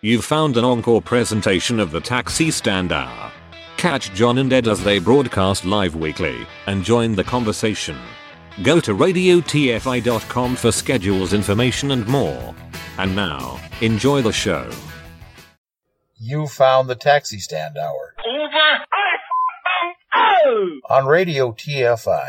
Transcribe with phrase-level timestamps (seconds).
[0.00, 3.32] You've found an encore presentation of the Taxi Stand Hour.
[3.78, 7.98] Catch John and Ed as they broadcast live weekly and join the conversation.
[8.62, 12.54] Go to radiotfi.com for schedules, information, and more.
[12.96, 14.70] And now, enjoy the show.
[16.16, 18.14] You found the Taxi Stand Hour
[20.46, 20.78] Over.
[20.90, 22.28] On Radio TFI.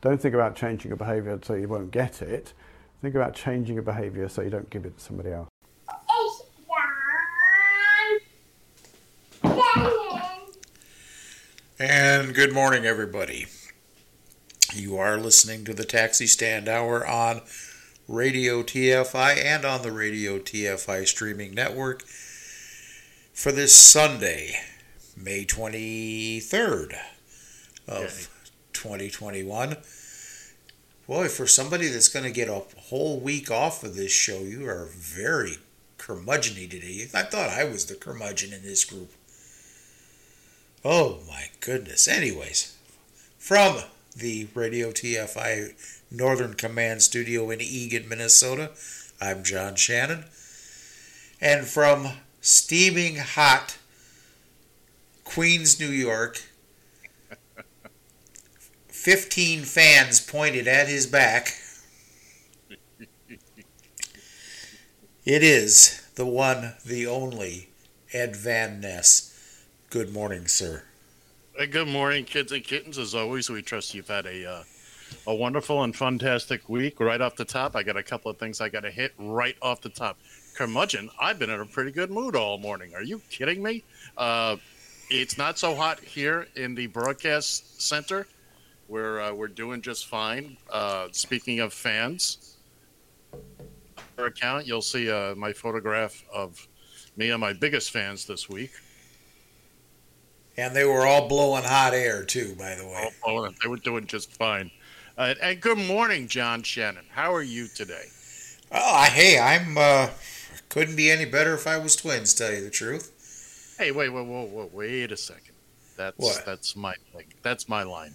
[0.00, 2.54] Don't think about changing your behaviour so you won't get it.
[3.02, 5.48] Think about changing your behaviour so you don't give it to somebody else.
[11.78, 13.46] And good morning, everybody.
[14.74, 17.42] You are listening to the Taxi Stand Hour on
[18.06, 22.02] Radio TFI and on the Radio TFI streaming network
[23.32, 24.56] for this Sunday,
[25.16, 26.96] May 23rd
[27.88, 28.29] of
[28.72, 29.76] 2021.
[31.06, 34.68] Boy, for somebody that's going to get a whole week off of this show, you
[34.68, 35.58] are very
[35.98, 37.08] curmudgeony today.
[37.14, 39.10] I thought I was the curmudgeon in this group.
[40.84, 42.08] Oh my goodness.
[42.08, 42.76] Anyways,
[43.38, 43.80] from
[44.16, 45.74] the Radio TFI
[46.10, 48.70] Northern Command Studio in Eagan, Minnesota,
[49.20, 50.24] I'm John Shannon.
[51.40, 52.08] And from
[52.40, 53.78] steaming hot
[55.24, 56.42] Queens, New York,
[59.00, 61.54] 15 fans pointed at his back.
[65.24, 67.70] It is the one, the only
[68.12, 69.64] Ed Van Ness.
[69.88, 70.82] Good morning, sir.
[71.56, 72.98] Hey, good morning, kids and kittens.
[72.98, 74.64] As always, we trust you've had a uh,
[75.26, 77.00] a wonderful and fantastic week.
[77.00, 79.56] Right off the top, I got a couple of things I got to hit right
[79.62, 80.18] off the top.
[80.56, 82.94] Curmudgeon, I've been in a pretty good mood all morning.
[82.94, 83.82] Are you kidding me?
[84.18, 84.56] Uh,
[85.08, 88.26] it's not so hot here in the broadcast center.
[88.90, 90.56] We're uh, we're doing just fine.
[90.68, 92.56] Uh, speaking of fans,
[94.18, 96.66] our account you'll see uh, my photograph of
[97.16, 98.72] me and my biggest fans this week.
[100.56, 103.10] And they were all blowing hot air, too, by the way.
[103.24, 104.72] Oh, they were doing just fine.
[105.16, 107.04] Uh, and good morning, John Shannon.
[107.10, 108.06] How are you today?
[108.72, 110.08] Oh, hey, I'm, uh,
[110.68, 113.76] couldn't be any better if I was twins, tell you the truth.
[113.78, 115.54] Hey, wait, wait, wait, wait, wait a second.
[115.96, 116.42] That's What?
[116.44, 117.26] that's my thing.
[117.42, 118.14] That's my line.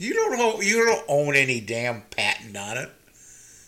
[0.00, 2.90] You don't own, you don't own any damn patent on it.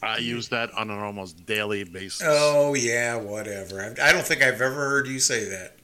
[0.03, 2.22] I use that on an almost daily basis.
[2.25, 3.82] Oh, yeah, whatever.
[3.82, 5.76] I, I don't think I've ever heard you say that.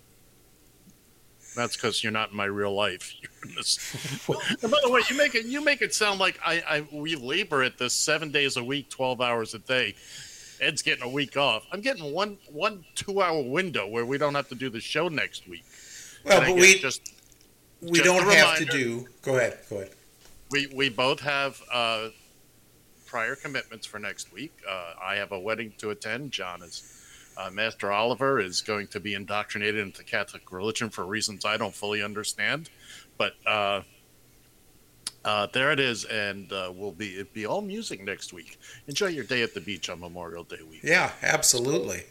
[1.54, 3.14] That's because you're not in my real life.
[3.20, 3.78] You're in this.
[4.62, 7.14] and by the way, you make it you make it sound like I, I we
[7.16, 9.96] labor at this seven days a week, twelve hours a day.
[10.60, 11.66] Ed's getting a week off.
[11.72, 15.08] I'm getting one one two hour window where we don't have to do the show
[15.08, 15.64] next week.
[16.24, 17.12] Well, And but we, just
[17.82, 19.06] we just don't a have to do.
[19.22, 19.90] Go ahead, go ahead.
[20.50, 22.08] We we both have uh,
[23.06, 24.52] prior commitments for next week.
[24.68, 26.30] Uh, I have a wedding to attend.
[26.30, 27.02] John is
[27.36, 31.74] uh, Master Oliver is going to be indoctrinated into Catholic religion for reasons I don't
[31.74, 32.68] fully understand,
[33.16, 33.82] but uh,
[35.24, 38.58] uh, there it is, and uh, we'll be it be all music next week.
[38.86, 40.80] Enjoy your day at the beach on Memorial Day week.
[40.82, 42.04] Yeah, absolutely.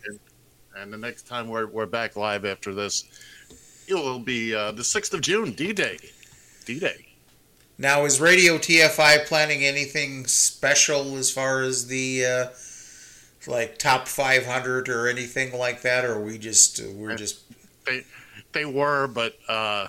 [0.75, 3.05] And the next time we're we're back live after this,
[3.87, 5.97] it will be uh, the sixth of June, D Day.
[6.65, 7.06] D Day.
[7.77, 12.45] Now, is Radio TFI planning anything special as far as the uh,
[13.45, 17.41] like top 500 or anything like that, or are we just uh, we're just
[17.85, 18.03] They
[18.53, 19.87] they were, but uh,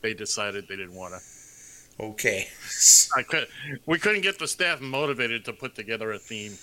[0.00, 2.04] they decided they didn't want to.
[2.04, 2.48] okay?
[3.14, 3.46] I could.
[3.84, 6.56] We couldn't get the staff motivated to put together a theme.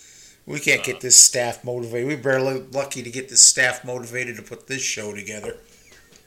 [0.48, 2.08] We can't get this staff motivated.
[2.08, 5.58] We're barely lucky to get this staff motivated to put this show together.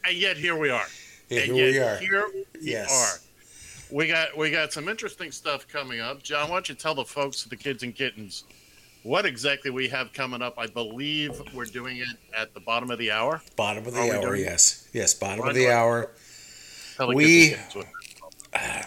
[0.06, 0.86] And yet here we are.
[1.28, 1.96] Yeah, and here we are.
[1.96, 2.90] Here we Yes.
[2.92, 3.31] are.
[3.92, 6.22] We got we got some interesting stuff coming up.
[6.22, 8.44] John, why don't you tell the folks, the kids and kittens,
[9.02, 10.54] what exactly we have coming up?
[10.58, 13.42] I believe we're doing it at the bottom of the hour.
[13.54, 16.10] Bottom of the Are hour, yes, yes, bottom Why of the hour.
[17.14, 17.54] We-
[18.54, 18.86] and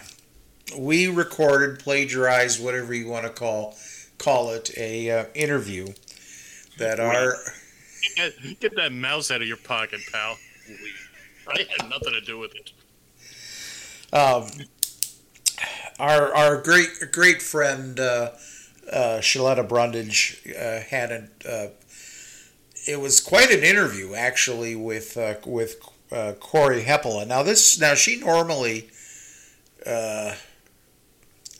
[0.76, 3.76] We recorded, plagiarized, whatever you want to call,
[4.18, 5.86] call it a uh, interview
[6.78, 7.34] that our
[8.16, 10.36] Get, get that mouse out of your pocket, pal.
[11.48, 12.72] I had nothing to do with it.
[14.12, 14.48] um,
[15.98, 18.30] our our great great friend uh,
[18.90, 21.28] uh, Shaletta Brundage uh, had a.
[21.48, 21.68] Uh,
[22.88, 25.76] it was quite an interview actually with uh, with
[26.12, 27.26] uh, Cory Hepola.
[27.26, 28.90] Now this now she normally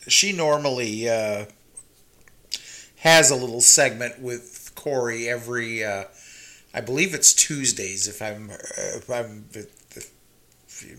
[0.07, 1.03] she normally
[2.97, 5.83] has a little segment with Corey every.
[5.85, 9.73] I believe it's Tuesdays if I'm if I'm if,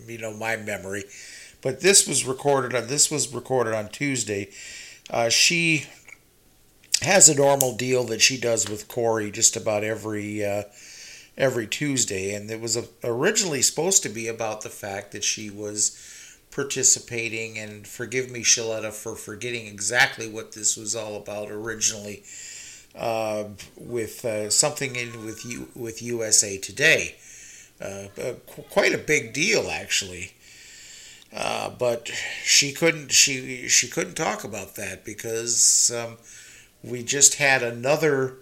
[0.08, 1.04] you know my memory,
[1.68, 4.48] but this was recorded on this was recorded on Tuesday.
[5.10, 5.84] Uh, she
[7.02, 10.62] has a normal deal that she does with Cory just about every uh,
[11.36, 15.50] every Tuesday, and it was uh originally supposed to be about the fact that she
[15.50, 15.94] was
[16.50, 17.58] participating.
[17.58, 22.22] And forgive me, Shaletta, for forgetting exactly what this was all about originally.
[22.96, 23.44] Uh,
[23.76, 27.16] with uh, something in with you with USA Today,
[27.78, 30.32] uh, uh, qu- quite a big deal actually.
[31.34, 32.08] Uh, but
[32.42, 36.16] she couldn't she she couldn't talk about that because um,
[36.82, 38.36] we just had another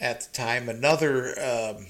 [0.00, 1.86] at the time another um,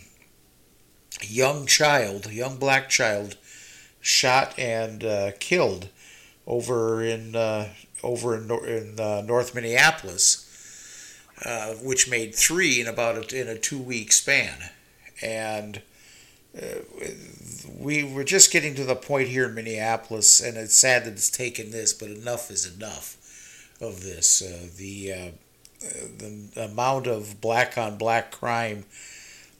[1.22, 3.36] young child, young black child,
[4.00, 5.88] shot and uh, killed
[6.46, 7.68] over in uh,
[8.02, 13.58] over in, in uh, North Minneapolis, uh, which made three in about a, in a
[13.58, 14.70] two week span,
[15.22, 15.82] and
[17.78, 21.30] we were just getting to the point here in Minneapolis, and it's sad that it's
[21.30, 23.16] taken this, but enough is enough
[23.80, 24.42] of this.
[24.42, 25.30] Uh, the uh,
[26.18, 28.84] the amount of black on black crime,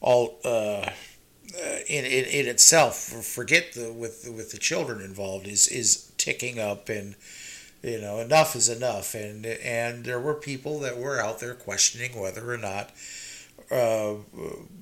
[0.01, 0.89] all uh,
[1.87, 6.89] in, in in itself, forget the with with the children involved is is ticking up,
[6.89, 7.15] and
[7.83, 12.19] you know enough is enough, and and there were people that were out there questioning
[12.19, 12.91] whether or not
[13.71, 14.15] uh,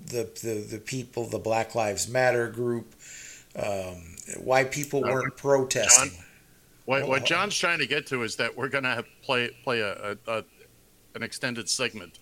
[0.07, 2.93] the, the the people, the Black Lives Matter group,
[3.55, 6.11] um, why people weren't protesting.
[6.85, 10.11] What, what John's trying to get to is that we're going to play play a,
[10.11, 10.43] a, a
[11.15, 12.19] an extended segment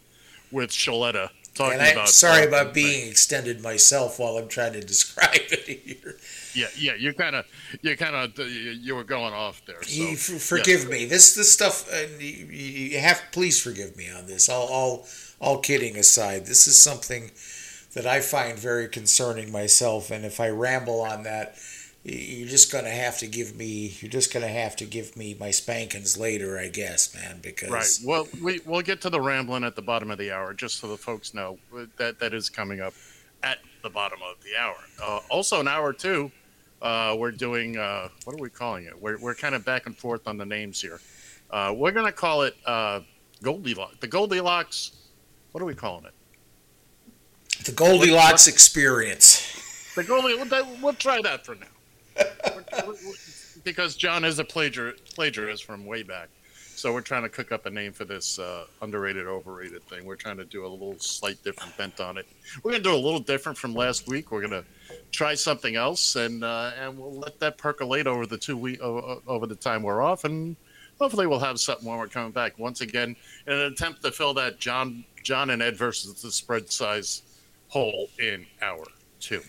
[0.52, 2.10] with Shaletta talking And I'm about.
[2.10, 6.16] sorry about being extended myself while I'm trying to describe it here.
[6.54, 6.96] Yeah, yeah.
[6.96, 7.46] You kind of,
[7.82, 9.82] you kind of, you were going off there.
[9.84, 11.06] So, You forgive me.
[11.06, 11.92] This this stuff.
[11.92, 14.50] Uh, you, you have please forgive me on this.
[14.50, 15.08] All all
[15.40, 17.32] all kidding aside, this is something
[17.94, 20.12] that I find very concerning myself.
[20.12, 21.58] And if I ramble on that,
[22.04, 23.96] you're just gonna have to give me.
[24.00, 27.40] You're just gonna have to give me my spankings later, I guess, man.
[27.42, 28.00] Because Right.
[28.04, 30.90] Well, we we'll get to the rambling at the bottom of the hour, just so
[30.90, 31.58] the folks know
[31.98, 32.94] that that is coming up
[33.42, 34.76] at the bottom of the hour.
[35.02, 36.30] Uh, also, in hour two,
[36.82, 39.02] uh, we're doing uh, what are we calling it?
[39.02, 41.00] We're we're kind of back and forth on the names here.
[41.50, 43.00] Uh, we're gonna call it uh,
[43.42, 43.96] Goldilocks.
[44.02, 44.92] The Goldilocks.
[45.54, 46.14] What are we calling it?
[47.66, 49.94] The Goldilocks experience.
[49.96, 50.68] The Goldilocks.
[50.82, 51.68] We'll, try that for now.
[53.64, 56.30] because John is a plagiar, plagiarist from way back.
[56.76, 60.06] So we're trying to cook up a name for this uh, underrated, overrated thing.
[60.06, 62.28] We're trying to do a little slight different bent on it.
[62.62, 64.32] We're going to do a little different from last week.
[64.32, 64.66] We're going to
[65.12, 69.22] try something else, and uh, and we'll let that percolate over the two week over,
[69.28, 70.58] over the time we're off, and
[71.00, 72.58] hopefully we'll have something when we're coming back.
[72.58, 73.16] Once again,
[73.48, 77.22] in an attempt to fill that John John and Ed versus the spread size
[77.74, 78.86] hole in hour
[79.20, 79.42] two.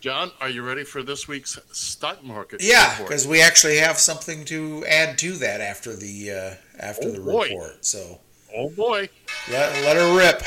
[0.00, 2.62] John, are you ready for this week's stock market?
[2.62, 7.12] Yeah, because we actually have something to add to that after the uh, after Oh,
[7.12, 7.48] the boy.
[7.50, 7.84] report.
[7.84, 8.20] So
[8.56, 9.08] oh boy.
[9.50, 10.42] let let her rip.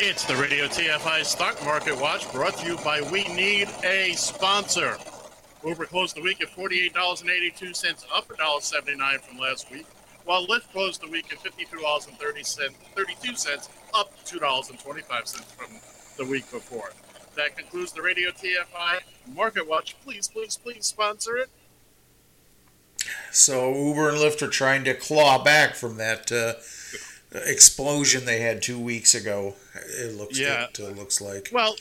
[0.00, 4.96] It's the Radio TFI Stock Market Watch brought to you by We Need a Sponsor.
[5.66, 9.86] Uber closed the week at $48.82, up $1.79 from last week,
[10.28, 15.70] while Lyft closed the week at $52.32, up $2.25 from
[16.18, 16.90] the week before.
[17.34, 18.98] That concludes the Radio TFI
[19.34, 19.96] Market Watch.
[20.04, 21.48] Please, please, please sponsor it.
[23.32, 26.56] So Uber and Lyft are trying to claw back from that uh,
[27.46, 29.54] explosion they had two weeks ago.
[29.98, 30.64] It looks Yeah.
[30.64, 31.48] it uh, looks like.
[31.54, 31.74] Well,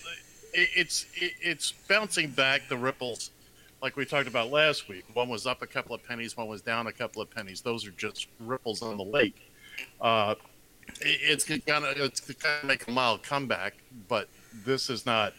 [0.53, 3.31] it's it, it's bouncing back the ripples,
[3.81, 5.05] like we talked about last week.
[5.13, 7.61] One was up a couple of pennies, one was down a couple of pennies.
[7.61, 9.51] Those are just ripples on the lake.
[10.01, 10.35] Uh,
[11.01, 13.75] it's gonna it's gonna make a mild comeback,
[14.07, 14.29] but
[14.65, 15.33] this is not.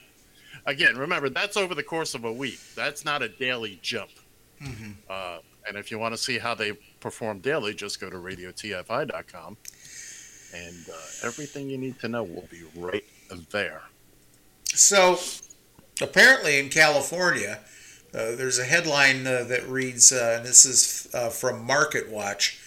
[0.66, 2.58] Again, remember that's over the course of a week.
[2.74, 4.10] That's not a daily jump.
[5.08, 9.56] Uh, and if you want to see how they perform daily, just go to radiotfi.com,
[10.54, 13.04] and uh, everything you need to know will be right
[13.50, 13.82] there.
[14.64, 15.18] So
[16.00, 17.60] apparently in California,
[18.14, 22.58] Uh, there's a headline uh, that reads, uh, and this is uh, from Market Watch,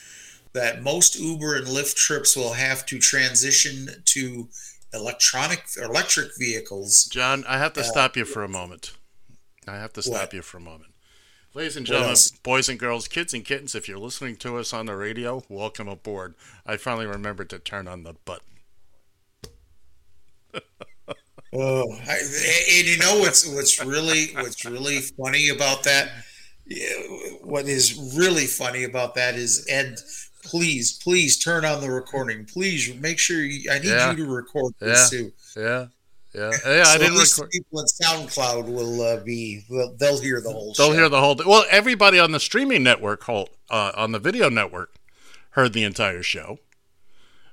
[0.53, 4.49] that most Uber and Lyft trips will have to transition to
[4.93, 7.05] electronic electric vehicles.
[7.05, 8.93] John, I have to stop you for a moment.
[9.67, 10.33] I have to stop What?
[10.33, 10.93] you for a moment.
[11.53, 14.85] Ladies and gentlemen, boys and girls, kids and kittens, if you're listening to us on
[14.85, 16.35] the radio, welcome aboard.
[16.65, 18.47] I finally remembered to turn on the button.
[21.53, 22.17] Oh, I,
[22.77, 26.09] and you know what's what's really what's really funny about that?
[27.43, 29.99] What is really funny about that is Ed.
[30.43, 32.45] Please, please turn on the recording.
[32.45, 34.11] Please make sure you, I need Yeah.
[34.11, 35.19] you to record this Yeah.
[35.19, 35.33] too.
[35.55, 35.85] Yeah,
[36.33, 36.83] yeah, yeah.
[36.87, 37.49] I didn't record.
[37.51, 40.73] people in SoundCloud will uh, be well, they'll hear the whole.
[40.77, 40.93] They'll show.
[40.93, 41.35] hear the whole.
[41.45, 44.95] Well, everybody on the streaming network, whole, uh, on the video network,
[45.51, 46.59] heard the entire show.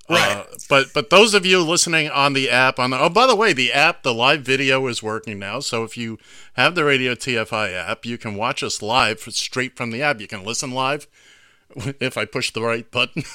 [0.09, 0.39] Right.
[0.39, 3.37] Uh, but but those of you listening on the app on the oh by the
[3.37, 5.61] way the app the live video is working now.
[5.61, 6.19] So if you
[6.55, 10.21] have the Radio TFI app you can watch us live straight from the app.
[10.21, 11.07] You can listen live
[12.01, 13.25] if I push the right button.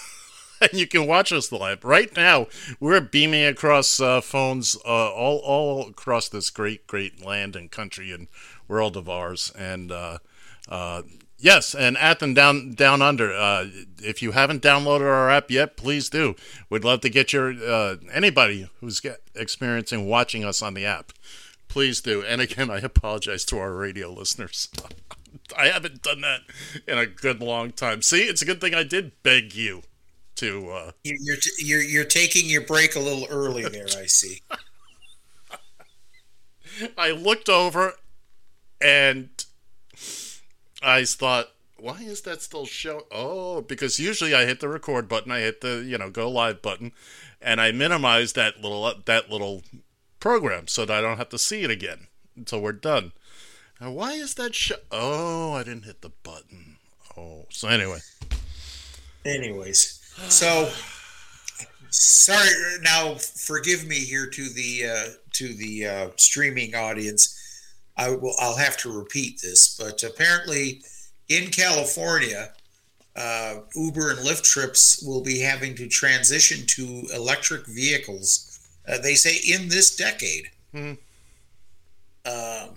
[0.62, 1.84] And you can watch us live.
[1.84, 2.48] Right now
[2.80, 8.14] we're beaming across uh, phones uh, all all across this great great land and country
[8.14, 8.30] and
[8.70, 9.52] world of ours.
[9.58, 10.20] And uh,
[10.70, 11.02] uh,
[11.44, 13.34] Yes, and Athen down down under.
[13.34, 13.66] Uh,
[14.02, 16.36] if you haven't downloaded our app yet, please do.
[16.70, 21.12] We'd love to get your uh, anybody who's get, experiencing watching us on the app.
[21.68, 22.24] Please do.
[22.24, 24.70] And again, I apologize to our radio listeners.
[25.58, 26.44] I haven't done that
[26.88, 28.02] in a good long time.
[28.02, 29.82] See, it's a good thing I did beg you
[30.36, 30.70] to.
[30.70, 33.88] Uh, You're t- you're you're taking your break a little early there.
[33.98, 34.40] I see.
[36.98, 37.96] I looked over
[38.80, 39.28] and
[40.84, 43.04] I thought, why is that still showing?
[43.12, 46.62] Oh, because usually I hit the record button, I hit the you know go live
[46.62, 46.92] button,
[47.42, 49.64] and I minimize that little that little
[50.20, 53.12] program so that I don't have to see it again until we're done.
[53.82, 54.76] Now, why is that show?
[54.92, 56.78] Oh, I didn't hit the button.
[57.18, 58.00] Oh, so anyway,
[59.26, 60.70] Anyways, so
[61.90, 62.50] sorry.
[62.82, 67.33] Now, forgive me here to the uh, to the uh, streaming audience.
[67.98, 68.36] I will.
[68.40, 70.82] I'll have to repeat this, but apparently,
[71.30, 72.54] in California,
[73.16, 78.60] uh, Uber and Lyft trips will be having to transition to electric vehicles.
[78.88, 80.50] Uh, they say in this decade.
[80.74, 80.94] Hmm.
[82.26, 82.76] Um,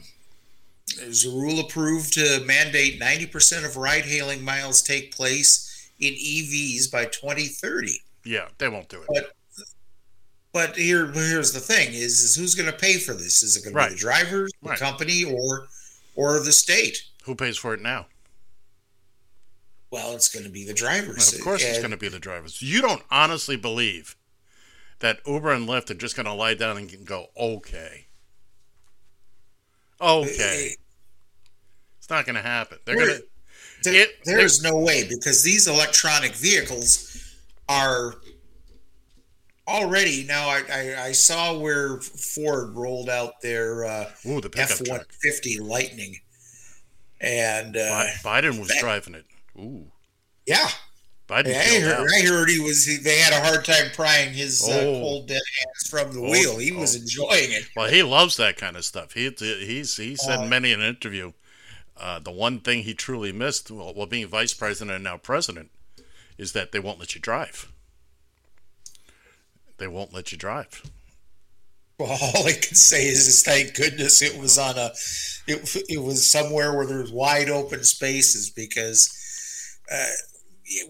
[0.98, 6.90] there's a rule approved to mandate 90% of ride hailing miles take place in EVs
[6.90, 8.00] by 2030.
[8.24, 9.06] yeah, they won't do it.
[9.08, 9.35] But
[10.76, 13.42] here, here's the thing: is, is who's going to pay for this?
[13.42, 14.78] Is it going to be the drivers, the Right.
[14.78, 15.66] company, or
[16.14, 17.02] or the state?
[17.24, 18.06] Who pays for it now?
[19.90, 21.32] Well, it's going to be the drivers.
[21.32, 22.60] Of course, it's going to be the drivers.
[22.62, 24.16] You don't honestly believe
[24.98, 28.06] that Uber and Lyft are just going to lie down and go, okay.
[30.00, 30.74] Okay.
[31.98, 32.78] It's not going to happen.
[32.84, 33.24] They're going to.
[33.82, 37.34] There- It- there's no way because these electronic vehicles
[37.68, 38.16] are
[39.68, 40.48] already now.
[40.48, 45.58] I, I, I saw where Ford rolled out their uh, Ooh, the F one fifty
[45.58, 46.16] Lightning,
[47.20, 49.24] and uh, Bi- Biden was that- driving it.
[49.58, 49.86] Ooh.
[50.46, 50.68] yeah,
[51.28, 52.08] Biden I heard.
[52.14, 52.84] I heard he was.
[52.84, 55.00] he- They had a hard time prying his uh, Oh.
[55.00, 56.58] cold dead hands from the Oh, wheel.
[56.58, 57.00] He was oh.
[57.00, 57.68] enjoying it.
[57.74, 59.12] Well, he loves that kind of stuff.
[59.14, 61.32] He he's he said Uh, in many an interview,
[61.96, 65.70] uh, the one thing he truly missed, while, while being vice president and now president,
[66.36, 67.72] is that they won't let you drive.
[69.78, 70.82] They won't let you drive.
[71.98, 74.90] Well, all I can say is, is thank goodness it was on a,
[75.46, 79.12] it, it was somewhere where there's wide open spaces because
[79.90, 80.04] uh,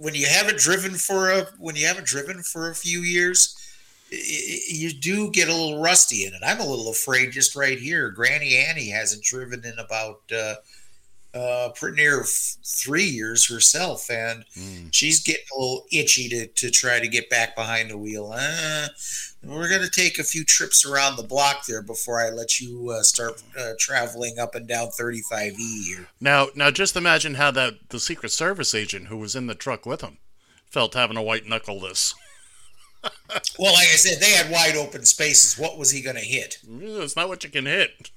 [0.00, 3.54] when you haven't driven for a when you haven't driven for a few years,
[4.10, 6.40] you do get a little rusty in it.
[6.44, 8.10] I'm a little afraid just right here.
[8.10, 10.54] Granny Annie hasn't driven in about uh,
[11.34, 14.88] uh, pretty near f- three years herself, and Mm.
[14.92, 18.32] she's getting a little itchy to, to try to get back behind the wheel.
[18.34, 18.88] Uh,
[19.42, 22.90] we're going to take a few trips around the block there before I let you
[22.90, 26.08] uh, start uh, traveling up and down 35E here.
[26.20, 29.84] Now, now, just imagine how that the Secret Service agent who was in the truck
[29.86, 30.18] with him
[30.70, 32.14] felt having a white knuckle this.
[33.58, 35.56] Well, like I said, they had wide open spaces.
[35.56, 36.58] What was he going to hit?
[36.68, 38.10] It's not what you can hit.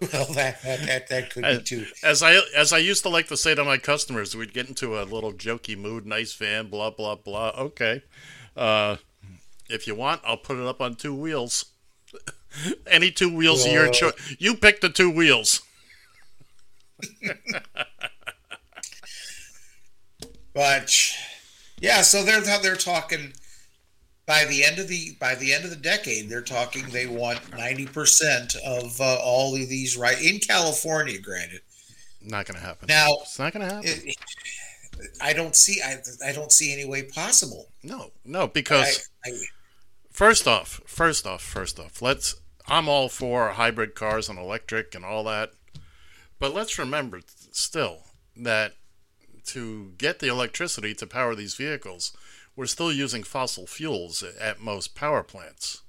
[0.12, 1.86] Well, that that, that, that could be too.
[2.02, 4.98] as I as I used to like to say to my customers, we'd get into
[4.98, 7.50] a little jokey mood, nice van, blah blah blah.
[7.58, 8.02] Okay,
[8.56, 8.96] uh,
[9.68, 11.66] if you want, I'll put it up on two wheels.
[12.86, 14.36] Any two wheels of your choice.
[14.38, 15.62] You pick the two wheels.
[20.54, 20.94] But
[21.80, 23.32] yeah, so they're they're talking
[24.26, 27.40] by the end of the by the end of the decade, they're talking they want
[27.56, 31.20] ninety percent of uh, all of these right in California.
[31.20, 31.60] Granted,
[32.20, 32.86] Not going to happen.
[32.88, 33.90] now it's not going to happen.
[34.04, 34.16] it,
[35.20, 37.68] I don't see I, I don't see any way possible.
[37.82, 39.32] no, no, because I, I,
[40.10, 42.34] First off, first off, first off, let's.
[42.68, 45.50] I'm all for hybrid cars and electric and all that,
[46.38, 48.04] but let's remember still
[48.36, 48.74] that
[49.46, 52.16] to get the electricity to power these vehicles,
[52.56, 55.82] we're still using fossil fuels at most power plants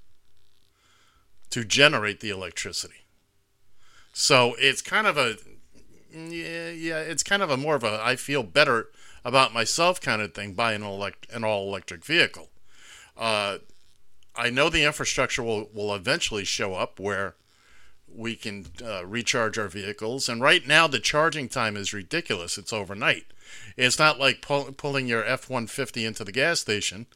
[1.50, 3.06] to generate the electricity.
[4.12, 5.36] So it's kind of a
[6.12, 8.88] yeah, yeah, it's kind of a more of a I feel better
[9.24, 12.50] about myself kind of thing buying an elect an all electric vehicle.
[13.16, 13.58] Uh,
[14.36, 17.36] I know the infrastructure will, will eventually show up where
[18.12, 20.28] we can uh, recharge our vehicles.
[20.28, 22.58] And right now, the charging time is ridiculous.
[22.58, 23.26] It's overnight.
[23.76, 27.06] It's not like pull, pulling your F 150 into the gas station,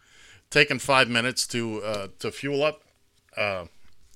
[0.51, 2.83] taking five minutes to, uh, to fuel up,
[3.37, 3.67] uh,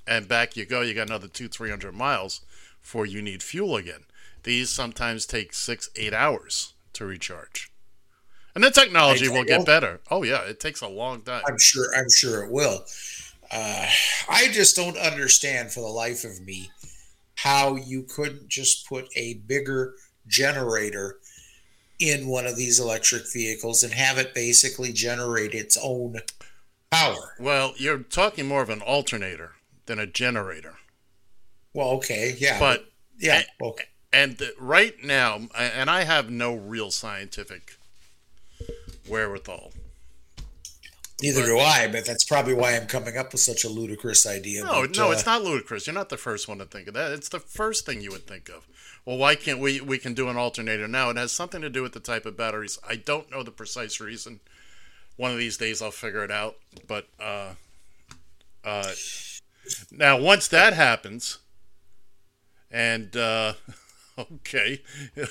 [0.06, 0.80] and back you go.
[0.80, 2.40] You got another two, 300 miles
[2.80, 4.04] before you need fuel again.
[4.42, 7.70] These sometimes take six, eight hours to recharge.
[8.54, 10.00] And the technology will get better.
[10.10, 11.42] Oh, yeah, it takes a long time.
[11.46, 12.84] I'm sure I'm sure it will.
[13.50, 13.86] Uh,
[14.28, 16.70] I just don't understand for the life of me
[17.36, 19.94] how you couldn't just put a bigger
[20.26, 21.18] generator
[22.02, 26.16] in one of these electric vehicles and have it basically generate its own
[26.90, 27.34] power.
[27.38, 29.52] Well, you're talking more of an alternator
[29.86, 30.74] than a generator.
[31.72, 33.84] Well, okay, yeah, But yeah, okay.
[34.12, 37.78] and right now, and I have no real scientific
[39.08, 39.72] wherewithal.
[41.22, 44.64] Neither do I, but that's probably why I'm coming up with such a ludicrous idea.
[44.64, 45.86] No, but, no, uh, it's not ludicrous.
[45.86, 47.12] You're not the first one to think of that.
[47.12, 48.66] It's the first thing you would think of.
[49.04, 49.80] Well, why can't we?
[49.80, 51.10] We can do an alternator now.
[51.10, 52.78] It has something to do with the type of batteries.
[52.88, 54.40] I don't know the precise reason.
[55.16, 56.56] One of these days, I'll figure it out.
[56.86, 57.54] But uh,
[58.64, 58.92] uh,
[59.90, 61.38] now, once that happens,
[62.70, 63.54] and uh,
[64.18, 64.82] okay.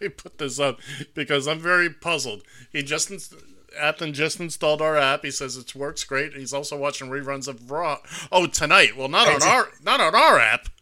[0.00, 0.80] he put this up
[1.14, 2.42] because I'm very puzzled.
[2.72, 3.34] He just
[3.76, 5.24] Athen just installed our app.
[5.24, 6.34] He says it works great.
[6.34, 7.98] He's also watching reruns of Raw.
[8.32, 8.96] Oh, tonight.
[8.96, 10.68] Well, not on our not on our app.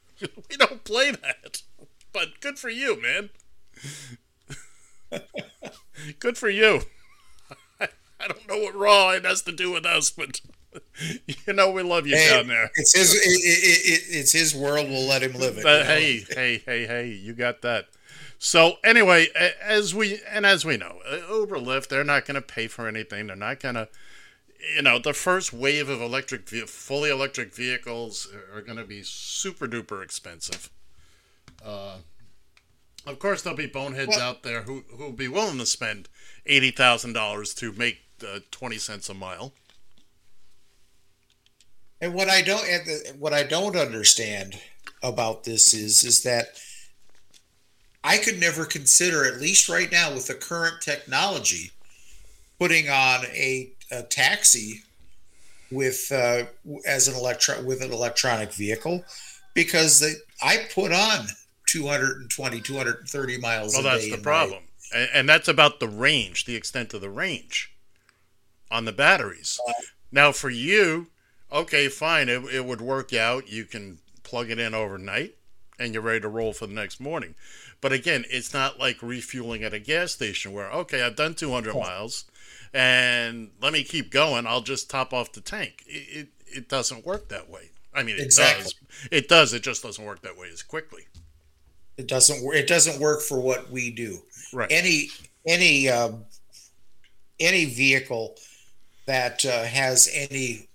[0.48, 1.62] We don't play that.
[2.12, 3.28] But good for you, man.
[6.18, 6.82] good for you.
[7.80, 7.88] I,
[8.20, 10.40] I don't know what Raw it has to do with us, but
[11.46, 12.70] you know we love you hey, down there.
[12.76, 13.14] It's his.
[13.14, 14.88] It, it, it, it's his world.
[14.88, 15.66] We'll let him live it.
[15.66, 15.84] Uh, know?
[15.84, 17.86] hey, hey, hey, hey, you got that.
[18.38, 19.28] So anyway,
[19.62, 22.86] as we and as we know, uh, Uber, Lyft, they're not going to pay for
[22.86, 23.26] anything.
[23.26, 23.88] They're not going to,
[24.76, 29.66] you know, the first wave of electric, fully electric vehicles are going to be super
[29.66, 30.70] duper expensive.
[31.64, 31.98] Uh,
[33.06, 36.08] of course, there'll be boneheads out there who who'll be willing to spend
[36.46, 39.52] eighty thousand dollars to make uh, twenty cents a mile.
[42.00, 44.58] And what I don't and what I don't understand
[45.02, 46.58] about this is is that
[48.04, 51.70] I could never consider, at least right now with the current technology,
[52.58, 54.82] putting on a, a taxi
[55.70, 56.44] with uh,
[56.86, 59.04] as an electro with an electronic vehicle
[59.54, 60.12] because they,
[60.42, 61.26] I put on
[61.66, 64.64] 220 230 miles Well, a that's day the problem,
[64.94, 67.74] and, and that's about the range, the extent of the range
[68.70, 69.58] on the batteries.
[70.12, 71.08] now, for you,
[71.50, 73.48] okay, fine, it, it would work out.
[73.48, 75.36] You can plug it in overnight,
[75.78, 77.34] and you're ready to roll for the next morning.
[77.84, 81.74] But again, it's not like refueling at a gas station where okay, I've done 200
[81.74, 82.24] miles,
[82.72, 84.46] and let me keep going.
[84.46, 85.84] I'll just top off the tank.
[85.86, 87.72] It it, it doesn't work that way.
[87.92, 88.62] I mean, it Exactly.
[88.62, 88.74] does.
[89.10, 89.52] It does.
[89.52, 91.02] It just doesn't work that way as quickly.
[91.98, 92.42] It doesn't.
[92.54, 94.20] It doesn't work for what we do.
[94.54, 94.72] Right.
[94.72, 95.10] Any
[95.46, 96.24] any um,
[97.38, 98.36] any vehicle
[99.04, 100.70] that uh, has any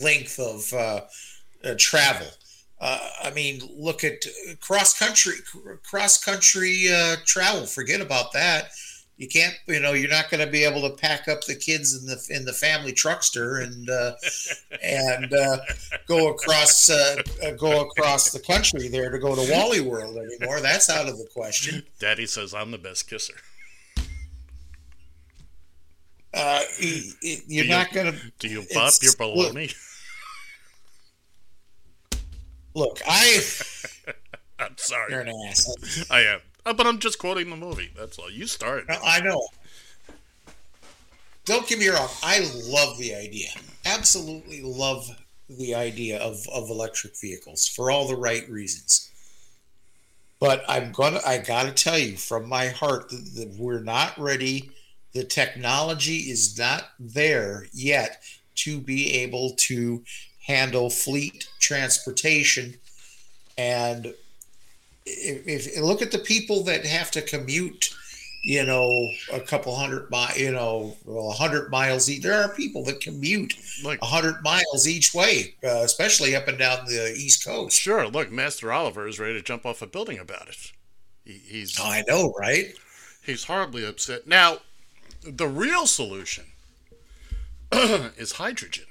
[0.00, 1.02] length of uh,
[1.62, 2.26] uh, travel.
[2.84, 4.24] Uh, I mean, look at
[4.60, 5.34] cross country
[5.88, 7.64] cross country uh, travel.
[7.64, 8.70] Forget about that.
[9.18, 9.54] You can't.
[9.68, 12.20] You know, you're not going to be able to pack up the kids in the
[12.36, 14.14] in the family truckster and uh,
[14.82, 15.58] and uh,
[16.08, 20.60] go across uh, uh, go across the country there to go to Wally World anymore.
[20.60, 21.84] That's out of the question.
[22.00, 23.34] Daddy says I'm the best kisser.
[26.34, 27.12] Uh, you're
[27.46, 29.68] Do you- not going to Do you pop It's- your baloney?
[29.68, 29.76] look.
[32.76, 33.40] I
[34.58, 35.12] I'm sorry.
[35.12, 36.06] you're an ass.
[36.10, 36.40] I am.
[36.64, 37.90] Uh, but I'm just quoting the movie.
[37.96, 38.30] That's all.
[38.30, 38.86] You started.
[38.88, 38.98] it.
[39.04, 39.40] I know.
[41.44, 42.08] Don't get me wrong.
[42.22, 43.48] I love the idea.
[43.84, 45.10] Absolutely love
[45.48, 49.10] the idea of, of electric vehicles for all the right reasons.
[50.38, 54.70] But I'm gonna I gotta tell you from my heart that, that we're not ready.
[55.12, 58.22] The technology is not there yet
[58.56, 60.02] to be able to
[60.46, 62.74] handle fleet transportation.
[63.58, 64.14] And
[65.06, 67.94] if, if look at the people that have to commute,
[68.44, 72.10] you know, a couple hundred mi- you know, well, a hundred miles.
[72.10, 76.48] E- there are people that commute Like a hundred miles each way, uh, especially up
[76.48, 77.78] and down the East Coast.
[77.78, 80.72] sure, look, Master Oliver is ready to jump off a building about it.
[81.24, 82.74] He, he's Oh, I know, right?
[83.24, 84.26] he's horribly upset.
[84.26, 84.58] Now,
[85.22, 86.46] the real solution
[87.72, 88.86] is hydrogen.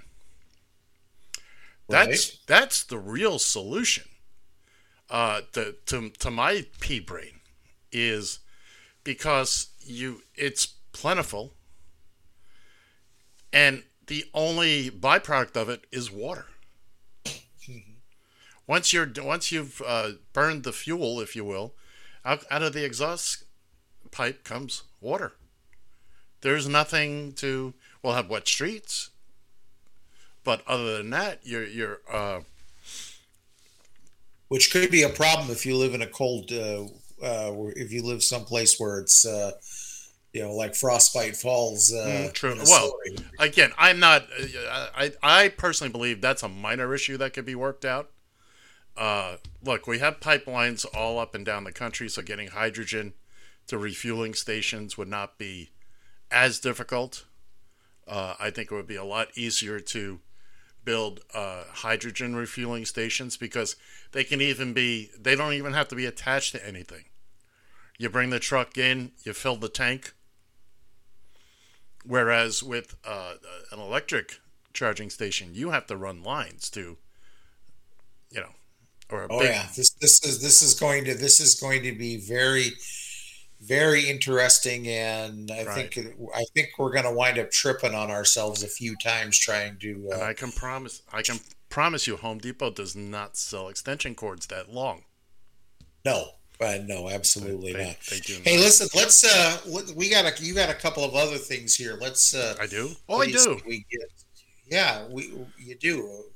[1.91, 4.05] That's that's the real solution.
[5.09, 7.41] Uh, to, to to my pea brain
[7.91, 8.39] is
[9.03, 11.53] because you it's plentiful,
[13.51, 16.45] and the only byproduct of it is water.
[18.67, 21.73] Once you're once you've uh, burned the fuel, if you will,
[22.23, 23.43] out, out of the exhaust
[24.11, 25.33] pipe comes water.
[26.41, 27.73] There's nothing to.
[28.01, 29.10] We'll have wet streets,
[30.43, 32.41] but other than that, you're you're uh,
[34.47, 36.83] which could be a problem if you live in a cold uh,
[37.23, 39.51] uh, if you live someplace where it's uh,
[40.33, 42.55] you know like frostbite falls uh, Mm, true.
[42.63, 42.97] Well,
[43.39, 44.23] again, I'm not.
[44.23, 48.09] uh, I I personally believe that's a minor issue that could be worked out.
[48.97, 53.13] Uh, look, we have pipelines all up and down the country, so getting hydrogen
[53.67, 55.69] to refueling stations would not be
[56.29, 57.25] as difficult.
[58.07, 60.19] Uh, I think it would be a lot easier to
[60.83, 63.75] build uh, hydrogen refueling stations because
[64.11, 65.09] they can even be.
[65.19, 67.05] They don't even have to be attached to anything.
[67.97, 70.13] You bring the truck in, you fill the tank,
[72.05, 73.33] Whereas with uh,
[73.71, 74.39] an electric
[74.73, 76.97] charging station, you have to run lines to,
[78.31, 78.51] you know,
[79.09, 81.83] or a Oh big, yeah, this this is this is going to this is going
[81.83, 82.71] to be very
[83.61, 85.93] very interesting, and I Right.
[85.93, 89.77] think I think we're going to wind up tripping on ourselves a few times trying
[89.79, 89.89] to.
[90.11, 94.15] and Uh, I can promise, I can promise you, Home Depot does not sell extension
[94.15, 95.05] cords that long.
[96.03, 97.97] no, uh, no, absolutely They- not.
[98.09, 98.63] they do Hey, not.
[98.63, 99.23] listen, let's.
[99.23, 99.59] Uh,
[99.95, 101.97] we got a you got a couple of other things here.
[102.01, 102.33] Let's.
[102.33, 102.95] Uh, I do.
[103.07, 103.61] Oh, I do.
[103.67, 104.09] We get,
[104.67, 106.30] yeah, we you do.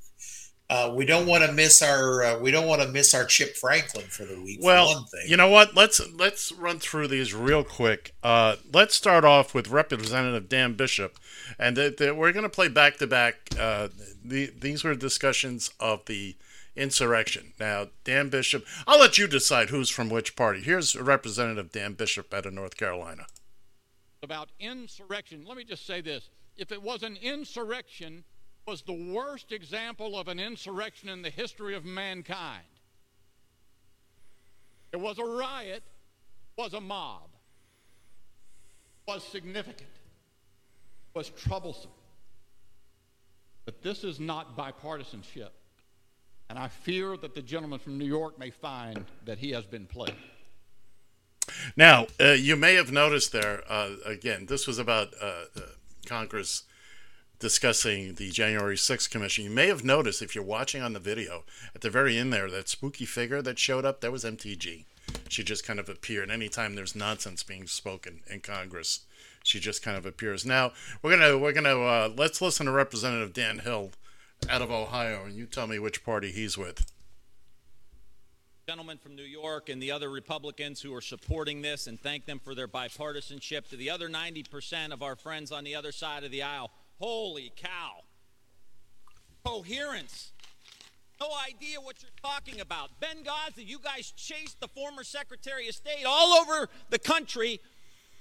[0.68, 3.54] Uh, we don't want to miss our uh, we don't want to miss our Chip
[3.56, 4.58] Franklin for the week.
[4.60, 5.22] Well, one thing.
[5.28, 5.74] you know what?
[5.76, 8.14] Let's let's run through these real quick.
[8.22, 11.18] Uh, let's start off with Representative Dan Bishop,
[11.58, 13.50] and th- th- we're going to play back to back.
[14.24, 16.34] These were discussions of the
[16.74, 17.52] insurrection.
[17.60, 20.60] Now, Dan Bishop, I'll let you decide who's from which party.
[20.62, 23.26] Here's Representative Dan Bishop out of North Carolina.
[24.22, 25.44] about insurrection.
[25.46, 26.28] Let me just say this.
[26.56, 28.24] If it was an insurrection, it
[28.66, 32.64] was the worst example of an insurrection in the history of mankind.
[34.92, 35.82] It was a riot,
[36.56, 37.28] was a mob,
[39.06, 39.90] was significant,
[41.14, 41.90] was troublesome.
[43.64, 45.50] But this is not bipartisanship.
[46.48, 49.86] And I fear that the gentleman from New York may find that he has been
[49.86, 50.14] played.
[51.76, 55.26] Now, uh, you may have noticed there, uh, again, this was about uh,
[55.56, 55.60] uh,
[56.06, 56.64] Congress
[57.38, 59.44] discussing the January 6th commission.
[59.44, 61.44] You may have noticed, if you're watching on the video,
[61.74, 64.84] at the very end there, that spooky figure that showed up, that was MTG.
[65.28, 66.30] She just kind of appeared.
[66.30, 69.00] Anytime there's nonsense being spoken in Congress,
[69.42, 70.44] she just kind of appears.
[70.44, 70.72] Now,
[71.02, 73.92] we're gonna we're gonna uh, let's listen to Representative Dan Hill
[74.50, 76.90] out of Ohio, and you tell me which party he's with.
[78.68, 82.40] gentleman from New York and the other Republicans who are supporting this and thank them
[82.40, 83.68] for their bipartisanship.
[83.68, 87.52] To the other 90% of our friends on the other side of the aisle, holy
[87.56, 88.02] cow.
[89.44, 90.32] Coherence.
[91.20, 92.90] No idea what you're talking about.
[93.00, 97.60] Benghazi, you guys chased the former Secretary of State all over the country,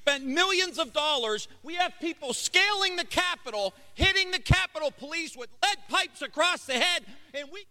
[0.02, 1.48] spent millions of dollars.
[1.62, 6.74] We have people scaling the Capitol, hitting the Capitol Police with lead pipes across the
[6.74, 7.66] head, and we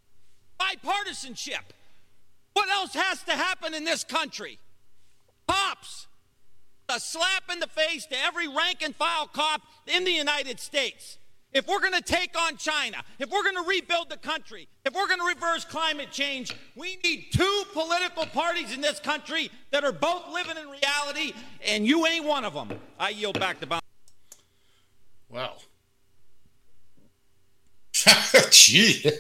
[0.61, 1.63] bipartisanship.
[2.53, 4.59] What else has to happen in this country?
[5.49, 6.07] Cops.
[6.89, 11.19] A slap in the face to every rank and file cop in the United States.
[11.53, 14.93] If we're going to take on China, if we're going to rebuild the country, if
[14.93, 19.85] we're going to reverse climate change, we need two political parties in this country that
[19.85, 21.33] are both living in reality,
[21.65, 22.71] and you ain't one of them.
[22.99, 23.83] I yield back the bounce.
[25.29, 25.63] Well,
[28.51, 29.11] Gee.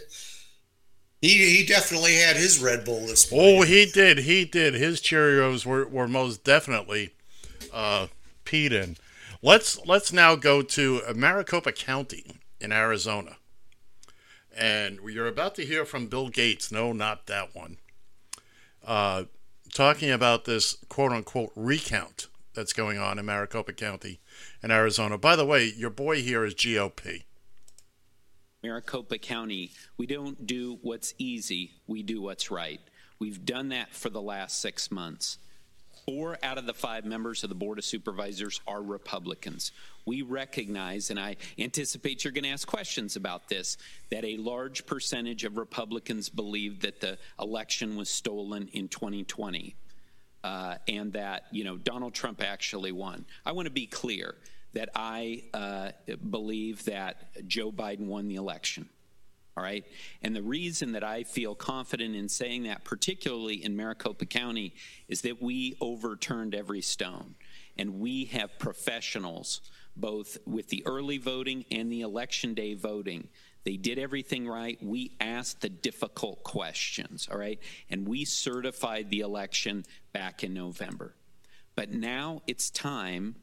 [1.20, 3.58] He, he definitely had his Red Bull this morning.
[3.58, 4.18] Oh, he did.
[4.18, 4.74] He did.
[4.74, 7.13] His Cheerios were, were most definitely
[7.74, 8.06] uh,
[8.50, 8.96] in.
[9.42, 12.24] Let's let's now go to Maricopa County
[12.60, 13.36] in Arizona,
[14.56, 16.70] and you're about to hear from Bill Gates.
[16.70, 17.78] No, not that one.
[18.86, 19.24] Uh,
[19.74, 24.20] talking about this quote unquote recount that's going on in Maricopa County
[24.62, 25.18] in Arizona.
[25.18, 27.24] By the way, your boy here is GOP.
[28.62, 32.80] Maricopa County, we don't do what's easy, we do what's right.
[33.18, 35.38] We've done that for the last six months.
[36.06, 39.72] Four out of the five members of the Board of Supervisors are Republicans.
[40.04, 43.78] We recognize, and I anticipate you're going to ask questions about this,
[44.10, 49.74] that a large percentage of Republicans believe that the election was stolen in 2020
[50.44, 53.24] uh, and that, you know, Donald Trump actually won.
[53.46, 54.34] I want to be clear
[54.74, 55.90] that I uh,
[56.30, 58.88] believe that Joe Biden won the election.
[59.56, 59.84] All right.
[60.20, 64.74] And the reason that I feel confident in saying that, particularly in Maricopa County,
[65.08, 67.36] is that we overturned every stone.
[67.76, 69.60] And we have professionals,
[69.96, 73.28] both with the early voting and the election day voting.
[73.64, 74.78] They did everything right.
[74.82, 77.28] We asked the difficult questions.
[77.30, 77.60] All right.
[77.88, 81.14] And we certified the election back in November.
[81.76, 83.36] But now it's time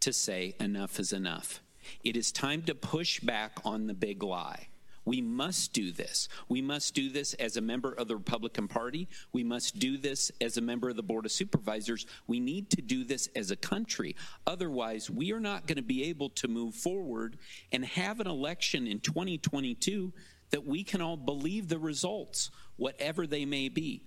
[0.00, 1.60] to say enough is enough.
[2.04, 4.67] It is time to push back on the big lie.
[5.08, 6.28] We must do this.
[6.50, 9.08] We must do this as a member of the Republican Party.
[9.32, 12.04] We must do this as a member of the Board of Supervisors.
[12.26, 14.16] We need to do this as a country.
[14.46, 17.38] Otherwise, we are not going to be able to move forward
[17.72, 20.12] and have an election in 2022
[20.50, 24.02] that we can all believe the results, whatever they may be.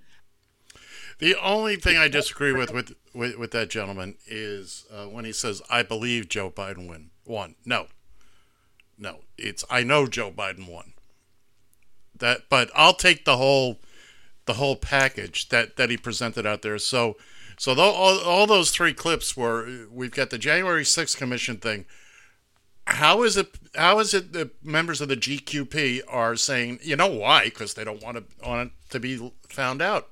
[1.17, 5.31] The only thing I disagree with with, with, with that gentleman is uh, when he
[5.31, 7.55] says, I believe Joe Biden win, won.
[7.65, 7.87] No.
[9.01, 9.21] No.
[9.37, 10.93] It's I know Joe Biden won.
[12.17, 13.79] That but I'll take the whole
[14.45, 16.77] the whole package that, that he presented out there.
[16.77, 17.17] So
[17.57, 21.85] so th- all, all those three clips were we've got the January 6th commission thing.
[22.85, 27.07] How is it how is it that members of the GQP are saying, you know
[27.07, 27.45] why?
[27.45, 30.11] Because they don't want to want it to be found out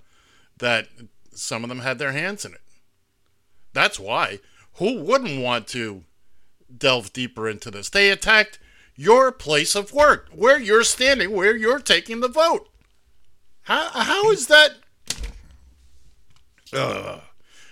[0.58, 0.88] that
[1.32, 2.62] some of them had their hands in it.
[3.74, 4.40] That's why.
[4.76, 6.04] Who wouldn't want to
[6.76, 7.90] delve deeper into this?
[7.90, 8.60] They attacked
[9.00, 12.68] your place of work, where you're standing, where you're taking the vote.
[13.62, 14.72] How how is that?
[16.74, 17.22] Uh,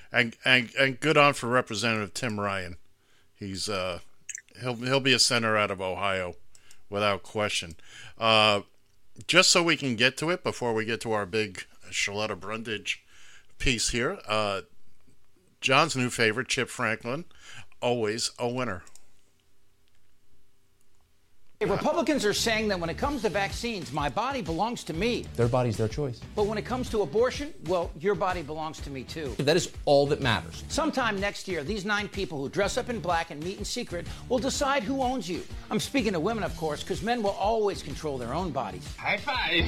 [0.09, 2.77] and and and good on for Representative Tim Ryan.
[3.35, 3.99] He's uh
[4.61, 6.35] he'll he'll be a senator out of Ohio,
[6.89, 7.75] without question.
[8.17, 8.61] Uh,
[9.27, 13.03] just so we can get to it before we get to our big Shaletta Brundage
[13.57, 14.19] piece here.
[14.29, 14.61] Uh,
[15.59, 17.25] John's new favorite, Chip Franklin,
[17.81, 18.83] always a winner.
[21.65, 25.25] Republicans are saying that when it comes to vaccines, my body belongs to me.
[25.35, 26.21] Their body's their choice.
[26.35, 29.33] But when it comes to abortion, well, your body belongs to me too.
[29.39, 30.63] That is all that matters.
[30.67, 34.05] Sometime next year, these nine people who dress up in black and meet in secret
[34.29, 35.41] will decide who owns you.
[35.71, 38.87] I'm speaking to women, of course, because men will always control their own bodies.
[38.95, 39.65] High five.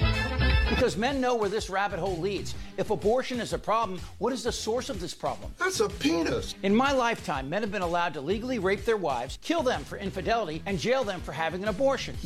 [0.70, 2.54] Because men know where this rabbit hole leads.
[2.78, 5.52] If abortion is a problem, what is the source of this problem?
[5.58, 6.54] That's a penis.
[6.62, 9.98] In my lifetime, men have been allowed to legally rape their wives, kill them for
[9.98, 11.79] infidelity, and jail them for having an abortion.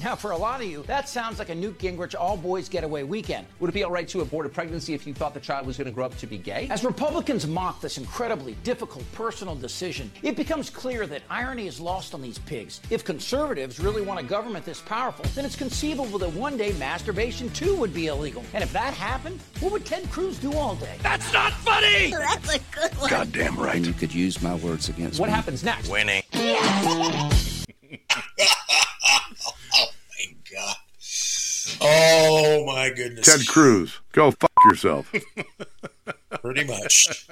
[0.04, 3.04] Now, for a lot of you, that sounds like a Newt Gingrich all boys getaway
[3.04, 3.46] weekend.
[3.60, 5.78] Would it be all right to abort a pregnancy if you thought the child was
[5.78, 6.68] going to grow up to be gay?
[6.72, 12.16] As Republicans mock this incredibly difficult personal decision, it becomes clear that irony is lost
[12.16, 12.82] on these pigs.
[12.90, 17.48] If conservatives really want a government this powerful, then it's conceivable that one day masturbation
[17.52, 18.44] too would be illegal.
[18.56, 20.96] And if that happened, what would Ted Cruz do all day?
[21.04, 22.10] That's not funny.
[22.12, 23.10] That's a good one.
[23.10, 23.86] Goddamn right.
[23.86, 25.22] You could use my words against you.
[25.22, 25.36] What me.
[25.36, 25.90] happens next?
[25.90, 26.24] Winning.
[29.76, 30.76] Oh my god.
[31.82, 33.26] Oh my goodness.
[33.26, 35.12] Ted Cruz, go fuck yourself.
[36.42, 37.28] Pretty much.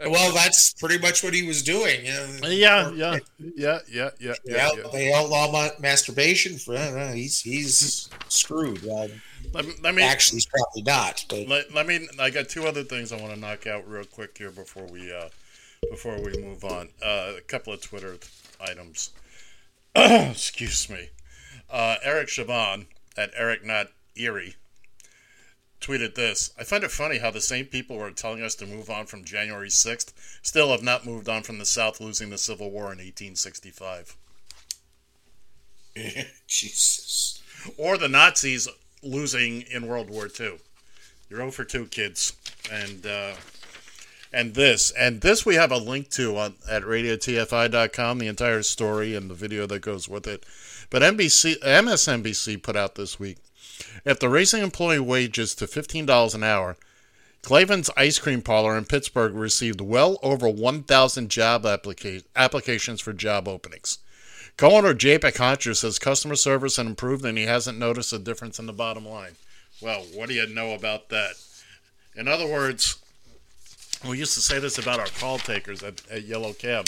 [0.00, 2.04] well, that's pretty much what he was doing.
[2.04, 3.18] You know, Yeah, yeah,
[3.56, 4.66] yeah, yeah, yeah, They, yeah.
[4.66, 4.82] out, yeah.
[4.92, 8.82] they outlaw ma- masturbation for I he's he's screwed.
[8.84, 9.08] Well,
[9.54, 11.24] Let, me- let me actually, he's probably not.
[11.28, 12.06] But let, let me.
[12.18, 15.10] I got two other things I want to knock out real quick here before we
[15.12, 15.28] uh,
[15.90, 16.88] before we move on.
[17.02, 18.18] Uh, a couple of Twitter
[18.60, 19.10] items.
[19.94, 21.10] Excuse me.
[21.68, 24.56] Uh, Eric Shaban at Eric Not Erie
[25.80, 26.52] tweeted this.
[26.58, 29.06] I find it funny how the same people who are telling us to move on
[29.06, 32.84] from January 6th still have not moved on from the South losing the Civil War
[32.92, 34.16] in 1865.
[36.46, 37.42] Jesus.
[37.76, 38.68] Or the Nazis
[39.02, 40.58] losing in World War II.
[41.28, 42.34] You're 0 for 2, kids.
[42.70, 43.32] And uh,
[44.32, 49.14] and this and this we have a link to on at radiotfi.com the entire story
[49.14, 50.44] and the video that goes with it
[50.88, 53.38] but NBC MSNBC put out this week
[54.06, 56.76] after raising employee wages to $15 an hour
[57.42, 63.48] Klavon's ice cream parlor in Pittsburgh received well over 1,000 job applica- applications for job
[63.48, 63.98] openings.
[64.58, 68.66] Co-owner Jay Contra says customer service had improved and he hasn't noticed a difference in
[68.66, 69.36] the bottom line.
[69.80, 71.36] Well, what do you know about that?
[72.14, 72.98] In other words,
[74.08, 76.86] we used to say this about our call takers at, at Yellow Cab.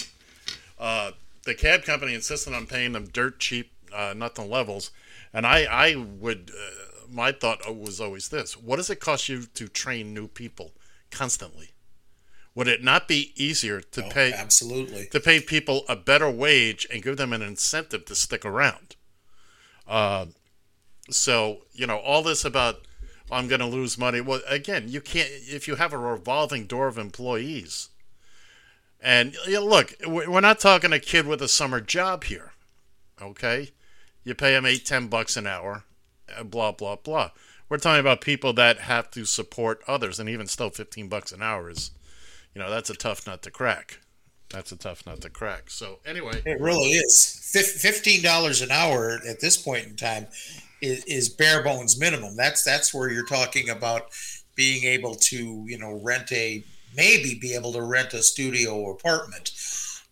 [0.79, 1.13] Uh,
[1.45, 4.91] the cab company insisted on paying them dirt cheap, uh, nothing levels,
[5.33, 9.43] and I, I would, uh, my thought was always this: What does it cost you
[9.55, 10.73] to train new people
[11.11, 11.71] constantly?
[12.55, 15.07] Would it not be easier to Oh, pay absolutely.
[15.11, 18.97] to pay people a better wage and give them an incentive to stick around?
[19.87, 20.27] Uh,
[21.11, 22.83] so you know all this about
[23.31, 24.21] I'm going to lose money.
[24.21, 27.89] Well, again, you can't if you have a revolving door of employees.
[29.01, 32.53] And you know, look, we- we're not talking a kid with a summer job here.
[33.21, 33.71] Okay,
[34.25, 35.85] you pay him eight, ten bucks an hour,
[36.37, 37.31] uh, blah blah blah.
[37.69, 41.43] We're talking about people that have to support others, and even still, fifteen bucks an
[41.43, 41.91] hour is,
[42.55, 44.01] you know, that's a tough nut to crack.
[44.51, 45.71] That's a tough nut to crack.
[45.71, 47.39] So anyway, It really is.
[47.81, 50.27] Fifteen dollars an hour at this point in time
[50.83, 52.37] is, is bare bones minimum.
[52.37, 54.09] That's that's where you're talking about
[54.55, 56.63] being able to, you know, rent a
[56.95, 59.53] maybe be able to rent a studio apartment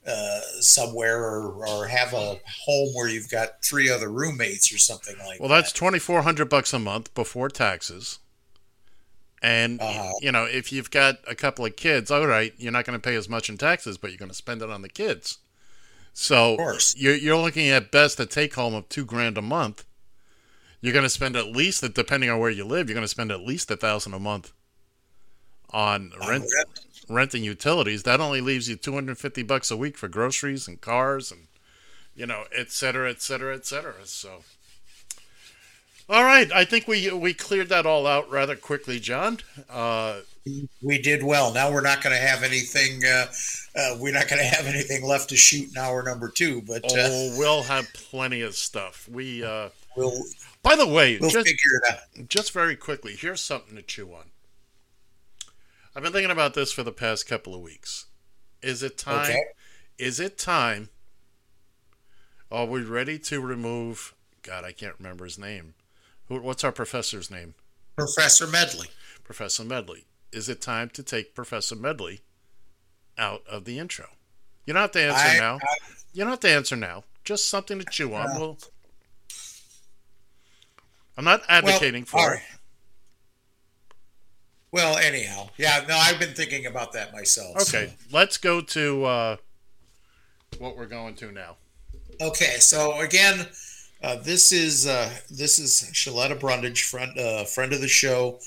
[0.06, 5.14] uh, somewhere or, or have a home where you've got three other roommates or something
[5.26, 5.56] like Well, that.
[5.56, 8.18] that's twenty four hundred bucks a month before taxes.
[9.42, 10.12] And Uh-huh.
[10.20, 13.02] you know, if you've got a couple of kids, all right, you're not going to
[13.02, 15.38] pay as much in taxes, but you're going to spend it on the kids.
[16.12, 16.56] So
[16.96, 19.84] you're you're looking at best a take home of two grand a month.
[20.80, 23.30] You're going to spend at least, depending on where you live, you're going to spend
[23.30, 24.52] at least a thousand a month
[25.70, 26.44] on rent,
[27.08, 28.02] renting utilities.
[28.04, 31.48] That only leaves you 250 bucks a week for groceries and cars and
[32.14, 33.94] you know, et cetera, et cetera, et cetera.
[34.04, 34.42] So.
[36.08, 39.38] All right, I think we we cleared that all out rather quickly, John.
[39.70, 40.20] Uh,
[40.82, 41.54] we did well.
[41.54, 43.04] Now we're not going to have anything.
[43.04, 43.26] Uh,
[43.76, 46.62] uh, we're not going to have anything left to shoot in hour number two.
[46.62, 49.08] But uh, oh, we'll have plenty of stuff.
[49.08, 50.12] We uh, we'll.
[50.62, 52.28] By the way, we'll just, figure it out.
[52.28, 54.30] Just very quickly, here's something to chew on.
[55.94, 58.06] I've been thinking about this for the past couple of weeks.
[58.62, 59.30] Is it time?
[59.30, 59.42] Okay.
[59.98, 60.90] Is it time?
[62.50, 64.14] Are we ready to remove?
[64.42, 65.74] God, I can't remember his name.
[66.26, 67.54] Who, what's our professor's name?
[67.96, 68.88] Professor Medley.
[69.24, 70.06] Professor Medley.
[70.32, 72.20] Is it time to take Professor Medley
[73.18, 74.06] out of the intro?
[74.66, 75.56] You don't have to answer I- now.
[75.56, 75.76] I-
[76.12, 77.04] you don't have to answer now.
[77.24, 78.30] Just something to chew on.
[78.30, 78.58] Uh, We'll,
[81.20, 82.42] I'm not advocating all for right.
[84.72, 85.84] Well, anyhow, yeah.
[85.86, 87.56] No, I've been thinking about that myself.
[87.56, 87.62] it.
[87.68, 89.36] Okay, let's go to uh,
[90.56, 91.56] what we're going to now.
[92.22, 93.46] Okay, so again,
[94.02, 98.38] uh, this is uh, this is Shaletta Brundage, friend uh, friend of the show,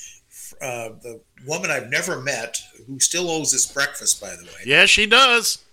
[0.59, 4.63] uh, the woman I've never met who still owes us breakfast, by the way.
[4.65, 5.63] Yeah, she does.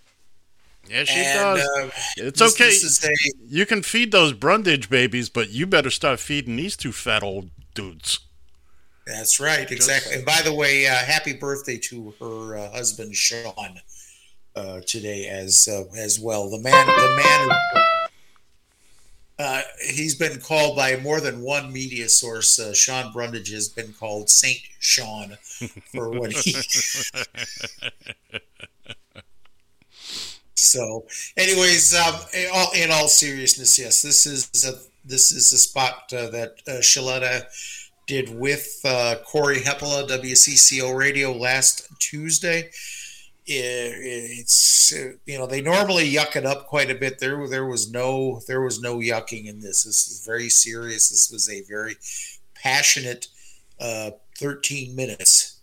[0.89, 1.61] Yeah, she And, does.
[1.61, 2.69] uh, it's this- okay.
[2.69, 3.11] this a-
[3.47, 7.51] you can feed those Brundage babies, but you better start feeding these two fat old
[7.73, 8.19] dudes.
[9.05, 10.13] That's right, exactly.
[10.15, 13.79] And by the way, uh, happy birthday to her uh, husband Sean
[14.55, 16.49] uh, today as uh, as well.
[16.49, 17.49] The man, the man.
[19.39, 22.59] Uh, he's been called by more than one media source.
[22.59, 25.35] Uh, Sean Brundage has been called Saint Sean
[25.93, 26.53] for what he.
[30.61, 31.05] so,
[31.37, 34.73] anyways, um, in, all, in all seriousness, yes, this is a,
[35.07, 37.45] this is a spot uh, that uh, Shaletta
[38.07, 42.69] did with uh, Cory Hepola, WCCO Radio, last Tuesday.
[43.49, 43.97] I-
[44.39, 44.91] It's
[45.25, 47.17] you know they normally yuck it up quite a bit.
[47.19, 49.83] There there was no there was no yucking in this.
[49.83, 51.09] This is very serious.
[51.09, 51.95] This was a very
[52.55, 53.27] passionate
[53.79, 55.57] uh, 13 minutes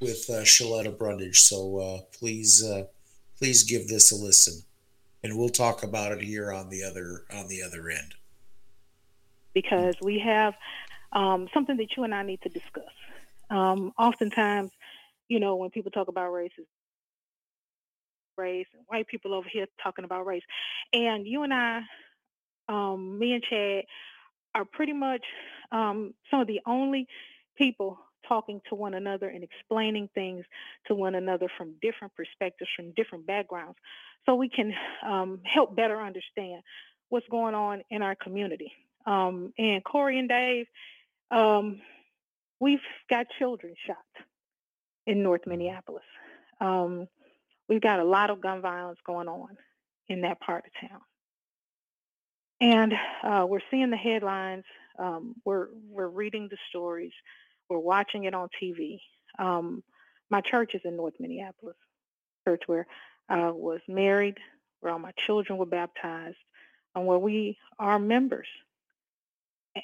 [0.00, 1.40] with uh, Shaletta Brundage.
[1.42, 2.84] So uh, please uh,
[3.42, 4.62] please give this a listen,
[5.24, 8.14] and we'll talk about it here on the other on the other end.
[9.52, 10.54] because we have
[11.12, 12.84] um, something that you and I need to discuss.
[13.50, 14.70] Um, oftentimes,
[15.28, 16.52] you know, when people talk about race,
[18.38, 20.44] race, and white people over here talking about race,
[20.92, 21.80] and you and I,
[22.68, 23.86] um, me and Chad,
[24.54, 25.24] are pretty much
[25.72, 27.08] um, some of the only
[27.56, 30.44] people talking to one another and explaining things
[30.86, 33.78] to one another from different perspectives, from different backgrounds,
[34.26, 34.72] so we can
[35.06, 36.62] um, help better understand
[37.08, 38.72] what's going on in our community.
[39.06, 40.66] Um, and Cory and Dave,
[41.30, 41.80] um,
[42.60, 42.80] we've
[43.10, 43.96] got children shot
[45.06, 46.04] in North Minneapolis.
[46.60, 47.08] Um,
[47.68, 49.56] we've got a lot of gun violence going on
[50.08, 51.00] in that part of town.
[52.60, 52.94] And
[53.24, 54.64] uh, we're seeing the headlines.
[54.98, 57.12] Um, we're we're reading the stories.
[57.72, 59.00] We're watching it on TV.
[59.38, 59.82] Um,
[60.30, 61.76] my church is in North Minneapolis,
[62.46, 62.86] church where
[63.30, 64.36] I was married,
[64.80, 66.36] where all my children were baptized,
[66.94, 68.48] and where we are members.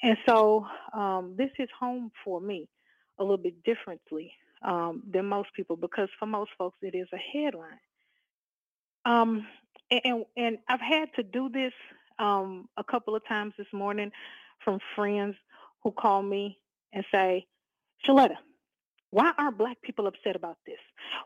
[0.02, 2.68] And so um, this is home for me
[3.18, 4.32] a little bit differently
[4.62, 7.80] um, than most people because for most folks it is a headline.
[9.06, 9.46] Um,
[9.90, 11.72] and and I've had to do this
[12.18, 14.12] um, a couple of times this morning
[14.62, 15.36] from friends
[15.82, 16.58] who call me
[16.92, 17.46] and say,
[18.06, 18.36] Shaletta,
[19.10, 20.78] why aren't black people upset about this?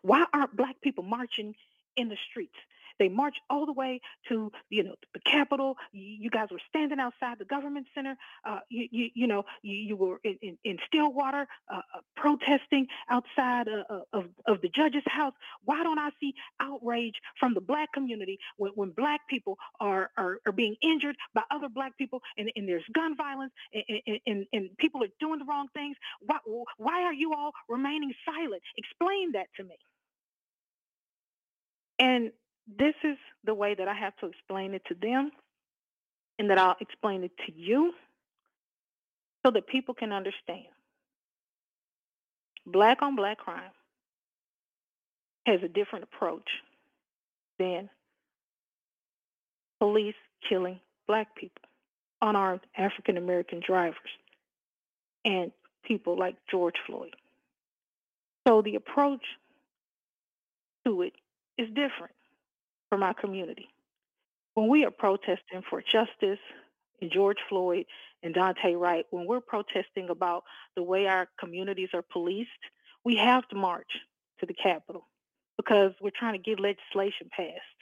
[0.03, 1.55] Why aren't black people marching
[1.97, 2.55] in the streets?
[2.99, 5.77] They marched all the way to, you know, the Capitol.
[5.93, 8.17] You, guys were standing outside the government center.
[8.45, 12.87] Uh, you, you, you know, you, you were in, in, in Stillwater uh, uh, protesting
[13.11, 15.35] outside uh, uh, of, of the judge's house.
[15.65, 20.39] Why don't I see outrage from the black community when, when black people are, are,
[20.47, 24.71] are being injured by other black people and, and there's gun violence and, and, and
[24.79, 25.97] people are doing the wrong things?
[26.21, 26.39] Why,
[26.77, 28.63] why are you all remaining silent?
[28.77, 29.77] Explain that to me.
[31.99, 32.33] And
[32.67, 35.31] this is the way that I have to explain it to them
[36.39, 37.93] and that I'll explain it to you
[39.45, 40.67] so that people can understand.
[42.65, 43.73] Black on black crime
[45.47, 46.49] has a different approach
[47.59, 47.91] than
[49.81, 50.15] police
[50.49, 51.65] killing black people,
[52.21, 53.97] unarmed African American drivers,
[55.25, 55.51] and
[55.85, 57.17] people like George Floyd.
[58.47, 59.25] So the approach
[60.85, 61.15] to it
[61.59, 62.15] is different
[62.93, 63.71] from our community.
[64.53, 66.39] When we are protesting for justice
[67.01, 67.87] and George Floyd
[68.23, 70.45] and Daunte Wright, when we're protesting about
[70.77, 72.51] the way our communities are policed,
[73.03, 73.91] we have to march
[74.41, 75.09] to the Capitol
[75.57, 77.81] because we're trying to get legislation passed.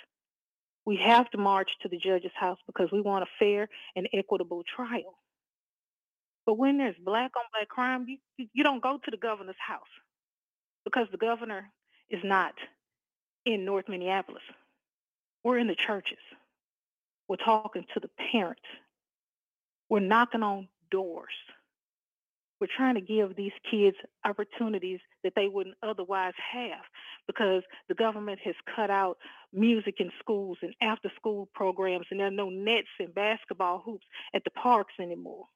[0.87, 4.63] We have to march to the judge's house because we want a fair and equitable
[4.77, 5.19] trial.
[6.47, 9.91] But when there's black on black crime, you, you don't go to the governor's house
[10.85, 11.69] because the governor
[12.11, 12.55] is not
[13.45, 14.45] in North Minneapolis.
[15.45, 16.19] We're in the churches.
[17.29, 18.63] We're talking to the parents.
[19.89, 21.33] We're knocking on doors.
[22.61, 26.83] We're trying to give these kids opportunities that they wouldn't otherwise have
[27.27, 29.17] because the government has cut out
[29.53, 34.05] music in schools and after school programs and there are no nets and basketball hoops
[34.35, 35.47] at the parks anymore.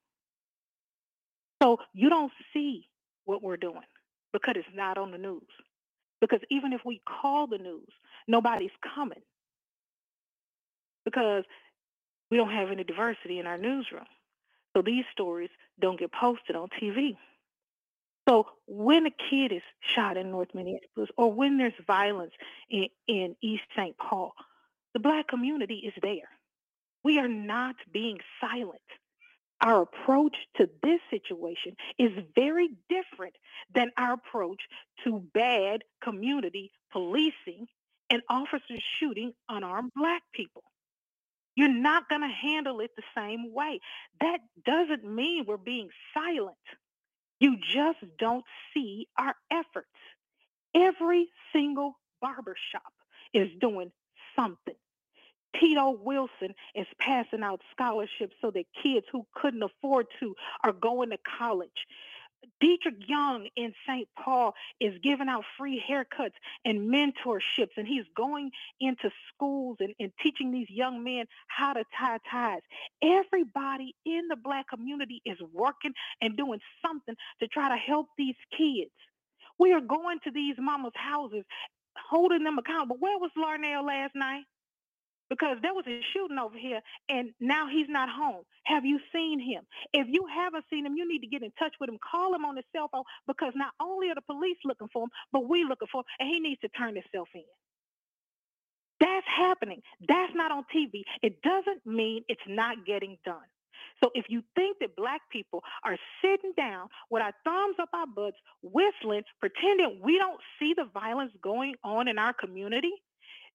[1.63, 2.89] So you don't see
[3.27, 3.83] what we're doing
[4.33, 5.43] because it's not on the news.
[6.21, 7.89] Because even if we call the news,
[8.27, 9.21] nobody's coming
[11.05, 11.45] because
[12.31, 14.07] we don't have any diversity in our newsroom.
[14.75, 15.51] So these stories
[15.81, 17.17] don't get posted on TV.
[18.29, 22.33] So when a kid is shot in North Minneapolis or when there's violence
[22.71, 23.97] in, in East St.
[23.99, 24.33] Paul,
[24.95, 26.29] the black community is there.
[27.03, 28.81] We are not being silent.
[29.61, 33.35] Our approach to this situation is very different
[33.75, 34.61] than our approach
[35.05, 37.67] to bad community policing
[38.11, 40.63] and officers shooting unarmed black people.
[41.57, 43.81] You're not going to handle it the same way.
[44.21, 46.57] That doesn't mean we're being silent.
[47.41, 49.89] You just don't see our efforts.
[50.75, 52.93] Every single barbershop
[53.33, 53.93] is doing
[54.37, 54.75] something.
[55.61, 60.35] Tito Wilson is passing out scholarships so that kids who couldn't afford to
[60.65, 61.87] are going to college.
[62.61, 64.09] Dietrich Young in St.
[64.19, 66.35] Paul is giving out free haircuts
[66.65, 71.85] and mentorships, and he's going into schools and, and teaching these young men how to
[71.99, 72.63] tie ties.
[73.03, 78.37] Everybody in the black community is working and doing something to try to help these
[78.57, 78.91] kids.
[79.59, 81.45] We are going to these mamas' houses,
[82.11, 82.97] holding them accountable.
[82.99, 84.45] Where was Larnell last night?
[85.31, 88.45] Because there was a shooting over here and now he's not home.
[88.65, 89.63] Have you seen him?
[89.93, 91.99] If you haven't seen him, you need to get in touch with him.
[91.99, 95.11] Call him on his cell phone because not only are the police looking for him,
[95.33, 97.43] but we looking for him and he needs to turn himself in.
[99.01, 99.83] That's happening.
[100.09, 101.03] That's not on TV.
[101.23, 103.45] It doesn't mean it's not getting done.
[104.03, 108.07] So if you think that black people are sitting down with our thumbs up our
[108.07, 112.93] butts, whistling, pretending we don't see the violence going on in our community,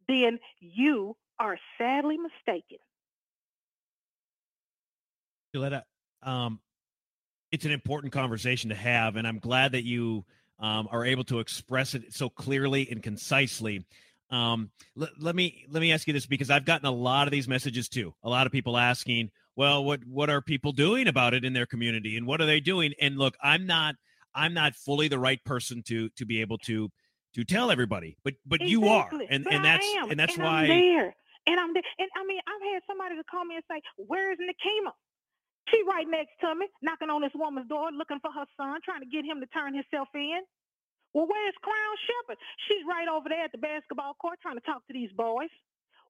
[0.08, 2.78] then you are sadly mistaken.
[5.56, 5.84] Shaletta,
[6.24, 6.60] um,
[7.52, 10.26] it's an important conversation to have, and I'm glad that you
[10.60, 13.86] um, are able to express it so clearly and concisely.
[14.30, 17.32] Um, let, let me let me ask you this because I've gotten a lot of
[17.32, 18.14] these messages too.
[18.24, 21.66] A lot of people asking, "Well, what what are people doing about it in their
[21.66, 23.96] community, and what are they doing?" And look, I'm not
[24.36, 26.90] I'm not fully the right person to to be able to
[27.36, 28.72] to tell everybody, but but exactly.
[28.72, 31.14] you are, and but and that's and that's and why.
[31.50, 31.84] And I'm there.
[32.00, 34.94] And I mean, I've had somebody to call me and say, "Where is Nikema?"
[35.70, 39.02] She right next to me, knocking on this woman's door, looking for her son, trying
[39.02, 40.42] to get him to turn himself in.
[41.14, 42.38] Well, where's Crown Shepherd?
[42.68, 45.50] She's right over there at the basketball court trying to talk to these boys.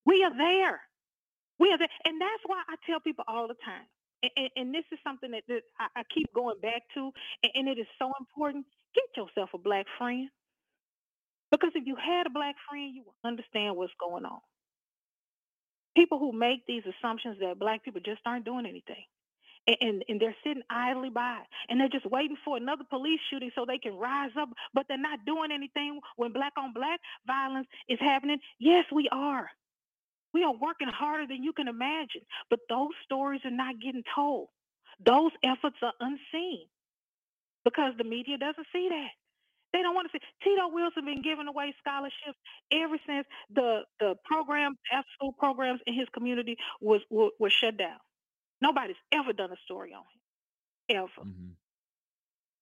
[0.06, 0.82] We are there.
[1.60, 1.90] We are there.
[2.06, 3.88] And that's why I tell people all the time
[4.38, 7.12] And, and this is something that, that I, I keep going back to,
[7.44, 8.66] and, and it is so important.
[8.96, 10.30] Get yourself a black friend.
[11.52, 14.40] Because if you had a black friend, you will understand what's going on.
[16.00, 19.04] People who make these assumptions that black people just aren't doing anything.
[19.68, 23.52] And, and, and they're sitting idly by and they're just waiting for another police shooting
[23.54, 27.68] so they can rise up, but they're not doing anything when black on black violence
[27.90, 28.40] is happening.
[28.60, 29.50] Yes, we are.
[30.34, 34.50] We are working harder than you can imagine, but those stories are not getting told.
[35.06, 36.68] Those efforts are unseen
[37.66, 39.19] because the media doesn't see that.
[39.72, 40.24] They don't want to see.
[40.44, 42.40] Tito Wilson been giving away scholarships
[42.72, 47.78] ever since the the programs, after school programs in his community was were, were shut
[47.78, 48.00] down.
[48.62, 50.04] Nobody's ever done a story on
[50.90, 51.28] him, ever.
[51.30, 51.52] Mm-hmm.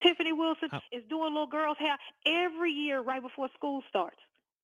[0.03, 4.17] Tiffany Wilson is doing little girls' hair every year right before school starts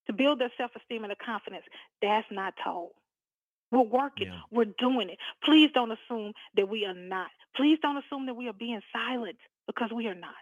[0.07, 1.63] to build their self-esteem and their confidence.
[2.01, 2.91] That's not told.
[3.71, 4.27] We're working.
[4.27, 4.41] Yeah.
[4.51, 5.17] We're doing it.
[5.43, 7.31] Please don't assume that we are not.
[7.55, 10.33] Please don't assume that we are being silent because we are not.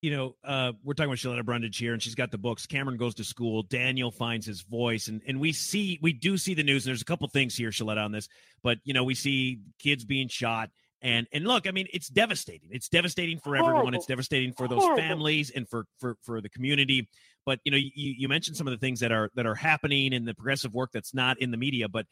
[0.00, 2.66] You know, uh, we're talking about Shaletta Brundage here, and she's got the books.
[2.66, 3.64] Cameron goes to school.
[3.64, 6.84] Daniel finds his voice, and and we see we do see the news.
[6.84, 8.28] And there's a couple things here, Shaletta, on this,
[8.62, 10.70] but you know, we see kids being shot,
[11.02, 12.68] and and look, I mean, it's devastating.
[12.70, 13.74] It's devastating for everyone.
[13.74, 13.98] Horrible.
[13.98, 15.02] It's devastating for those Horrible.
[15.02, 17.08] families and for for for the community.
[17.44, 20.12] But you know, you you mentioned some of the things that are that are happening
[20.12, 22.06] in the progressive work that's not in the media, but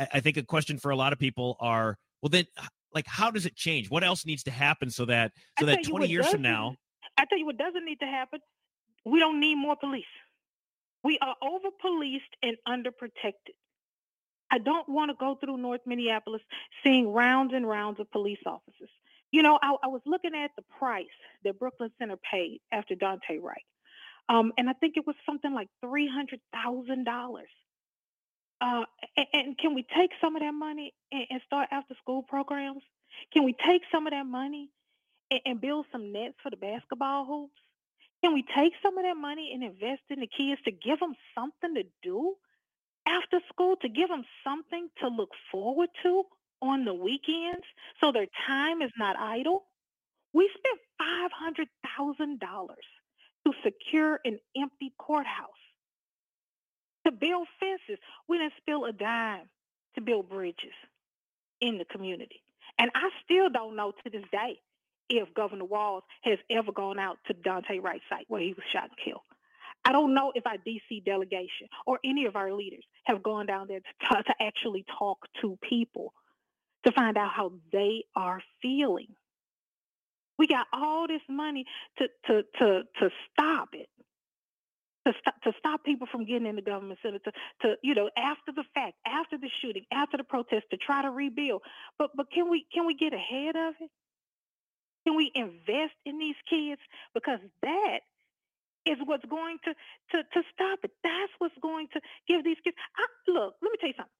[0.00, 2.46] I, I think a question for a lot of people are, well, then.
[2.92, 3.88] Like, how does it change?
[3.88, 6.74] What else needs to happen so that so that 20 years from now,
[7.16, 8.40] I tell you what doesn't need to happen.
[9.04, 10.04] We don't need more police.
[11.02, 13.54] We are over policed and underprotected.
[14.50, 16.42] I don't want to go through North Minneapolis
[16.84, 18.90] seeing rounds and rounds of police officers.
[19.32, 21.06] You know, I, I was looking at the price
[21.44, 23.62] that Brooklyn Center paid after Daunte Wright.
[24.28, 27.48] Um, and I think it was something like three hundred thousand dollars.
[28.60, 28.84] Uh,
[29.16, 32.82] and, and can we take some of that money and, and start after school programs?
[33.32, 34.68] Can we take some of that money
[35.30, 37.60] and, and build some nets for the basketball hoops?
[38.22, 41.14] Can we take some of that money and invest in the kids to give them
[41.34, 42.34] something to do
[43.06, 46.24] after school, to give them something to look forward to
[46.60, 47.64] on the weekends
[48.00, 49.64] so their time is not idle?
[50.32, 51.68] We spent
[52.08, 52.38] $500,000
[53.46, 55.48] to secure an empty courthouse,
[57.06, 57.98] to build fences.
[58.28, 59.48] We didn't spill a dime
[59.94, 60.74] to build bridges
[61.60, 62.42] in the community.
[62.78, 64.60] And I still don't know to this day
[65.10, 68.84] if Governor Walz has ever gone out to Daunte Wright site where he was shot
[68.84, 69.22] and killed.
[69.84, 73.66] I don't know if our DC delegation or any of our leaders have gone down
[73.66, 76.12] there to, to actually talk to people
[76.84, 79.08] to find out how they are feeling.
[80.38, 81.64] We got all this money
[81.98, 83.88] to to to to stop it.
[85.06, 87.32] To stop, to stop people from getting in the government center, to,
[87.62, 91.10] to you know, after the fact, after the shooting, after the protest, to try to
[91.10, 91.62] rebuild.
[91.98, 93.90] But but can we can we get ahead of it?
[95.10, 96.80] Can we invest in these kids?
[97.14, 98.00] Because that
[98.86, 99.74] is what's going to
[100.12, 100.92] to to stop it.
[101.02, 102.76] That's what's going to give these kids.
[102.96, 104.12] I, look, let me tell you something.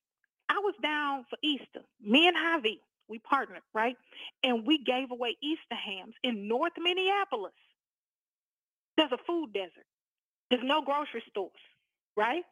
[0.48, 1.82] I was down for Easter.
[2.02, 3.96] Me and Javi, we partnered, right?
[4.42, 7.52] And we gave away Easter hams in North Minneapolis.
[8.96, 9.86] There's a food desert.
[10.50, 11.52] There's no grocery stores,
[12.16, 12.42] right?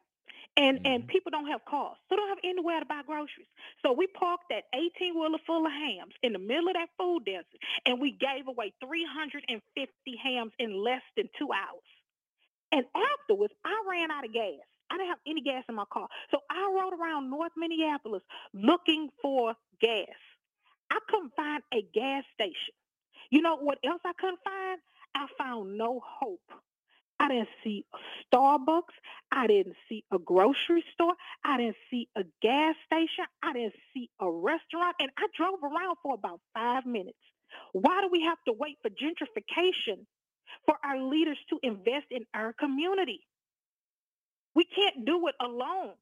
[0.57, 1.09] And and mm-hmm.
[1.09, 3.47] people don't have cars, so they don't have anywhere to buy groceries.
[3.85, 7.25] So we parked that 18 wheeler full of hams in the middle of that food
[7.25, 9.47] desert, and we gave away 350
[10.23, 11.89] hams in less than two hours.
[12.73, 14.67] And afterwards, I ran out of gas.
[14.91, 18.23] I didn't have any gas in my car, so I rode around North Minneapolis
[18.53, 20.19] looking for gas.
[20.91, 22.75] I couldn't find a gas station.
[23.31, 24.81] You know what else I couldn't find?
[25.15, 26.41] I found no hope.
[27.21, 28.95] I didn't see a Starbucks.
[29.33, 31.15] I didn't see a grocery store.
[31.45, 33.25] I didn't see a gas station.
[33.43, 34.97] I didn't see a restaurant.
[35.01, 37.19] And I drove around for about five minutes.
[37.73, 40.07] Why do we have to wait for gentrification
[40.67, 43.21] for our leaders to invest in our community?
[44.55, 45.95] We can't do it alone.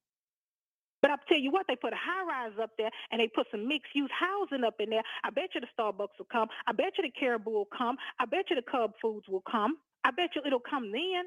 [1.02, 3.46] But I'll tell you what, they put a high rise up there and they put
[3.50, 5.02] some mixed use housing up in there.
[5.24, 6.48] I bet you the Starbucks will come.
[6.66, 7.96] I bet you the Caribou will come.
[8.18, 9.76] I bet you the Cub Foods will come.
[10.06, 11.24] I bet you it'll come then.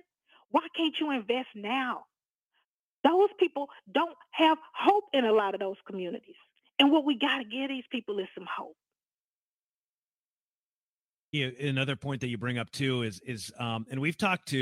[0.52, 2.06] Why can't you invest now?
[3.04, 6.36] Those people don't have hope in a lot of those communities.
[6.80, 8.78] And what we got to give these people is some hope.
[11.34, 14.58] Yeah, another point that you bring up too is is um, and we've talked to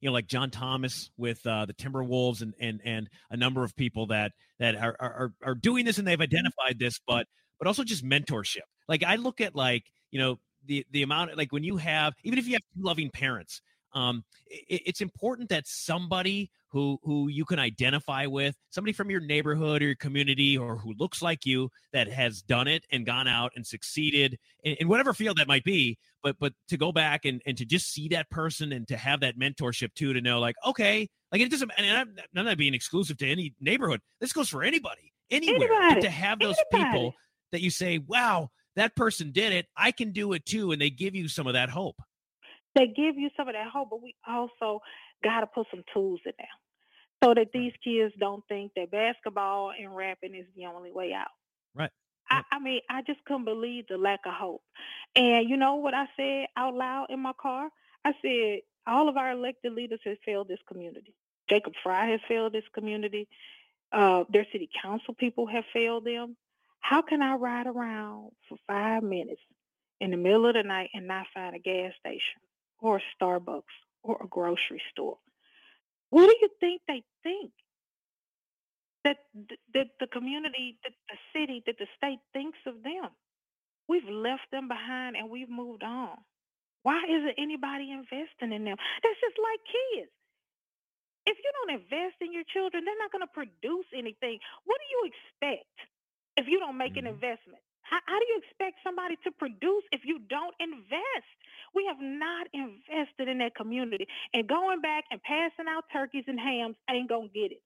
[0.00, 3.76] you know like John Thomas with uh, the Timberwolves and and and a number of
[3.76, 7.26] people that that are, are are doing this and they've identified this, but
[7.58, 8.66] but also just mentorship.
[8.88, 10.38] Like I look at like you know
[10.68, 13.60] the the amount like when you have even if you have two loving parents,
[13.94, 19.20] um, it, it's important that somebody who who you can identify with, somebody from your
[19.20, 23.26] neighborhood or your community or who looks like you that has done it and gone
[23.26, 25.98] out and succeeded in, in whatever field that might be.
[26.22, 29.20] But but to go back and, and to just see that person and to have
[29.20, 32.74] that mentorship too, to know like, okay, like it doesn't and I'm, I'm not being
[32.74, 34.00] exclusive to any neighborhood.
[34.20, 35.68] This goes for anybody, anywhere.
[35.68, 36.00] But Anybody.
[36.02, 36.92] to have those Anybody.
[36.92, 37.14] people
[37.52, 40.90] that you say, wow, that person did it, I can do it too, and they
[40.90, 41.96] give you some of that hope.
[42.74, 44.80] They give you some of that hope, but we also
[45.24, 46.46] got to put some tools in there
[47.22, 51.30] so that these kids don't think that basketball and rapping is the only way out.
[51.74, 51.90] Right.
[52.30, 54.62] I, I mean, I just couldn't believe the lack of hope.
[55.16, 57.68] And you know what I said out loud in my car?
[58.04, 61.14] I said, all of our elected leaders have failed this community.
[61.50, 63.28] Jacob Frey has failed this community.
[63.90, 66.36] Uh, their city council people have failed them.
[66.88, 69.42] How can I ride around for five minutes
[70.00, 72.40] in the middle of the night and not find a gas station
[72.80, 75.18] or a Starbucks or a grocery store?
[76.08, 77.52] What do you think they think?
[79.04, 83.12] That th- that the community, that the city, that the state thinks of them.
[83.86, 86.16] We've left them behind and we've moved on.
[86.84, 88.76] Why isn't anybody investing in them?
[89.02, 90.12] That's just like kids.
[91.26, 94.40] If you don't invest in your children, they're not going to produce anything.
[94.64, 95.76] What do you expect
[96.38, 97.14] if you don't make an mm-hmm.
[97.14, 97.60] investment?
[97.82, 101.28] How, how do you expect somebody to produce if you don't invest?
[101.74, 104.06] We have not invested in that community.
[104.32, 107.62] And going back and passing out turkeys and hams ain't going to get it.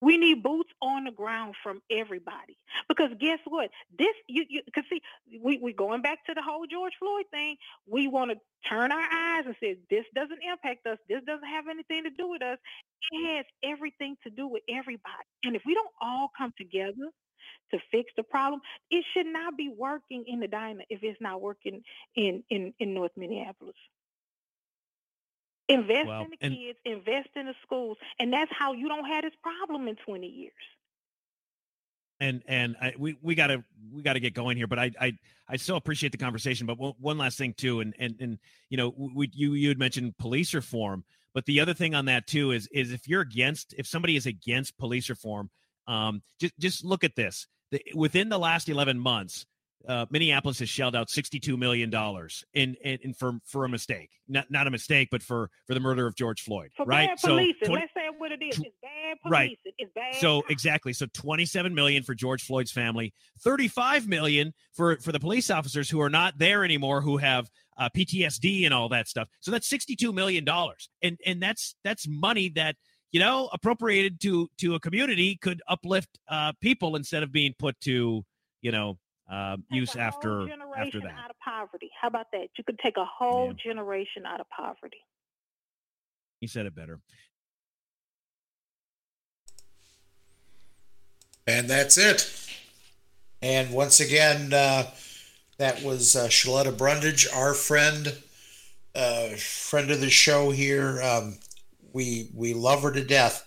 [0.00, 2.56] We need boots on the ground from everybody.
[2.88, 3.70] Because guess what?
[3.98, 5.02] This you you cause see,
[5.42, 7.56] we we going back to the whole George Floyd thing.
[7.84, 8.36] We want to
[8.68, 10.98] turn our eyes and say this doesn't impact us.
[11.08, 12.58] This doesn't have anything to do with us.
[13.10, 15.26] It has everything to do with everybody.
[15.42, 17.10] And if we don't all come together
[17.70, 18.60] to fix the problem,
[18.90, 21.82] it should not be working in the diner if it's not working
[22.16, 23.76] in in in North Minneapolis.
[25.68, 29.22] Invest in the and- kids, invest in the schools, and that's how you don't have
[29.22, 30.52] this problem in 20 years.
[32.20, 33.62] and and I, we we gotta
[33.92, 35.12] we gotta get going here but i i
[35.48, 38.38] i still appreciate the conversation but one, one last thing too and and and
[38.70, 41.04] you know we you you had mentioned police reform
[41.34, 44.26] but the other thing on that too is is if you're against if somebody is
[44.26, 45.48] against police reform
[45.86, 49.46] um just just look at this the, within the last 11 months
[49.86, 54.10] uh, Minneapolis has shelled out sixty-two million dollars in, in in for for a mistake,
[54.28, 57.08] not not a mistake, but for for the murder of George Floyd, For right?
[57.08, 58.58] bad policing, 20 let's say what it is.
[58.58, 59.30] It's bad policing.
[59.30, 59.58] Right.
[59.78, 60.14] It's bad.
[60.16, 60.92] so exactly.
[60.92, 66.00] So 27 million for George Floyd's family, 35 million for for the police officers who
[66.00, 67.48] are not there anymore, who have
[67.78, 69.28] uh, PTSD and all that stuff.
[69.40, 72.76] So that's 62 million dollars, and and that's that's money that
[73.12, 77.80] you know appropriated to to a community could uplift uh, people instead of being put
[77.80, 78.24] to
[78.62, 78.98] you know
[79.30, 81.12] uh, use after after that.
[81.12, 81.90] out of poverty.
[82.00, 82.48] How about that?
[82.56, 84.98] You could take a whole generation out of poverty.
[86.40, 87.00] He said it better.
[91.46, 92.30] And that's it.
[93.40, 94.90] And once again, uh,
[95.56, 98.14] that was uh, Shaletta Brundage, our friend,
[98.94, 101.00] uh, friend of the show here.
[101.02, 101.38] Um,
[101.92, 103.44] we we love her to death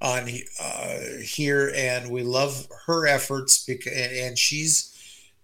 [0.00, 0.28] on
[0.62, 4.92] uh, here, and we love her efforts because and, and she's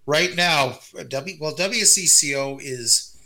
[0.06, 0.78] right now.
[1.08, 3.16] W well, WCCO is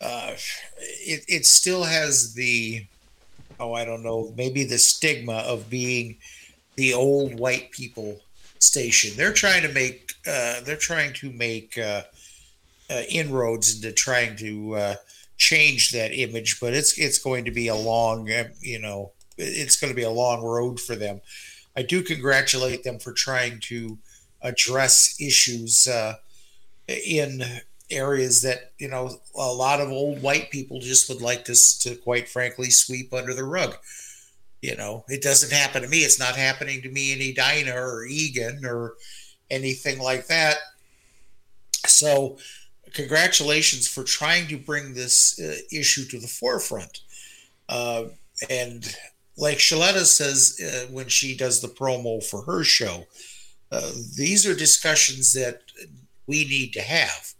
[0.00, 0.34] uh,
[0.78, 2.84] it it still has the
[3.58, 6.16] oh I don't know maybe the stigma of being
[6.76, 8.20] the old white people
[8.58, 9.16] station.
[9.16, 12.02] They're trying to make uh, they're trying to make uh,
[12.90, 14.94] uh, inroads into trying to uh,
[15.38, 19.76] change that image, but it's it's going to be a long uh, you know it's
[19.76, 21.20] going to be a long road for them.
[21.76, 23.98] I do congratulate them for trying to
[24.42, 26.14] address issues uh,
[26.88, 27.42] in
[27.90, 31.94] areas that you know a lot of old white people just would like this to
[31.94, 33.76] quite frankly sweep under the rug.
[34.60, 35.98] You know it doesn't happen to me.
[35.98, 38.94] It's not happening to me in edina or Eagan or
[39.50, 40.56] anything like that.
[41.86, 42.38] So
[42.94, 47.00] congratulations for trying to bring this uh, issue to the forefront
[47.68, 48.04] uh,
[48.50, 48.96] and
[49.36, 53.06] like shaletta says uh, when she does the promo for her show
[53.70, 55.62] uh, these are discussions that
[56.26, 57.34] we need to have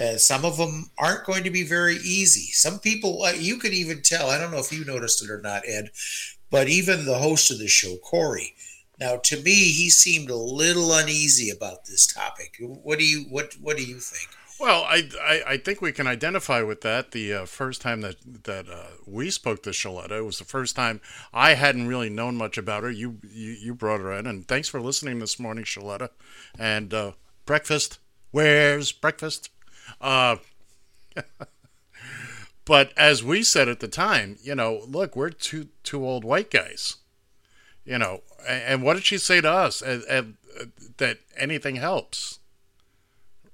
[0.00, 2.52] uh, some of them aren't going to be very easy.
[2.52, 5.42] Some people, uh, you could even tell, I don't know if you noticed it or
[5.42, 5.90] not, Ed,
[6.50, 8.54] but even the host of the show, Cory.
[8.98, 12.56] Now, to me, he seemed a little uneasy about this topic.
[12.60, 14.28] What do you what What do you think?
[14.60, 17.12] Well, I, I, I think we can identify with that.
[17.12, 20.76] The uh, first time that that uh, we spoke to Shaletta, it was the first
[20.76, 21.00] time
[21.32, 22.90] I hadn't really known much about her.
[22.90, 26.10] You you, you brought her in, and thanks for listening this morning, Shaletta.
[26.58, 27.12] And uh,
[27.46, 28.00] breakfast,
[28.32, 29.48] where's breakfast?
[29.98, 30.36] Uh,
[32.66, 36.50] but as we said at the time, you know, look, we're two two old white
[36.50, 36.96] guys.
[37.86, 39.80] You know, and, and what did she say to us?
[39.80, 40.36] And, and,
[40.98, 42.39] that anything helps.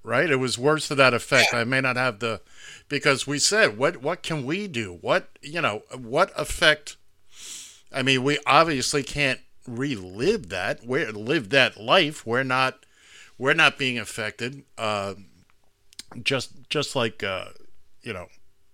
[0.07, 0.31] Right?
[0.31, 1.53] It was words to that effect.
[1.53, 2.41] I may not have the
[2.89, 4.99] because we said what what can we do?
[5.01, 6.97] What you know, what effect
[7.93, 10.87] I mean, we obviously can't relive that.
[10.87, 12.27] We live that life.
[12.27, 12.85] We're not
[13.39, 14.65] we're not being affected.
[14.77, 15.15] Uh,
[16.23, 17.47] just just like uh,
[18.03, 18.27] you know,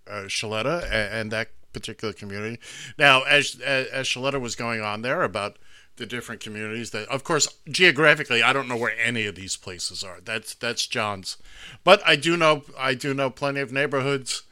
[0.08, 2.60] uh, Shaletta and, and, that particular community.
[2.98, 5.56] Now, as, as as Shaletta was going on there about
[6.02, 10.02] the different communities that, of course, geographically, I don't know where any of these places
[10.02, 10.18] are.
[10.20, 11.36] That's that's John's,
[11.84, 14.42] but I do know I do know plenty of neighborhoods.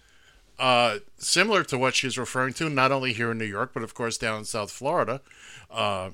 [0.61, 3.94] Uh, similar to what she's referring to, not only here in New York, but of
[3.94, 5.22] course down in South Florida.
[5.68, 6.11] Uh,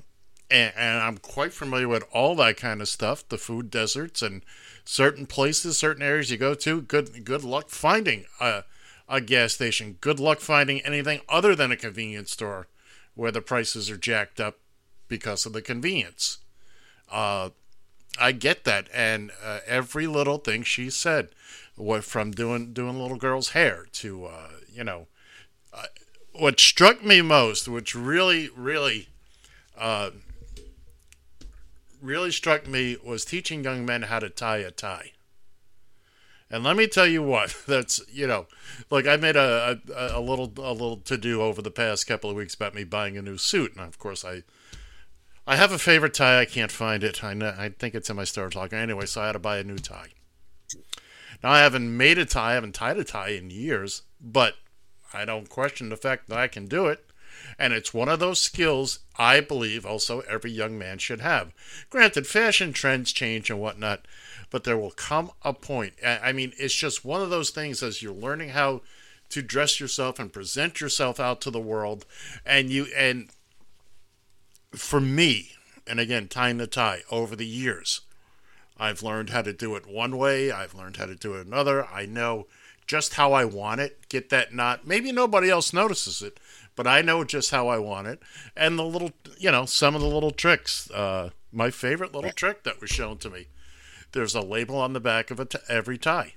[0.49, 4.43] and, and, I'm quite familiar with all that kind of stuff, the food deserts and
[4.85, 6.81] certain places, certain areas you go to.
[6.81, 8.63] Good good luck finding a,
[9.07, 9.97] a gas station.
[10.01, 12.67] Good luck finding anything other than a convenience store
[13.13, 14.57] where the prices are jacked up
[15.07, 16.39] because of the convenience.
[17.11, 17.49] Uh,
[18.19, 21.29] I get that, and uh, every little thing she said,
[21.75, 25.07] what from doing doing little girl's hair to uh, you know,
[25.73, 25.83] uh,
[26.33, 29.09] what struck me most, which really really
[29.77, 30.11] uh,
[32.01, 35.11] really struck me was teaching young men how to tie a tie.
[36.49, 38.47] And let me tell you what, that's you know,
[38.89, 42.29] like I made a, a, a little a little to do over the past couple
[42.29, 44.43] of weeks about me buying a new suit, and of course I
[45.47, 46.41] I have a favorite tie.
[46.41, 47.23] I can't find it.
[47.23, 49.57] I know, I think it's in my storage locker anyway, so I had to buy
[49.59, 50.09] a new tie.
[51.41, 54.55] Now I haven't made a tie, I haven't tied a tie in years, but
[55.13, 57.05] I don't question the fact that I can do it.
[57.57, 61.53] And it's one of those skills I believe also every young man should have.
[61.89, 64.05] Granted, fashion trends change and whatnot,
[64.49, 65.93] but there will come a point.
[66.05, 68.81] I mean, it's just one of those things as you're learning how
[69.29, 72.05] to dress yourself and present yourself out to the world,
[72.45, 73.29] and you and
[74.77, 75.51] for me,
[75.85, 78.01] and again, tying the tie over the years,
[78.77, 80.51] I've learned how to do it one way.
[80.51, 81.85] I've learned how to do it another.
[81.85, 82.47] I know
[82.85, 84.07] just how I want it.
[84.09, 84.87] Get that knot.
[84.87, 86.39] Maybe nobody else notices it,
[86.75, 88.21] but I know just how I want it.
[88.55, 90.89] And the little, you know, some of the little tricks.
[90.91, 93.47] Uh, my favorite little trick that was shown to me.
[94.11, 96.35] There's a label on the back of every tie.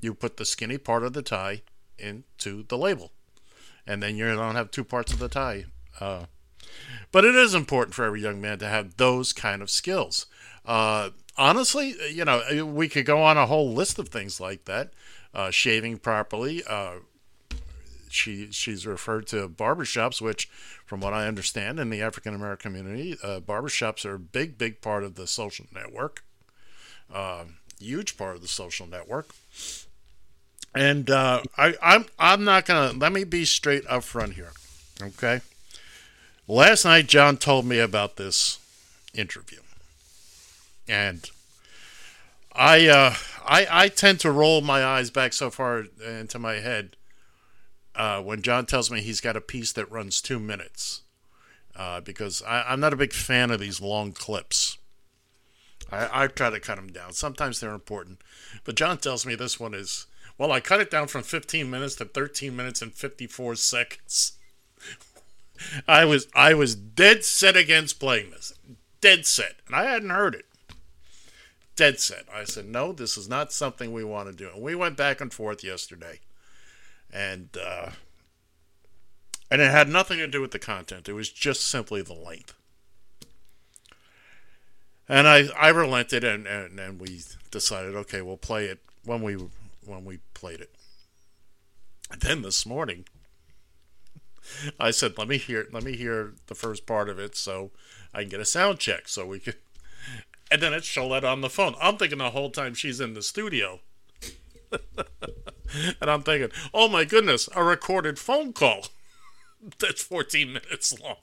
[0.00, 1.62] You put the skinny part of the tie
[1.98, 3.12] into the label,
[3.86, 5.66] and then you don't have two parts of the tie.
[6.00, 6.24] Uh,
[7.10, 10.26] but it is important for every young man to have those kind of skills.
[10.64, 14.92] Uh, honestly, you know, we could go on a whole list of things like that.
[15.34, 16.62] Uh, shaving properly.
[16.68, 16.96] Uh,
[18.10, 20.46] she she's referred to barbershops, which,
[20.84, 24.82] from what I understand, in the African American community, uh, barbershops are a big, big
[24.82, 26.22] part of the social network.
[27.12, 27.44] Uh,
[27.80, 29.34] huge part of the social network.
[30.74, 34.52] And uh, I, I'm I'm not gonna let me be straight up front here,
[35.02, 35.40] okay?
[36.52, 38.58] Last night, John told me about this
[39.14, 39.60] interview,
[40.86, 41.30] and
[42.52, 46.96] I, uh, I, I tend to roll my eyes back so far into my head
[47.94, 51.00] uh, when John tells me he's got a piece that runs two minutes,
[51.74, 54.76] uh, because I, I'm not a big fan of these long clips.
[55.90, 57.14] I, I try to cut them down.
[57.14, 58.20] Sometimes they're important,
[58.64, 60.52] but John tells me this one is well.
[60.52, 64.32] I cut it down from 15 minutes to 13 minutes and 54 seconds.
[65.88, 68.52] I was I was dead set against playing this.
[69.00, 69.56] Dead set.
[69.66, 70.46] And I hadn't heard it.
[71.74, 72.26] Dead set.
[72.32, 74.50] I said, no, this is not something we want to do.
[74.52, 76.20] And we went back and forth yesterday.
[77.12, 77.90] And uh,
[79.50, 81.08] and it had nothing to do with the content.
[81.08, 82.54] It was just simply the length.
[85.08, 89.34] And I, I relented and, and, and we decided, okay, we'll play it when we
[89.84, 90.74] when we played it.
[92.10, 93.04] And then this morning
[94.78, 97.70] I said, let me hear, let me hear the first part of it so
[98.14, 99.54] I can get a sound check so we can.
[100.50, 101.74] And then it's Shaletta on the phone.
[101.80, 103.80] I'm thinking the whole time she's in the studio.
[104.70, 108.84] and I'm thinking, oh my goodness, a recorded phone call.
[109.78, 111.16] That's 14 minutes long.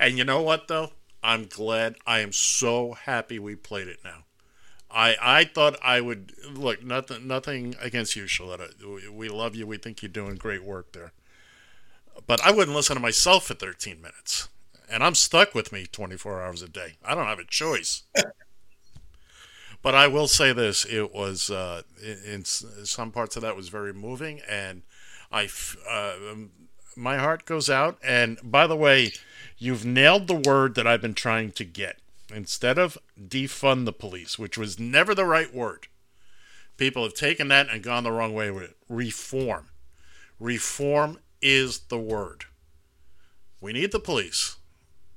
[0.00, 0.90] And you know what, though?
[1.22, 1.94] I'm glad.
[2.08, 4.24] I am so happy we played it now.
[4.90, 9.12] I I thought I would look nothing nothing against you, Shaletta.
[9.12, 9.64] We love you.
[9.64, 11.12] We think you're doing great work there
[12.26, 14.48] but I wouldn't listen to myself for 13 minutes.
[14.88, 16.94] And I'm stuck with me 24 hours a day.
[17.04, 18.02] I don't have a choice.
[19.82, 23.68] but I will say this: it was uh, in, in, some parts of that was
[23.68, 24.82] very moving, and
[25.32, 25.48] I,
[25.88, 26.14] uh,
[26.96, 27.98] my heart goes out.
[28.04, 29.12] And by the way,
[29.58, 31.98] you've nailed the word that I've been trying to get.
[32.32, 35.88] Instead of defund the police, which was never the right word,
[36.76, 38.76] people have taken that and gone the wrong way with it.
[38.88, 39.68] Reform
[40.40, 42.46] Reform is the word.
[43.60, 44.56] We need the police.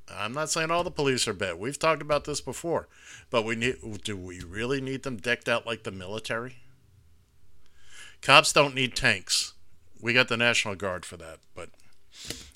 [0.09, 1.59] I'm not saying all the police are bad.
[1.59, 2.87] We've talked about this before,
[3.29, 3.77] but we need.
[4.03, 6.57] Do we really need them decked out like the military?
[8.21, 9.53] Cops don't need tanks.
[9.99, 11.39] We got the National Guard for that.
[11.55, 11.69] But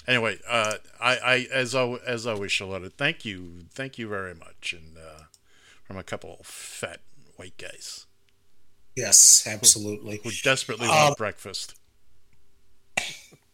[0.07, 4.73] anyway, uh, I, I as always, as always, Shaletta, thank you, thank you very much,
[4.77, 5.23] and uh,
[5.83, 7.01] from a couple of fat
[7.35, 8.05] white guys.
[8.95, 10.21] Yes, absolutely.
[10.23, 11.75] Who, who desperately Um, want breakfast.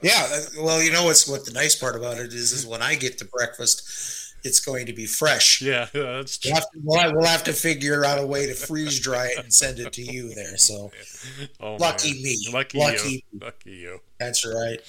[0.01, 0.27] Yeah,
[0.59, 3.17] well, you know what's what the nice part about it is, is when I get
[3.17, 5.61] to breakfast, it's going to be fresh.
[5.61, 8.99] Yeah, that's We'll have, to, we'll, we'll have to figure out a way to freeze
[8.99, 10.57] dry it and send it to you there.
[10.57, 10.91] So,
[11.59, 12.23] Oh, lucky man.
[12.23, 13.39] me, Lucky, lucky you.
[13.41, 13.99] Lucky you.
[14.19, 14.79] That's right.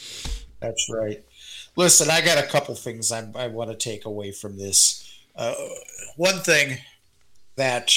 [0.60, 1.24] That's right.
[1.76, 5.04] Listen, I got a couple things I'm, I want to take away from this.
[5.36, 5.54] Uh,
[6.16, 6.78] one thing
[7.56, 7.94] that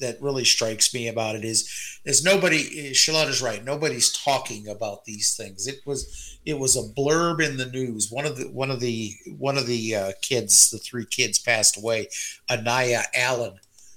[0.00, 2.92] that really strikes me about it is is nobody.
[2.92, 3.64] Charlotte's right.
[3.64, 5.66] Nobody's talking about these things.
[5.66, 8.10] It was it was a blurb in the news.
[8.10, 11.76] One of the one of the one of the uh, kids, the three kids, passed
[11.76, 12.08] away.
[12.50, 13.54] Aniya Allen,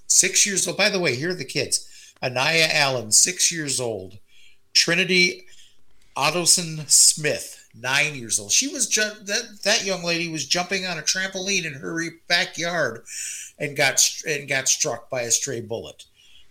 [0.08, 0.78] six years old.
[0.78, 1.88] By the way, here are the kids.
[2.24, 4.18] Aniya Allen, six years old.
[4.74, 5.46] Trinity
[6.18, 8.52] Ottoson Smith, nine years old.
[8.52, 13.06] She was ju- that that young lady was jumping on a trampoline in her backyard,
[13.60, 16.06] and got and got struck by a stray bullet.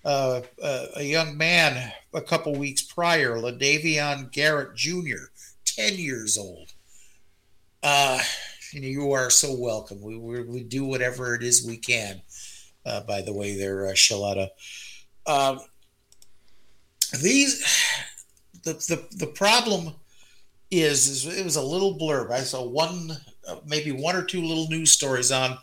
[0.04, 5.30] Uh, uh, a young man a couple weeks prior, Ladavion Garrett Jr.,
[5.64, 6.72] ten years old.
[7.82, 8.20] Uh,
[8.72, 10.00] you know, you are so welcome.
[10.00, 12.22] We we, we do whatever it is we can.
[12.84, 14.50] Uh, by the way, there, uh, Shaletta.
[15.26, 15.60] Um,
[17.20, 17.64] these
[18.64, 19.94] the, the the problem
[20.70, 22.30] is, is it was a little blurb.
[22.30, 23.12] I saw one,
[23.48, 25.58] uh, maybe one or two little news stories on,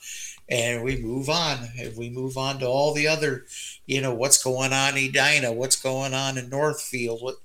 [0.49, 1.69] and we move on.
[1.75, 3.45] If we move on to all the other,
[3.85, 7.35] you know, what's going on in Edina, what's going on in Northfield, what,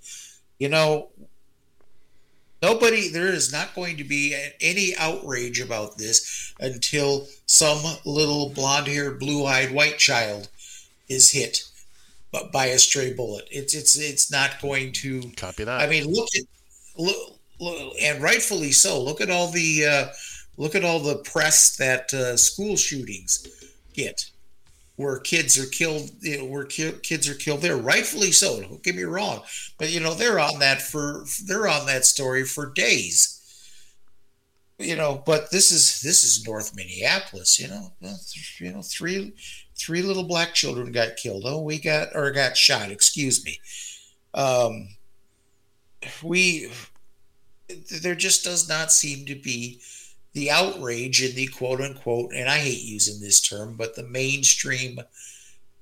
[0.58, 1.08] you know,
[2.62, 9.20] nobody there is not going to be any outrage about this until some little blonde-haired,
[9.20, 10.48] blue-eyed white child
[11.08, 11.64] is hit
[12.52, 13.48] by a stray bullet.
[13.50, 15.80] It's it's it's not going to copy that.
[15.80, 16.42] I mean, look at
[16.96, 19.02] look, look and rightfully so.
[19.02, 20.08] Look at all the uh,
[20.58, 23.46] look at all the press that uh, school shootings
[23.94, 24.30] get,
[24.96, 27.76] where kids are killed, you know, where ki- kids are killed there.
[27.76, 28.60] Rightfully so.
[28.60, 29.42] Don't get me wrong,
[29.78, 33.36] but you know they're on that for they're on that story for days.
[34.80, 37.58] You know, but this is this is North Minneapolis.
[37.58, 37.92] You know,
[38.60, 39.32] you know three
[39.76, 41.44] three little black children got killed.
[41.46, 42.90] Oh, we got or got shot.
[42.90, 43.58] Excuse me.
[44.34, 44.88] Um,
[46.22, 46.70] we
[48.02, 49.80] there just does not seem to be
[50.32, 55.00] the outrage in the quote unquote, and I hate using this term, but the mainstream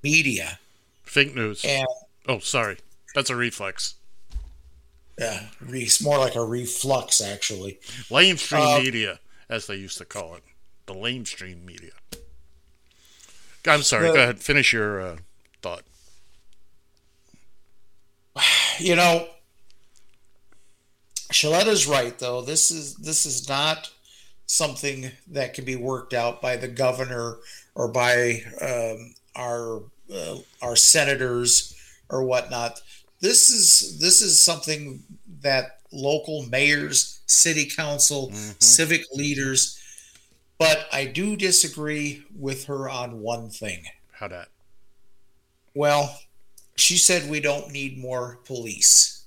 [0.02, 0.58] media.
[1.04, 1.64] Fake news.
[1.64, 1.86] And
[2.28, 2.78] oh, sorry.
[3.14, 3.94] That's a reflex.
[5.18, 7.78] yeah, it's more like a reflux actually.
[8.10, 10.42] Lamestream Uh, media, as they used to call it.
[10.86, 11.92] The lamestream media.
[13.66, 14.08] I'm sorry.
[14.08, 14.38] The- Go ahead.
[14.40, 15.16] Finish your uh,
[15.62, 15.82] thought.
[18.78, 19.28] you know,
[21.32, 22.42] Shaletta's right though.
[22.42, 23.90] This is this is not
[24.46, 27.38] something that can be worked out by the governor
[27.74, 29.82] or by um, our
[30.12, 31.74] uh, our senators
[32.08, 32.80] or whatnot.
[33.20, 35.02] This is this is something
[35.42, 39.80] that local mayors, city council, civic leaders.
[40.58, 43.84] But I do disagree with her on one thing.
[44.12, 44.48] How that?
[45.74, 46.18] Well,
[46.76, 49.24] she said we don't need more police.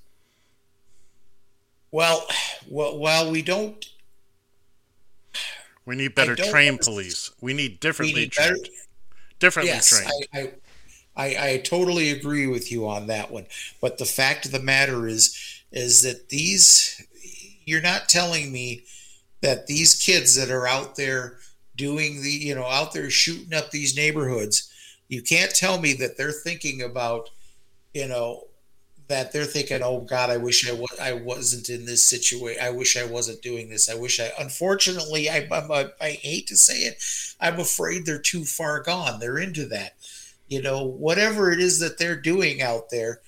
[1.92, 2.26] Well,
[2.68, 3.84] wh- while we don't,
[5.86, 7.30] We need better trained police.
[7.40, 8.68] We need differently need better- trained.
[9.38, 10.28] Differently yes, trained.
[10.34, 10.52] I, I,
[11.16, 13.46] I, I totally agree with you on that one.
[13.80, 15.36] But the fact of the matter is,
[15.72, 17.02] is that these,
[17.64, 18.84] you're not telling me
[19.40, 21.38] that these kids that are out there
[21.76, 24.70] doing the, you know, out there shooting up these neighborhoods,
[25.08, 27.30] you can't tell me that they're thinking about,
[27.94, 28.44] you know,
[29.10, 32.62] that they're thinking, "Oh God, I wish I was I wasn't in this situation.
[32.62, 33.90] I wish I wasn't doing this.
[33.90, 37.02] I wish I." Unfortunately, I I'm, I, I hate to say it,
[37.40, 39.18] I'm afraid they're too far gone.
[39.18, 39.96] They're into that,
[40.48, 43.20] you know, whatever it is that they're doing out there,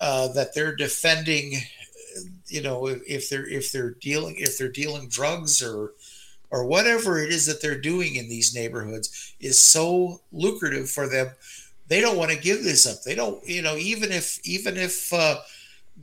[0.00, 1.54] uh, that they're defending.
[2.48, 5.92] You know, if, if they're if they're dealing if they're dealing drugs or
[6.50, 11.30] or whatever it is that they're doing in these neighborhoods is so lucrative for them
[11.88, 15.12] they don't want to give this up they don't you know even if even if
[15.12, 15.36] uh,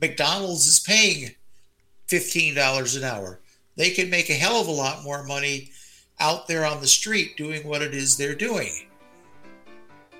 [0.00, 1.30] mcdonald's is paying
[2.08, 3.40] $15 an hour
[3.76, 5.70] they can make a hell of a lot more money
[6.20, 8.86] out there on the street doing what it is they're doing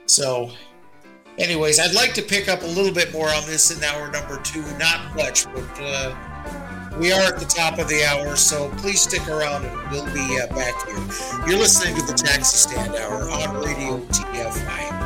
[0.06, 0.50] so
[1.38, 4.40] anyways i'd like to pick up a little bit more on this in hour number
[4.42, 6.14] two not much but uh,
[6.98, 10.40] We are at the top of the hour, so please stick around and we'll be
[10.40, 10.96] uh, back here.
[11.46, 15.05] You're listening to the Taxi Stand Hour on Radio TFI.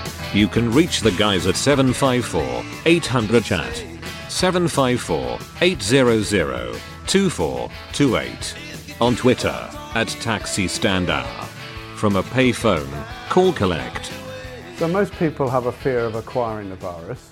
[0.33, 3.85] You can reach the guys at 754 800 chat.
[4.29, 8.55] 754 800 2428.
[9.01, 11.45] On Twitter at Taxi Stand Hour.
[11.97, 12.89] From a payphone,
[13.27, 14.09] call collect.
[14.77, 17.31] So most people have a fear of acquiring the virus.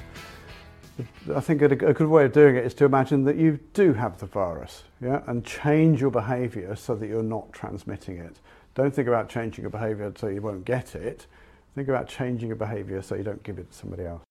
[1.34, 3.94] I think a, a good way of doing it is to imagine that you do
[3.94, 8.42] have the virus, yeah, and change your behaviour so that you're not transmitting it.
[8.76, 11.28] Don't think about changing your behaviour so you won't get it.
[11.76, 14.22] Think about changing your behaviour so you don't give it to somebody else.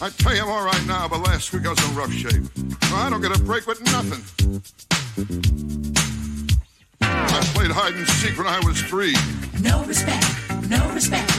[0.00, 2.42] I tell you I'm all right now, but last week I was in rough shape.
[2.92, 4.20] I don't get a break with nothing.
[7.00, 9.14] I played hide and seek when I was three.
[9.60, 10.24] No respect,
[10.68, 11.30] no respect,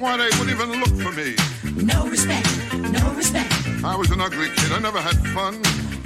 [0.00, 1.34] Why they wouldn't even look for me?
[1.84, 3.52] no respect, no respect,
[3.84, 4.70] I was an ugly kid.
[4.72, 5.60] I never had fun.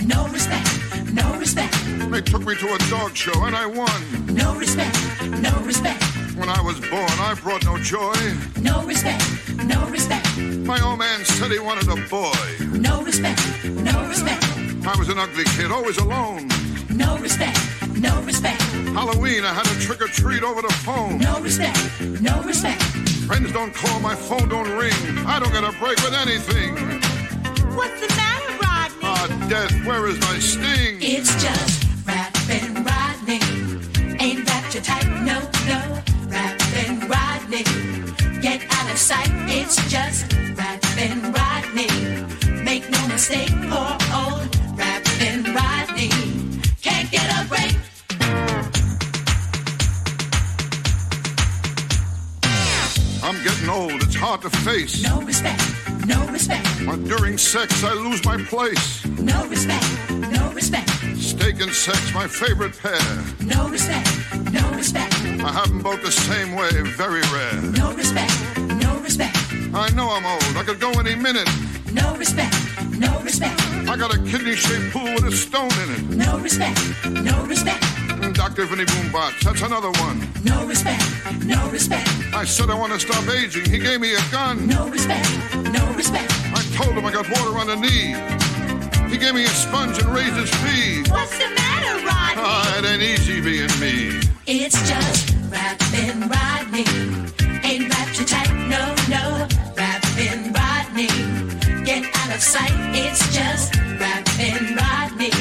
[0.07, 1.75] no respect, no respect,
[2.11, 4.03] They took me to a dog show and I won.
[4.35, 4.97] no respect,
[5.43, 6.03] no respect,
[6.37, 8.15] When I was born, I brought no joy.
[8.61, 9.23] no respect,
[9.67, 12.33] no respect, My old man said he wanted a boy.
[12.73, 14.43] no respect, no respect,
[14.87, 16.49] I was an ugly kid, always alone.
[16.91, 17.59] no respect,
[18.01, 18.61] no respect,
[18.97, 21.19] Halloween, I had a trick or treat over the phone.
[21.19, 21.79] no respect,
[22.21, 22.83] no respect.
[23.29, 24.93] Friends don't call, my phone don't ring.
[25.27, 26.75] I don't get a break with anything.
[27.77, 29.03] What's the matter, Rodney?
[29.05, 30.99] Ah, death, where is my sting?
[31.01, 33.41] It's just rapping Rodney.
[34.21, 35.12] Ain't that your type?
[39.03, 39.29] Sight.
[39.49, 41.91] It's just rapping Rodney.
[42.63, 44.49] Make no mistake, poor old
[44.79, 46.11] rapping Rodney.
[46.83, 47.77] Can't get a break.
[53.25, 55.03] I'm getting old, it's hard to face.
[55.03, 55.63] No respect,
[56.07, 59.05] no respect, But during sex, I lose my place.
[59.07, 63.01] no respect, no respect, Steak and sex, my favorite pair.
[63.41, 64.09] no respect,
[64.53, 67.63] no respect, I have them both the same way, very rare.
[67.63, 68.33] no respect,
[69.13, 69.37] respect,
[69.75, 71.47] I know I'm old, I could go any minute.
[71.93, 72.55] no respect,
[72.97, 76.17] no respect, I got a kidney shaped pool with a stone in it.
[76.17, 77.83] no respect, no respect,
[78.33, 78.65] Dr.
[78.65, 80.27] Vinny Boombatz, that's another one.
[80.45, 81.05] no respect,
[81.45, 84.67] no respect, I said I want to stop aging, he gave me a gun.
[84.67, 85.29] no respect,
[85.77, 86.33] no respect.
[86.57, 88.17] I told him I got water on the knee.
[89.11, 91.05] He gave me a sponge and raised his fee.
[91.11, 92.43] What's the matter, Rodney?
[92.49, 94.23] Ah, it ain't easy being me.
[94.47, 96.87] It's just rapping Rodney.
[97.63, 98.02] Ain't rap
[102.35, 102.73] of sight.
[102.95, 105.33] It's just rapping Rodney.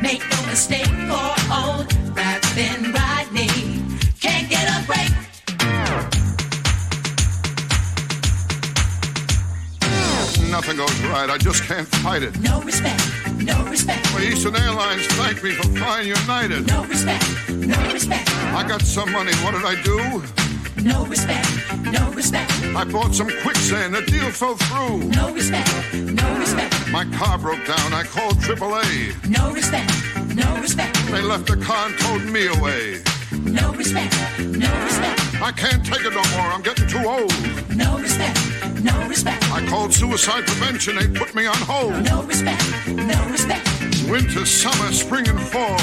[0.00, 3.48] Make no mistake, poor old rapping Rodney.
[4.20, 5.10] Can't get a break.
[10.50, 12.38] Nothing goes right, I just can't fight it.
[12.40, 13.02] No respect,
[13.36, 16.66] no respect, My Eastern Airlines thanked me for flying United.
[16.66, 20.55] no respect, no respect, I got some money, what did I do?
[20.86, 21.48] No respect,
[21.92, 24.98] no respect, I bought some quicksand, the deal fell through.
[25.20, 29.28] no respect, no respect, My car broke down, I called AAA.
[29.28, 29.90] no respect,
[30.34, 33.02] no respect, They left the car and towed me away.
[33.42, 37.32] no respect, no respect, I can't take it no more, I'm getting too old.
[37.76, 38.38] no respect,
[38.82, 41.92] no respect, I called suicide prevention, they put me on hold.
[42.04, 43.64] no respect, no respect.
[44.08, 45.80] Winter, summer, spring, and fall.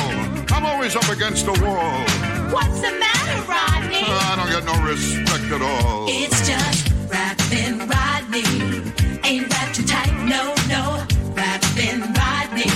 [0.56, 2.33] I'm always up against the wall.
[2.54, 4.04] What's the matter, Rodney?
[4.06, 6.06] Uh, I don't get no respect at all.
[6.08, 8.94] It's just rapping Rodney.
[9.24, 11.02] Ain't rap too tight, no, no.
[11.34, 12.70] Rapping Rodney.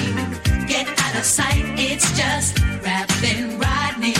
[0.65, 4.17] Get out of sight, it's just rapping Rodney.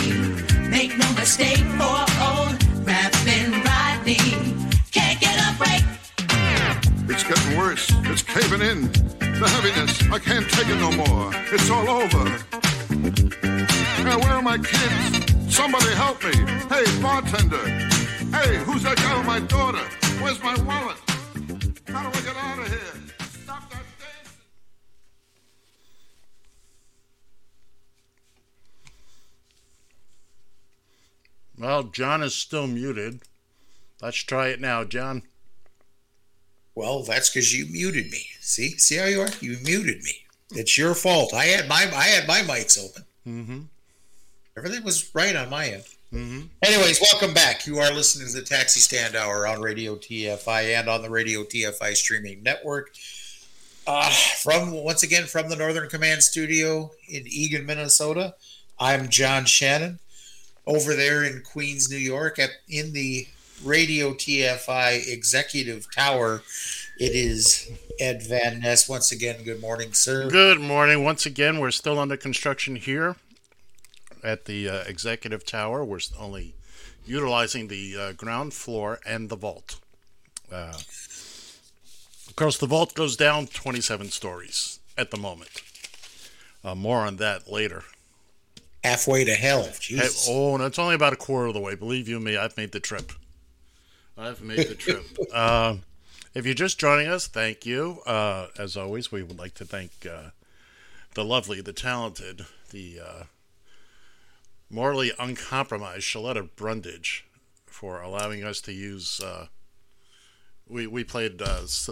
[0.70, 2.54] Make no mistake, poor old
[2.86, 4.22] rapping Rodney.
[4.92, 5.82] Can't get a break.
[7.10, 7.90] It's getting worse.
[8.04, 8.92] It's caving in.
[9.18, 10.08] The heaviness.
[10.08, 11.32] I can't take it no more.
[11.50, 12.24] It's all over.
[14.04, 15.17] Now, where are my kids?
[15.58, 16.30] Somebody help me.
[16.68, 17.66] Hey, bartender.
[18.30, 19.82] Hey, who's that guy with my daughter?
[20.22, 20.96] Where's my wallet?
[21.88, 22.78] How do I get out of here?
[23.42, 24.36] Stop that dance.
[31.58, 33.22] Well, John is still muted.
[34.00, 35.22] Let's try it now, John.
[36.76, 38.28] Well, that's because you muted me.
[38.38, 39.30] See, see how you are?
[39.40, 40.24] You muted me.
[40.52, 41.34] It's your fault.
[41.34, 43.04] I had my I had my mics open.
[43.26, 43.60] Mm-hmm.
[44.58, 45.84] Everything was right on my end.
[46.12, 46.40] Mm-hmm.
[46.62, 47.66] Anyways, welcome back.
[47.66, 51.44] You are listening to the Taxi Stand Hour on Radio TFI and on the Radio
[51.44, 52.90] TFI streaming network.
[53.86, 54.10] Uh,
[54.42, 58.34] from once again from the Northern Command Studio in Eagan, Minnesota.
[58.80, 59.98] I'm John Shannon.
[60.66, 63.28] Over there in Queens, New York, at in the
[63.62, 66.42] Radio TFI Executive Tower,
[66.98, 68.88] it is Ed Van Ness.
[68.88, 70.28] Once again, good morning, sir.
[70.28, 71.04] Good morning.
[71.04, 73.16] Once again, we're still under construction here
[74.22, 75.84] at the uh, executive tower.
[75.84, 76.54] We're only
[77.06, 79.80] utilizing the uh, ground floor and the vault.
[80.52, 80.74] Uh,
[82.26, 85.62] of course, the vault goes down 27 stories at the moment.
[86.62, 87.84] Uh, more on that later.
[88.84, 89.64] Halfway to hell.
[89.64, 90.26] Hey, Jesus.
[90.30, 91.74] oh, and it's only about a quarter of the way.
[91.74, 93.12] Believe you me, I've made the trip.
[94.16, 95.04] I've made the trip.
[95.32, 95.76] uh,
[96.34, 98.00] if you're just joining us, thank you.
[98.06, 100.30] Uh, as always, we would like to thank uh,
[101.14, 103.22] the lovely, the talented, the uh,
[104.70, 107.26] morally uncompromised Shaletta Brundage
[107.66, 109.20] for allowing us to use.
[109.20, 109.46] Uh,
[110.68, 111.90] we we played uh, s-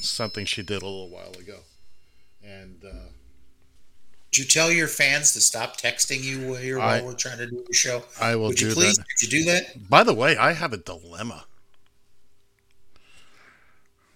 [0.00, 1.60] something she did a little while ago,
[2.42, 2.82] and.
[2.84, 3.08] Uh,
[4.30, 7.46] Did you tell your fans to stop texting you here while I- we're trying to
[7.46, 8.02] do the show?
[8.20, 8.96] I will Would you do please?
[8.96, 9.06] that.
[9.20, 9.88] Could you do that?
[9.88, 11.44] By the way, I have a dilemma.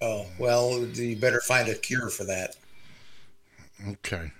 [0.00, 2.56] Oh well, you better find a cure for that.
[3.88, 4.32] Okay.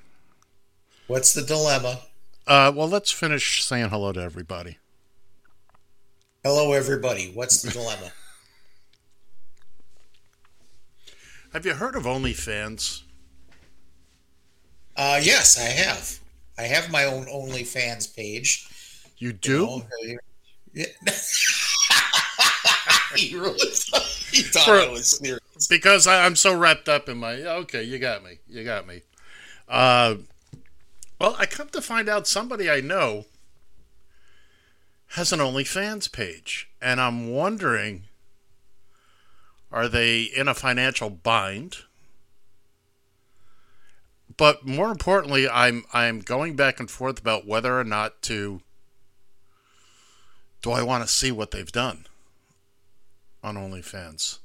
[1.07, 2.01] What's the dilemma?
[2.49, 4.79] Uh, well, let's finish saying hello to everybody.
[6.43, 7.31] Hello, everybody.
[7.35, 8.11] What's the dilemma?
[11.53, 13.03] Have you heard of OnlyFans?
[14.97, 16.19] Uh, yes, I have.
[16.59, 18.67] I have my own OnlyFans page.
[19.19, 19.67] You do?
[19.67, 19.83] know,
[20.73, 20.87] yeah.
[23.17, 25.67] he really thought, he thought For- I was serious.
[25.69, 27.35] because I, I'm so wrapped up in my.
[27.35, 28.39] Okay, you got me.
[28.49, 29.03] You got me.
[29.69, 30.15] Uh,
[31.19, 33.27] well, I come to find out somebody I know
[35.13, 38.05] has an OnlyFans page, and I'm wondering,
[39.73, 41.79] are they in a financial bind?
[44.37, 48.61] But more importantly, I'm I'm going back and forth about whether or not to.
[50.63, 52.07] Do I want to see what they've done
[53.43, 54.39] on OnlyFans?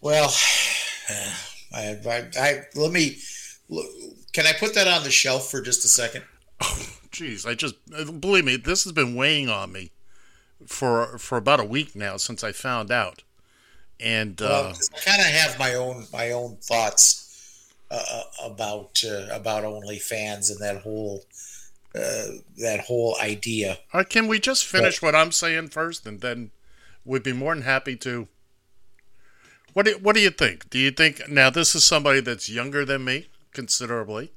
[0.00, 0.32] Well,
[1.72, 3.16] I, I, I let me.
[3.68, 6.24] Can I put that on the shelf for just a second?
[6.60, 7.74] Oh, Jeez, I just
[8.20, 9.90] believe me, this has been weighing on me
[10.66, 13.22] for for about a week now since I found out,
[14.00, 19.02] and Well, uh, I kind of have my own my own thoughts uh, uh, about
[19.06, 21.24] uh, about OnlyFans and that whole
[21.94, 22.26] uh,
[22.58, 23.78] that whole idea.
[23.92, 26.50] uh, can we just finish what I'm saying first, and then
[27.04, 28.28] we'd be more than happy to.
[29.72, 30.68] What do What do you think?
[30.70, 34.32] Do you think now this is somebody that's younger than me considerably,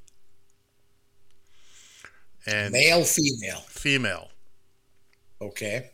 [2.45, 3.63] and Male, female.
[3.67, 4.31] female,
[5.41, 5.91] Okay.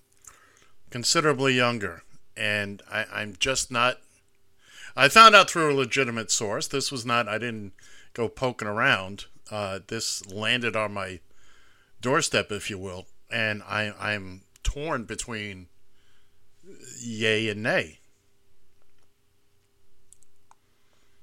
[0.89, 2.03] considerably younger,
[2.35, 3.99] and I, I'm just not.
[4.95, 6.67] I found out through a legitimate source.
[6.67, 7.27] This was not.
[7.27, 7.73] I didn't
[8.13, 9.25] go poking around.
[9.51, 11.19] Uh, this landed on my
[12.01, 15.67] doorstep, if you will, and I, I'm torn between
[17.01, 17.99] yay and nay.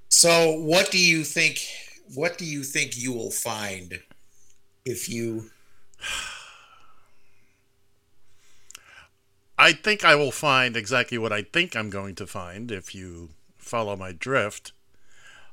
[0.09, 1.59] So, what do you think?
[2.13, 4.01] What do you think you will find
[4.85, 5.49] if you?
[9.57, 13.29] I think I will find exactly what I think I'm going to find if you
[13.57, 14.73] follow my drift.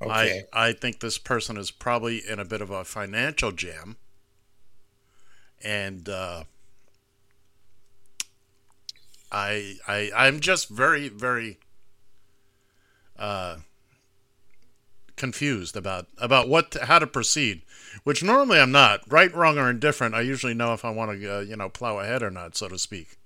[0.03, 0.45] Okay.
[0.53, 3.97] I, I think this person is probably in a bit of a financial jam.
[5.63, 6.45] And uh,
[9.31, 11.59] I, I, I'm just very, very
[13.19, 13.57] uh,
[15.21, 17.61] confused about, about what to, how to proceed,
[18.03, 19.01] which normally I'm not.
[19.07, 22.01] Right, wrong, or indifferent, I usually know if I want to, uh, you know, plow
[22.01, 23.19] ahead or not, so to speak.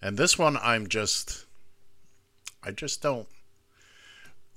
[0.00, 1.44] And this one, I'm just,
[2.64, 3.28] I just don't.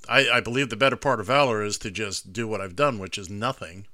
[0.07, 2.97] I, I believe the better part of valor is to just do what I've done,
[2.97, 3.85] which is nothing.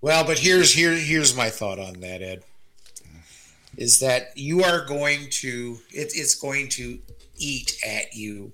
[0.00, 2.42] Well, but here's here here's my thought on that, Ed.
[3.76, 6.98] Is that you are going to it, it's going to
[7.38, 8.52] eat at you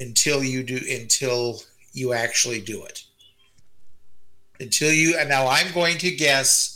[0.00, 1.60] until you do until
[1.92, 3.04] you actually do it.
[4.60, 6.72] Until you and now I'm going to guess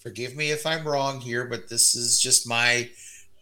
[0.00, 2.88] forgive me if I'm wrong here, but this is just my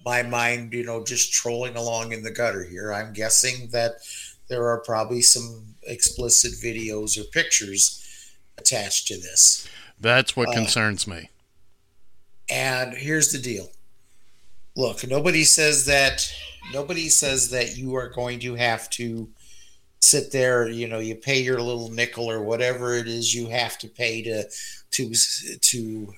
[0.04, 2.92] my mind, you know, just trolling along in the gutter here.
[2.92, 3.92] I'm guessing that
[4.48, 9.68] there are probably some explicit videos or pictures attached to this.
[10.00, 11.30] That's what Uh, concerns me.
[12.48, 13.70] And here's the deal.
[14.74, 16.32] Look, nobody says that
[16.72, 19.28] nobody says that you are going to have to
[20.00, 23.78] sit there, you know, you pay your little nickel or whatever it is you have
[23.78, 24.44] to pay to
[24.92, 25.12] to
[25.60, 26.14] to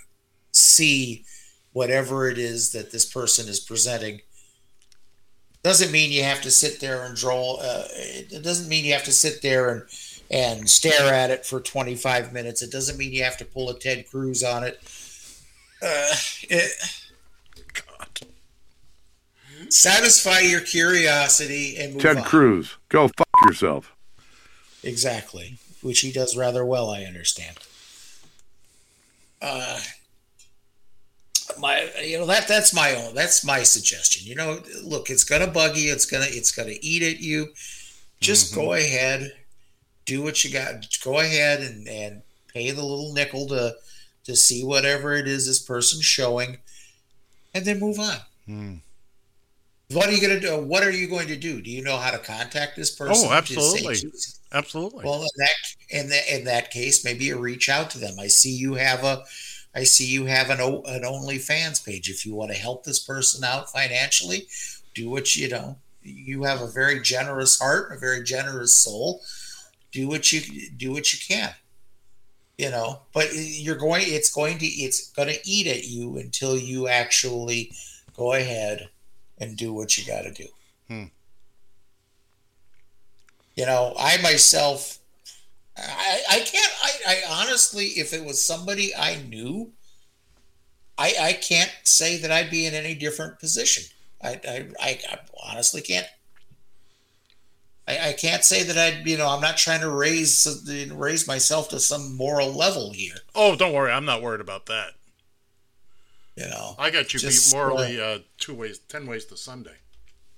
[0.53, 1.25] see
[1.73, 4.21] whatever it is that this person is presenting.
[5.63, 7.57] Doesn't mean you have to sit there and draw.
[7.61, 9.83] Uh, it doesn't mean you have to sit there and
[10.31, 12.63] and stare at it for 25 minutes.
[12.63, 14.81] It doesn't mean you have to pull a Ted Cruz on it.
[15.83, 16.73] Uh, it
[19.71, 22.25] satisfy your curiosity and move Ted on.
[22.25, 23.95] Cruz, go fuck yourself.
[24.83, 27.59] Exactly, which he does rather well, I understand.
[29.43, 29.81] Uh,
[31.59, 34.27] my, you know that that's my own that's my suggestion.
[34.27, 35.93] You know, look, it's gonna bug you.
[35.93, 37.49] It's gonna it's gonna eat at you.
[38.21, 39.33] Just go ahead,
[40.05, 40.87] do what you got.
[41.03, 43.77] Go ahead and and pay the little nickel to
[44.25, 46.59] to see whatever it is this person's showing,
[47.55, 48.17] and then move on.
[48.47, 48.75] Hmm.
[49.93, 50.57] What are you going to do?
[50.57, 51.61] What are you going to do?
[51.61, 53.29] Do you know how to contact this oh, person?
[53.29, 54.11] Oh, to say, absolutely.
[54.53, 55.05] Absolutely.
[55.05, 55.51] well, in that
[55.91, 58.19] in that in that case, maybe you reach out to them.
[58.19, 59.25] I see you have a,
[59.75, 62.09] I see you have an an OnlyFans page.
[62.09, 64.47] If you want to help this person out financially,
[64.95, 65.77] do what you know.
[66.03, 69.23] You have a very generous heart, a very generous soul.
[69.93, 71.55] Do what you do what you can.
[72.59, 74.05] You know, but you're going.
[74.07, 74.67] It's going to.
[74.67, 77.73] It's going to eat at you until you actually
[78.17, 78.89] go ahead
[79.41, 80.47] and do what you got to do.
[80.89, 81.05] Hmm.
[83.57, 84.99] You know, I myself,
[85.77, 89.73] I, I can't, I, I honestly, if it was somebody I knew,
[90.97, 93.85] I, I can't say that I'd be in any different position.
[94.23, 95.19] I, I, I, I
[95.51, 96.07] honestly can't.
[97.89, 100.47] I, I can't say that I'd, you know, I'm not trying to raise
[100.93, 103.17] raise myself to some moral level here.
[103.35, 103.91] Oh, don't worry.
[103.91, 104.93] I'm not worried about that.
[106.41, 109.75] You know, I got you beat morally uh, two ways, ten ways to Sunday.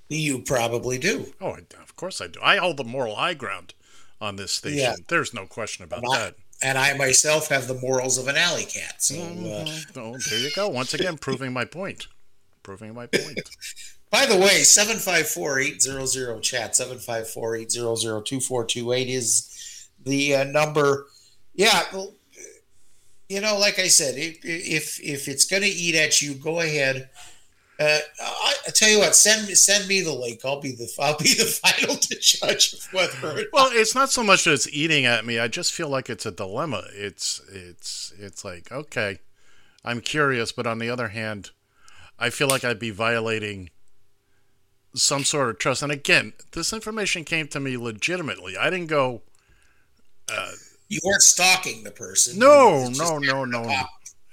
[0.08, 1.32] you probably do.
[1.40, 2.40] Oh, of course I do.
[2.42, 3.74] I hold the moral high ground
[4.20, 4.78] on this station.
[4.78, 4.96] Yeah.
[5.08, 6.34] There's no question about And I- that.
[6.64, 9.02] And I myself have the morals of an alley cat.
[9.02, 9.96] So, uh, Mhm.
[9.96, 10.68] Oh, there you go.
[10.68, 12.06] Once again, proving my point.
[12.62, 13.40] Proving my point.
[14.10, 21.06] By the way, 754-800 chat 754-800-2428 is the uh, number.
[21.54, 22.14] Yeah, well,
[23.32, 26.60] you know, like I said, if if, if it's going to eat at you, go
[26.60, 27.08] ahead.
[27.80, 30.40] Uh, I, I tell you what, send me send me the link.
[30.44, 33.44] I'll be the I'll be the final to judge of whether.
[33.52, 35.38] Well, it's not so much that it's eating at me.
[35.38, 36.84] I just feel like it's a dilemma.
[36.92, 39.20] It's it's it's like okay,
[39.82, 41.50] I'm curious, but on the other hand,
[42.18, 43.70] I feel like I'd be violating
[44.94, 45.82] some sort of trust.
[45.82, 48.58] And again, this information came to me legitimately.
[48.58, 49.22] I didn't go.
[50.30, 50.52] Uh,
[50.92, 52.38] you weren't stalking the person.
[52.38, 53.82] no, no, no, no, no.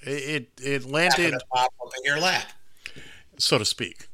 [0.01, 2.47] It it, landed, pop up in your lap.
[3.37, 4.07] so to speak.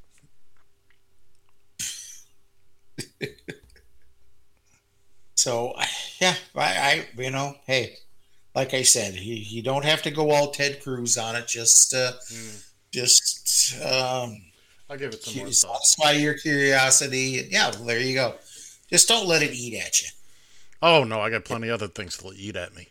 [5.45, 5.75] So
[6.19, 7.97] yeah, I, I you know, hey,
[8.55, 11.47] like I said, you, you don't have to go all Ted Cruz on it.
[11.47, 12.13] Just uh,
[12.91, 14.41] just um,
[14.89, 15.83] I'll give it some more thought.
[15.83, 17.47] satisfy your curiosity.
[17.51, 18.33] Yeah, well, there you go.
[18.89, 20.07] Just don't let it eat at you.
[20.81, 22.89] Oh no, I got plenty other things to eat at me.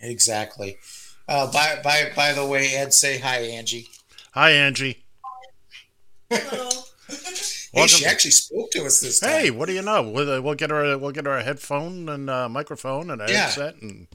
[0.00, 0.78] Exactly.
[1.26, 3.88] Uh, by by by the way, Ed, say hi, Angie.
[4.32, 5.04] Hi, Angie.
[6.30, 6.70] Hello.
[7.72, 9.30] hey, she actually spoke to us this time.
[9.30, 10.02] Hey, what do you know?
[10.02, 10.96] We'll, uh, we'll get her.
[10.98, 13.38] We'll get her a headphone and uh, microphone and a Yeah.
[13.46, 14.08] headset, and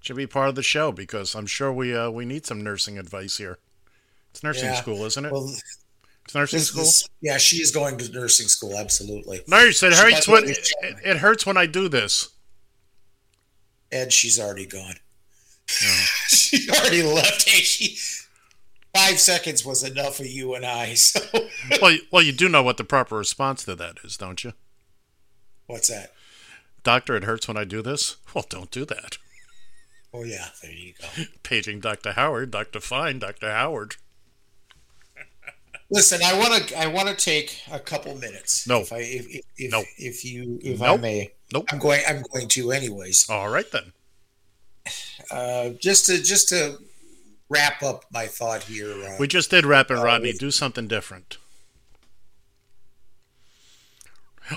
[0.00, 2.98] she'll be part of the show because I'm sure we uh, we need some nursing
[2.98, 3.58] advice here.
[4.32, 4.80] It's nursing Yeah.
[4.80, 5.32] school, isn't it?
[5.32, 5.54] Well,
[6.24, 6.82] it's nursing This- school.
[6.84, 8.76] this- yeah, she is going to nursing school.
[8.76, 9.42] Absolutely.
[9.46, 10.68] Nurse, it She hurts when it,
[11.04, 12.30] it hurts when I do this.
[13.92, 14.96] And she's already gone.
[16.28, 17.48] she already left.
[17.48, 17.96] Hey, she
[18.94, 20.94] five seconds was enough of you and I.
[20.96, 21.20] So
[21.80, 24.52] well, you- well, you do know what the proper response to that is, don't you?
[25.66, 26.12] what's that?
[26.82, 28.16] Doctor, it hurts when I do this.
[28.34, 29.16] Well, don't do that.
[30.12, 31.24] Oh yeah, there you go.
[31.42, 32.12] Paging Dr.
[32.12, 32.80] Howard, Dr.
[32.80, 33.50] Fine, Dr.
[33.50, 33.96] Howard.
[35.90, 38.66] Listen, I want to I want to take a couple minutes.
[38.66, 38.80] No.
[38.80, 39.82] if I if if, if, No.
[39.98, 41.66] if you if I may, nope.
[41.70, 42.00] I'm going.
[42.08, 43.28] I'm going to anyways.
[43.30, 43.92] All right then.
[45.30, 46.78] Uh, just to just to
[47.48, 48.90] wrap up my thought here.
[48.92, 50.30] Uh, We just did Rap and uh, Rodney.
[50.30, 51.36] with- Do something different.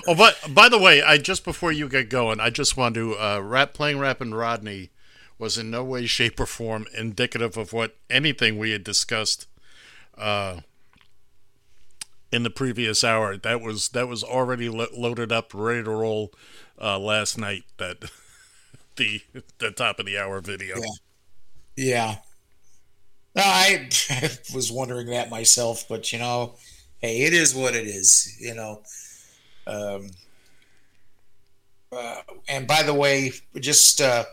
[0.06, 3.18] Oh, but by the way, I just before you get going, I just want to
[3.18, 4.90] uh, rap playing Rapping Rodney
[5.38, 9.46] was in no way, shape, or form indicative of what anything we had discussed
[10.18, 10.60] uh,
[12.32, 13.36] in the previous hour.
[13.36, 16.32] That was that was already lo- loaded up, ready to roll
[16.80, 17.64] uh, last night.
[17.78, 18.10] That
[18.96, 19.22] the
[19.58, 20.76] the top of the hour video.
[20.76, 20.86] Yeah.
[21.76, 22.14] Yeah.
[23.36, 23.88] I
[24.54, 26.56] was wondering that myself, but you know,
[26.98, 28.36] hey, it is what it is.
[28.40, 28.82] You know.
[29.66, 30.10] Um,
[31.92, 34.24] uh, and by the way, just uh,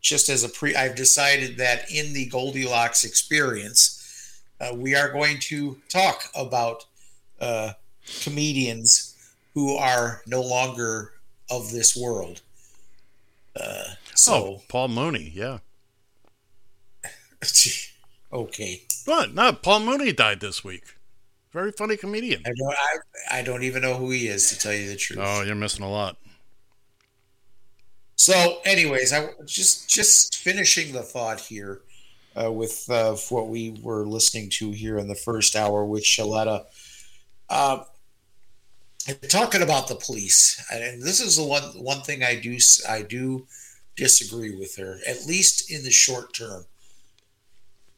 [0.00, 5.38] just as a pre, I've decided that in the Goldilocks experience, uh, we are going
[5.40, 6.84] to talk about
[7.40, 7.72] uh,
[8.22, 9.16] comedians
[9.54, 11.12] who are no longer
[11.50, 12.42] of this world.
[13.56, 13.84] Uh,
[14.14, 15.58] so, oh, Paul Mooney, yeah.
[18.32, 18.82] okay.
[19.04, 19.34] What?
[19.34, 20.96] No, Paul Mooney died this week.
[21.52, 22.42] Very funny comedian.
[22.44, 25.20] I don't, I, I don't even know who he is, to tell you the truth.
[25.22, 26.16] Oh, you're missing a lot.
[28.16, 31.82] So, anyways, I just just finishing the thought here
[32.40, 36.64] uh, with uh, what we were listening to here in the first hour with Shaletta.
[37.54, 37.84] Uh,
[39.28, 42.58] talking about the police, and this is the one one thing I do
[42.88, 43.46] I do
[43.94, 46.64] disagree with her, at least in the short term.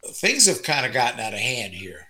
[0.08, 2.06] Things have kind of gotten out of hand here,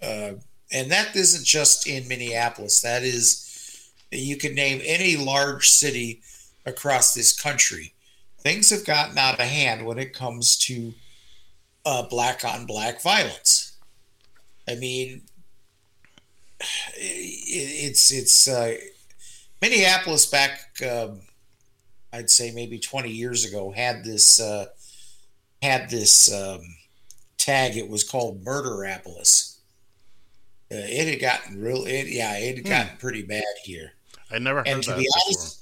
[0.00, 0.32] uh,
[0.72, 2.80] and that isn't just in Minneapolis.
[2.80, 6.22] That is, you can name any large city
[6.64, 7.92] across this country.
[8.38, 10.94] Things have gotten out of hand when it comes to
[11.84, 13.76] uh, black on black violence.
[14.66, 15.22] I mean,
[16.96, 18.74] it's it's uh,
[19.60, 20.60] Minneapolis back,
[20.90, 21.20] um,
[22.12, 24.66] I'd say maybe 20 years ago had this uh,
[25.62, 26.60] had this um,
[27.38, 27.76] tag.
[27.76, 29.56] It was called Murderapolis.
[30.70, 32.96] Uh, it had gotten real, it, yeah, it had gotten Hmm.
[32.98, 33.92] pretty bad here.
[34.32, 35.22] I never heard And to that be before.
[35.26, 35.60] honest,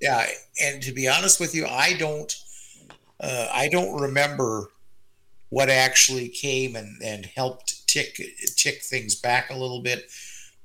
[0.00, 0.26] yeah,
[0.60, 2.34] and to be honest with you, I don't,
[3.20, 4.70] uh, I don't remember
[5.50, 8.20] what actually came and, and helped tick
[8.56, 10.10] tick things back a little bit.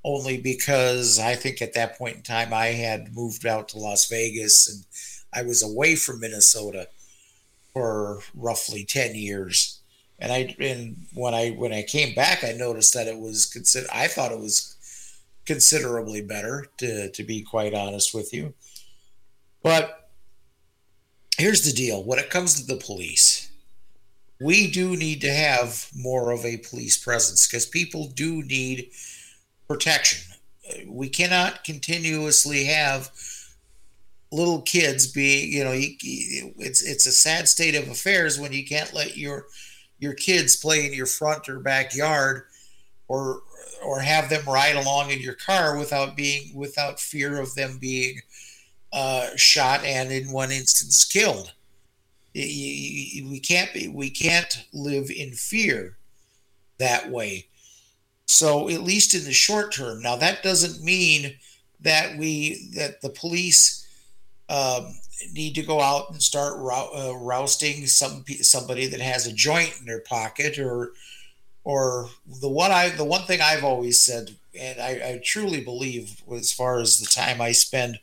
[0.05, 4.07] Only because I think at that point in time I had moved out to Las
[4.07, 4.85] Vegas and
[5.33, 6.89] I was away from Minnesota
[7.73, 9.79] for roughly ten years.
[10.19, 13.87] And I and when I when I came back, I noticed that it was consider.
[13.91, 14.77] I thought it was
[15.43, 18.53] considerably better to to be quite honest with you.
[19.63, 20.07] But
[21.39, 23.49] here's the deal when it comes to the police,
[24.39, 28.91] we do need to have more of a police presence because people do need
[29.67, 30.35] protection.
[30.87, 33.11] We cannot continuously have
[34.31, 38.93] little kids be, you know, it's it's a sad state of affairs when you can't
[38.93, 39.47] let your
[39.99, 42.43] your kids play in your front or backyard
[43.07, 43.41] or
[43.83, 48.19] or have them ride along in your car without being without fear of them being
[48.93, 51.53] uh, shot and in one instance killed.
[52.33, 55.97] We can't be we can't live in fear
[56.77, 57.47] that way.
[58.25, 60.01] So at least in the short term.
[60.01, 61.35] Now that doesn't mean
[61.81, 63.87] that we that the police
[64.49, 64.95] um,
[65.33, 69.85] need to go out and start uh, rousting some somebody that has a joint in
[69.85, 70.91] their pocket or
[71.63, 72.09] or
[72.41, 76.51] the one I the one thing I've always said and I, I truly believe as
[76.51, 77.99] far as the time I spend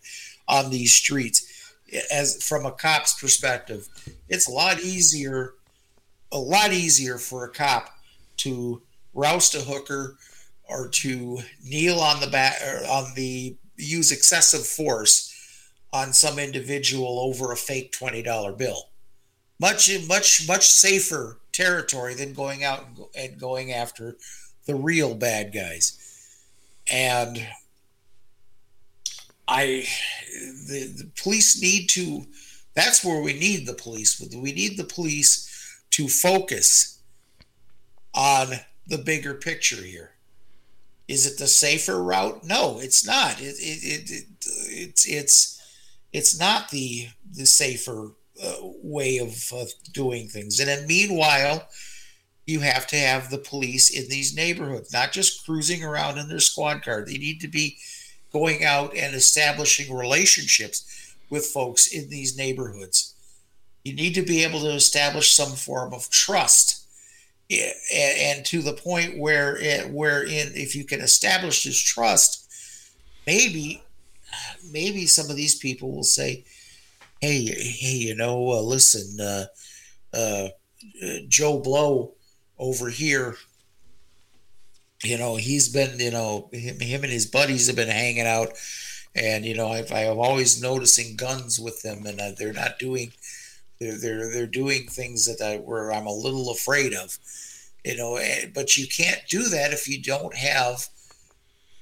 [0.48, 1.74] on these streets
[2.10, 3.88] as from a cop's perspective
[4.28, 5.54] it's a lot easier
[6.30, 7.90] a lot easier for a cop
[8.38, 8.82] to
[9.14, 10.16] roust a hooker
[10.68, 15.28] or to kneel on the back on the use excessive force
[15.92, 18.88] on some individual over a fake $20 bill.
[19.60, 24.16] Much much much safer territory than going out and and going after
[24.66, 25.98] the real bad guys.
[26.90, 27.46] And
[29.46, 29.84] i
[30.68, 32.26] the, the police need to
[32.74, 34.20] that's where we need the police.
[34.20, 35.48] We need the police
[35.90, 36.98] to focus
[38.14, 38.48] on
[38.92, 40.10] the bigger picture here.
[41.08, 42.44] Is it the safer route?
[42.44, 43.40] No it's not.
[43.40, 44.26] It, it, it, it
[44.68, 45.60] it's it's
[46.12, 48.10] it's not the the safer
[48.44, 49.64] uh, way of uh,
[49.94, 50.60] doing things.
[50.60, 51.68] And then meanwhile
[52.44, 56.38] you have to have the police in these neighborhoods not just cruising around in their
[56.38, 57.02] squad car.
[57.02, 57.78] They need to be
[58.30, 63.14] going out and establishing relationships with folks in these neighborhoods.
[63.84, 66.81] You need to be able to establish some form of trust
[67.60, 72.50] and, and to the point where it, wherein if you can establish this trust
[73.26, 73.82] maybe
[74.70, 76.44] maybe some of these people will say
[77.20, 79.44] hey hey you know uh, listen uh,
[80.14, 80.48] uh,
[81.28, 82.12] joe blow
[82.58, 83.36] over here
[85.02, 88.52] you know he's been you know him, him and his buddies have been hanging out
[89.14, 93.12] and you know I've, i'm always noticing guns with them and uh, they're not doing
[93.82, 97.18] They're they're they're doing things that I where I'm a little afraid of,
[97.84, 98.16] you know.
[98.16, 100.88] eh, But you can't do that if you don't have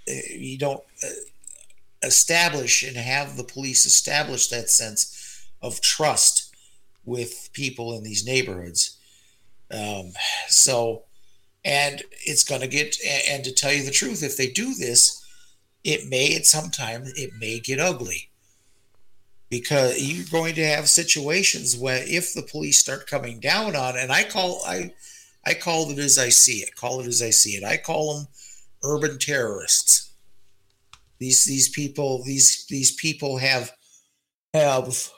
[0.09, 1.09] eh, you don't uh,
[2.03, 6.55] establish and have the police establish that sense of trust
[7.05, 8.97] with people in these neighborhoods.
[9.71, 10.13] Um,
[10.49, 11.05] so,
[11.65, 12.97] and it's going to get,
[13.29, 15.23] and to tell you the truth, if they do this,
[15.85, 18.30] it may at some time, it may get ugly
[19.51, 24.13] because you're going to have situations where if the police start coming down on, and
[24.13, 24.93] I call, I,
[25.45, 27.65] I call it as I see it, call it as I see it.
[27.65, 28.29] I call them
[28.85, 30.13] urban terrorists.
[31.19, 33.73] These these people these these people have
[34.55, 35.11] have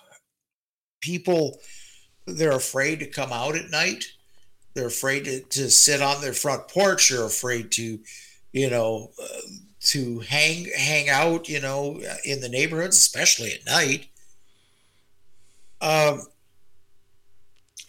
[1.01, 1.61] people
[2.27, 4.05] they're afraid to come out at night.
[4.75, 7.11] They're afraid to, to sit on their front porch.
[7.11, 8.01] They're afraid to
[8.53, 9.41] you know uh,
[9.81, 14.09] to hang hang out you know in the neighborhoods especially at night
[15.83, 16.23] um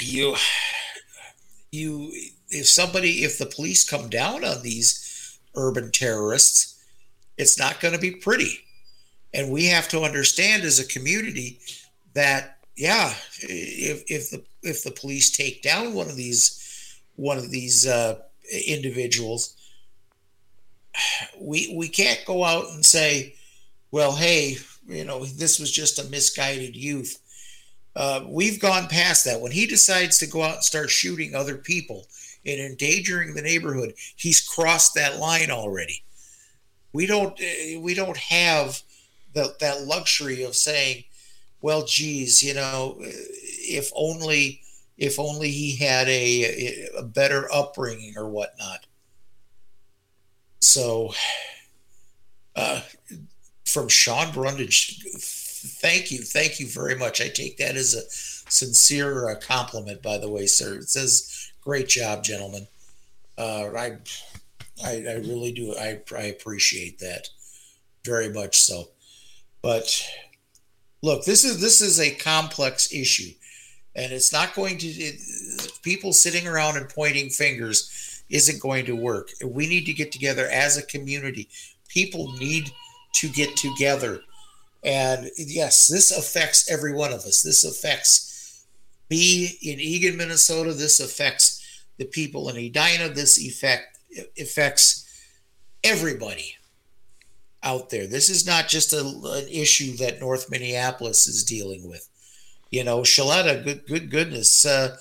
[0.02, 0.36] you
[1.72, 2.12] you
[2.50, 6.74] if somebody if the police come down on these urban terrorists
[7.38, 8.60] it's not going to be pretty.
[9.34, 11.60] And we have to understand as a community
[12.14, 17.52] that yeah if if the if the police take down one of these one of
[17.52, 18.20] these uh,
[18.68, 19.56] individuals
[21.40, 23.36] we we can't go out and say
[23.92, 24.58] well hey
[24.88, 27.20] you know this was just a misguided youth
[27.96, 29.40] uh, we've gone past that.
[29.40, 32.08] When he decides to go out and start shooting other people
[32.46, 36.04] and endangering the neighborhood he's crossed that line already.
[36.92, 38.82] We don't uh, we don't have
[39.34, 41.06] the, that luxury of saying
[41.62, 44.62] well geez you know if only
[44.98, 48.86] if only he had a, a better upbringing or whatnot.
[50.60, 51.14] So
[52.56, 52.82] uh,
[53.66, 55.04] from sean brundage
[55.64, 57.22] thank you thank you very much.
[57.22, 58.04] I take that as a
[58.52, 60.76] sincere uh, compliment by the way sir.
[60.76, 62.68] It says great job gentlemen.
[63.38, 63.98] Uh, I,
[64.86, 67.30] I i really do i, I appreciate that
[68.06, 68.90] very much so.
[69.62, 70.06] But
[71.02, 73.32] look this is this is a complex issue
[73.96, 75.22] and it's not going to it,
[75.82, 79.30] people sitting around and pointing fingers isn't going to work.
[79.46, 81.50] We need to get together as a community.
[81.88, 82.72] People need
[83.14, 84.22] to get together
[84.84, 88.66] and yes this affects every one of us this affects
[89.10, 93.98] me in Eagan minnesota this affects the people in edina this effect
[94.40, 95.04] affects
[95.84, 96.56] everybody
[97.64, 98.08] out there.
[98.08, 102.08] This is not just a, an issue that North Minneapolis is dealing with.
[102.70, 104.98] You know, Shaletta, good, good goodness, uh,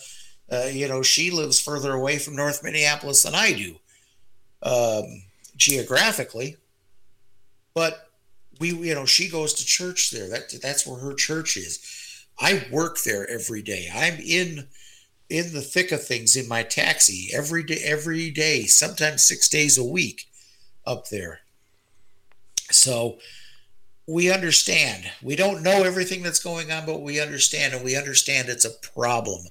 [0.50, 3.76] uh, you know, she lives further away from North Minneapolis than I do,
[4.62, 5.22] um,
[5.56, 6.56] geographically.
[7.74, 8.10] But
[8.62, 10.28] we, you know, she goes to church there.
[10.28, 11.80] That that's where her church is.
[12.40, 13.88] I work there every day.
[13.92, 14.68] I'm in
[15.28, 19.76] in the thick of things in my taxi every day, every day, sometimes six days
[19.76, 20.28] a week
[20.86, 21.40] up there.
[22.70, 23.18] So
[24.06, 25.10] we understand.
[25.22, 28.88] We don't know everything that's going on, but we understand, and we understand it's a
[28.94, 29.46] problem.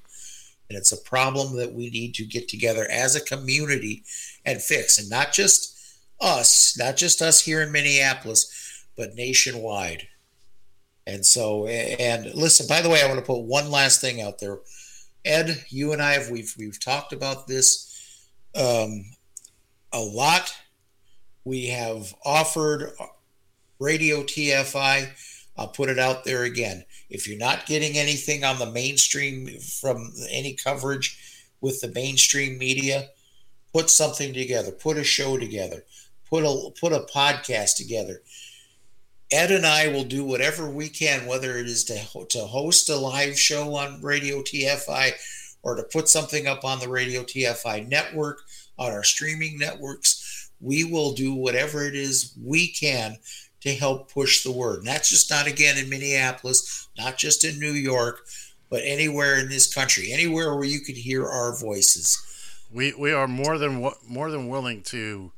[0.69, 4.03] And it's a problem that we need to get together as a community
[4.45, 4.97] and fix.
[4.97, 8.60] And not just us, not just us here in Minneapolis,
[8.95, 10.07] but nationwide.
[11.07, 14.39] And so, and listen, by the way, I want to put one last thing out
[14.39, 14.59] there.
[15.25, 17.91] Ed, you and I have we've we've talked about this
[18.55, 19.05] um,
[19.91, 20.53] a lot.
[21.43, 22.91] We have offered
[23.79, 25.09] Radio TFI.
[25.57, 26.85] I'll put it out there again.
[27.09, 31.19] If you're not getting anything on the mainstream from any coverage
[31.59, 33.09] with the mainstream media,
[33.73, 34.71] put something together.
[34.71, 35.83] Put a show together.
[36.29, 38.21] Put a put a podcast together.
[39.31, 42.95] Ed and I will do whatever we can, whether it is to to host a
[42.95, 45.13] live show on Radio TFI
[45.63, 48.41] or to put something up on the Radio TFI network
[48.77, 50.49] on our streaming networks.
[50.59, 53.17] We will do whatever it is we can
[53.61, 54.79] to help push the word.
[54.79, 58.25] And that's just not again in Minneapolis, not just in New York,
[58.69, 62.21] but anywhere in this country, anywhere where you could hear our voices.
[62.71, 65.31] We we are more than more than willing to.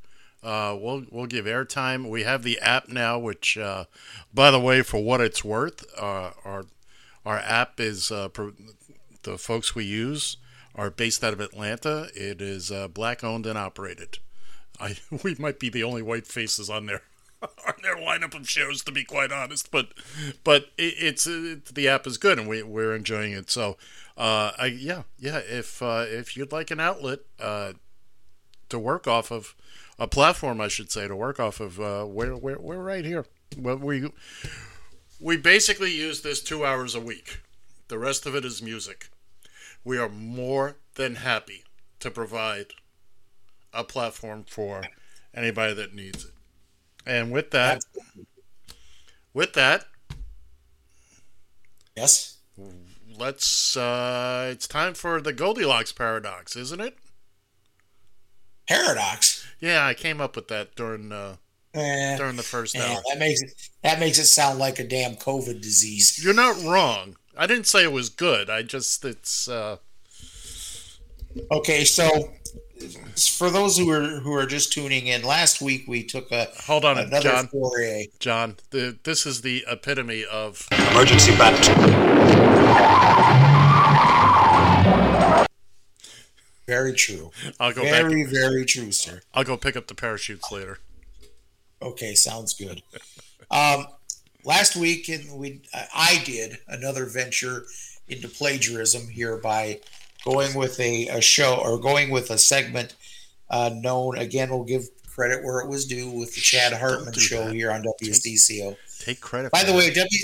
[0.44, 2.10] Uh, we'll we'll give airtime.
[2.10, 3.86] We have the app now, which, uh,
[4.34, 6.66] by the way, for what it's worth, uh, our
[7.26, 8.54] our app is uh, pro-
[9.24, 10.38] the folks we use
[10.76, 12.10] are based out of Atlanta.
[12.16, 14.20] It is uh, black owned and operated.
[14.80, 17.04] I we might be the only white faces on there
[17.42, 19.72] on their lineup of shows, to be quite honest.
[19.72, 19.90] But
[20.44, 23.50] but it, it's it, the app is good, and we we're enjoying it.
[23.50, 23.78] So
[24.18, 27.74] uh, I yeah yeah if uh, if you'd like an outlet uh,
[28.70, 29.56] to work off of
[30.00, 33.26] a platform, I should say, to work off of, uh, we're we're we're right here.
[33.58, 34.12] Well, we
[35.20, 37.40] we basically use this two hours a week
[37.88, 39.10] The rest of it is music.
[39.84, 41.64] We are more than happy
[42.00, 42.68] to provide
[43.74, 44.84] a platform for
[45.34, 46.32] anybody that needs it.
[47.06, 47.84] And with that,
[49.34, 49.86] with that,
[51.96, 52.38] yes,
[53.18, 53.76] let's.
[53.76, 56.98] Uh, it's time for the Goldilocks paradox, isn't it?
[58.68, 59.43] Paradox.
[59.64, 61.38] Yeah, I came up with that during uh,
[61.74, 63.02] Eh, during the first eh, hour.
[63.10, 66.22] that makes it that makes it sound like a damn COVID disease.
[66.24, 67.16] You're not wrong.
[67.38, 68.50] I didn't say it was good.
[68.50, 69.48] I just it's.
[69.48, 69.78] Uh,
[71.52, 72.08] Okay, so
[73.16, 76.86] for those who are who are just tuning in, last week we took a hold
[76.86, 77.48] on, another John.
[77.48, 78.08] foray.
[78.20, 81.32] John, the, this is the epitome of Emergency
[86.68, 87.32] Very true.
[87.60, 88.34] I'll go very back.
[88.34, 89.22] very true, sir.
[89.34, 90.80] I'll go pick up the parachutes later.
[91.82, 92.82] Okay, sounds good.
[93.52, 93.88] Um,
[94.46, 95.62] last week, and we
[95.94, 97.66] I did another venture
[98.08, 99.80] into plagiarism here by
[100.24, 102.96] going with a, a show or going with a segment
[103.50, 104.50] uh, known again.
[104.50, 107.54] We'll give credit where it was due with the Chad Hartman do show that.
[107.54, 108.76] here on WCCO.
[109.00, 109.52] Take credit.
[109.52, 109.78] By the that.
[109.78, 110.20] way, W,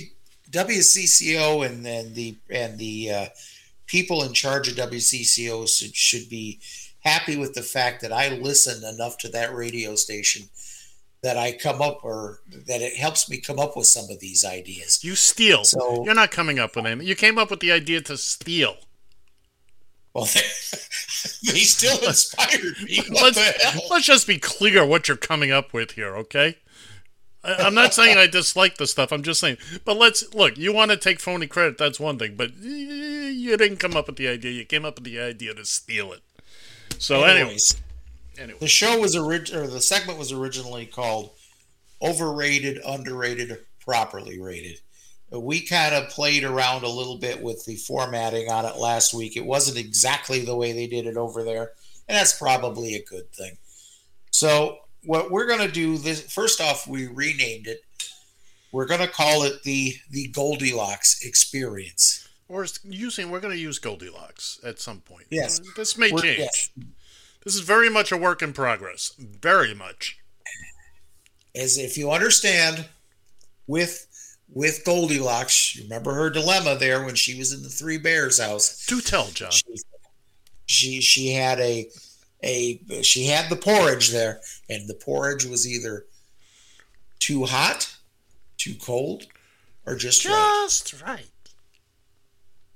[0.51, 3.25] WCCO and, and the and the uh,
[3.89, 6.59] people in charge of WCCO should, should be
[7.01, 10.43] happy with the fact that I listen enough to that radio station
[11.23, 14.45] that I come up or that it helps me come up with some of these
[14.45, 15.03] ideas.
[15.03, 15.65] You steal.
[15.65, 17.07] So- You're not coming up with anything.
[17.07, 18.77] You came up with the idea to steal.
[20.13, 20.25] Well,
[21.43, 23.01] they still inspired me.
[23.09, 23.81] What let's, the hell?
[23.89, 26.57] let's just be clear what you're coming up with here, okay?
[27.43, 29.11] I, I'm not saying I dislike the stuff.
[29.11, 30.57] I'm just saying, but let's look.
[30.57, 31.77] You want to take phony credit?
[31.77, 34.51] That's one thing, but you didn't come up with the idea.
[34.51, 36.21] You came up with the idea to steal it.
[36.97, 37.75] So, anyways,
[38.59, 41.31] the show was orig- or the segment was originally called
[42.01, 44.79] "Overrated, Underrated, Properly Rated."
[45.31, 49.37] We kind of played around a little bit with the formatting on it last week.
[49.37, 51.73] It wasn't exactly the way they did it over there,
[52.07, 53.57] and that's probably a good thing.
[54.31, 57.81] So, what we're going to do this first off, we renamed it.
[58.71, 62.27] We're going to call it the the Goldilocks Experience.
[62.47, 63.29] we're using.
[63.31, 65.25] We're going to use Goldilocks at some point.
[65.29, 65.59] Yes.
[65.75, 66.39] this may We're- change.
[66.39, 66.69] yes.
[67.45, 69.13] This is very much a work in progress.
[69.17, 70.17] Very much.
[71.55, 72.87] as if you understand
[73.67, 74.05] with
[74.51, 78.85] with Goldilocks, you remember her dilemma there when she was in the Three Bears house.
[78.87, 79.51] Do tell, John.
[79.51, 79.63] She
[80.65, 81.89] she, she had a
[82.43, 86.05] a she had the porridge there, and the porridge was either
[87.19, 87.95] too hot,
[88.57, 89.25] too cold,
[89.85, 90.65] or just right.
[90.67, 91.25] Just right.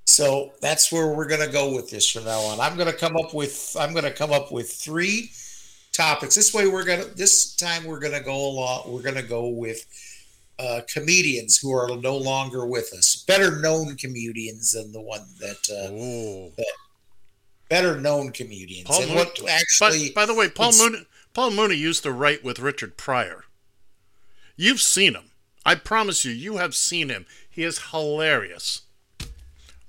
[0.06, 2.60] So that's where we're gonna go with this from now on.
[2.60, 5.32] I'm gonna come up with I'm gonna come up with three
[5.94, 6.36] topics.
[6.36, 9.86] This way we're gonna this time we're gonna go along we're gonna go with
[10.60, 13.24] uh, comedians who are no longer with us.
[13.28, 16.74] Better known comedians than the one that uh, that
[17.74, 18.88] better known comedians.
[18.88, 22.12] Paul and Mooney, what actually by, by the way, Paul Mooney, Paul Mooney used to
[22.12, 23.46] write with Richard Pryor.
[24.56, 25.32] You've seen him.
[25.66, 27.26] I promise you, you have seen him.
[27.50, 28.84] He is hilarious.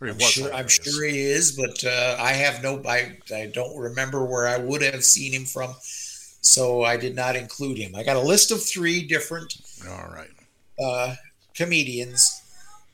[0.01, 2.83] He I'm sure, I'm sure he is, but uh, I have no.
[2.89, 7.37] I, I don't remember where I would have seen him from, so I did not
[7.37, 7.95] include him.
[7.95, 9.57] I got a list of three different
[9.87, 10.31] All right.
[10.83, 11.17] uh,
[11.55, 12.41] comedians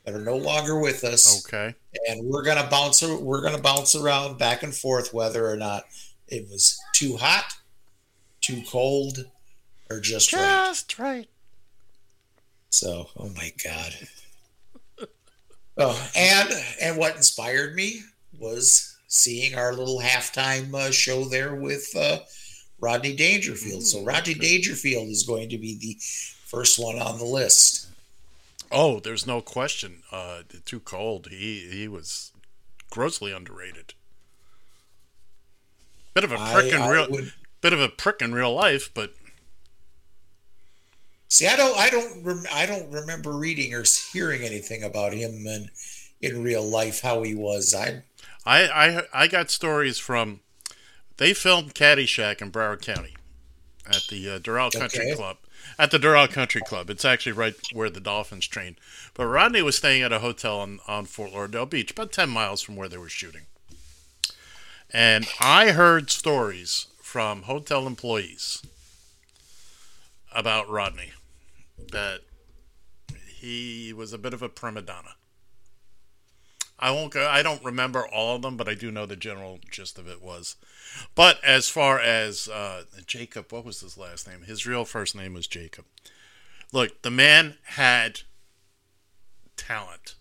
[0.05, 1.45] that are no longer with us.
[1.45, 1.75] Okay.
[2.07, 3.03] and we're gonna bounce.
[3.03, 5.83] We're gonna bounce around back and forth whether or not
[6.27, 7.53] it was too hot,
[8.41, 9.25] too cold,
[9.89, 10.41] or just right.
[10.69, 11.27] Just right.
[12.69, 13.95] So, oh my god.
[15.77, 16.49] Oh, and
[16.81, 18.01] and what inspired me
[18.37, 22.19] was seeing our little halftime uh, show there with uh,
[22.79, 23.83] Rodney Dangerfield.
[23.83, 25.97] so Rodney Dangerfield is going to be the
[26.45, 27.87] first one on the list.
[28.71, 30.03] Oh, there's no question.
[30.11, 31.27] Uh, too cold.
[31.29, 32.31] He he was
[32.89, 33.93] grossly underrated.
[36.13, 38.53] Bit of a I- prick in I real, would- bit of a prick in real
[38.53, 39.13] life, but
[41.27, 45.47] See, I don't, I don't, rem- I don't remember reading or hearing anything about him
[45.47, 45.69] in
[46.21, 47.73] in real life how he was.
[47.73, 48.01] I
[48.45, 48.63] I
[48.97, 50.41] I I got stories from.
[51.17, 53.15] They filmed Caddyshack in Broward County,
[53.87, 55.15] at the uh, Doral Country Okay.
[55.15, 55.37] Club.
[55.81, 58.75] At the Doral Country Club, it's actually right where the Dolphins train.
[59.15, 62.61] But Rodney was staying at a hotel on, on Fort Lauderdale Beach, about ten miles
[62.61, 63.47] from where they were shooting.
[64.91, 68.61] And I heard stories from hotel employees
[70.31, 71.13] about Rodney
[71.91, 72.19] that
[73.25, 75.15] he was a bit of a prima donna.
[76.81, 77.27] I won't go.
[77.29, 80.21] I don't remember all of them, but I do know the general gist of it
[80.21, 80.55] was.
[81.15, 84.41] But as far as uh, Jacob, what was his last name?
[84.43, 85.85] His real first name was Jacob.
[86.73, 88.21] Look, the man had
[89.57, 90.15] talent.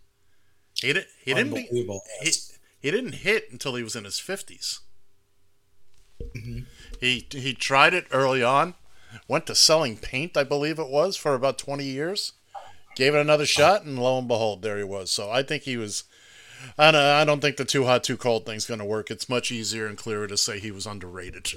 [0.74, 1.06] He didn't.
[1.24, 1.54] He didn't.
[1.54, 1.62] Be,
[2.22, 2.32] he,
[2.80, 4.80] he didn't hit until he was in his 50s
[6.36, 6.66] Mhm.
[7.00, 8.74] He he tried it early on.
[9.26, 12.32] Went to selling paint, I believe it was, for about 20 years.
[12.94, 15.10] Gave it another shot, and lo and behold, there he was.
[15.10, 16.04] So I think he was.
[16.78, 19.10] I don't, I don't think the too hot, too cold thing's going to work.
[19.10, 21.48] It's much easier and clearer to say he was underrated.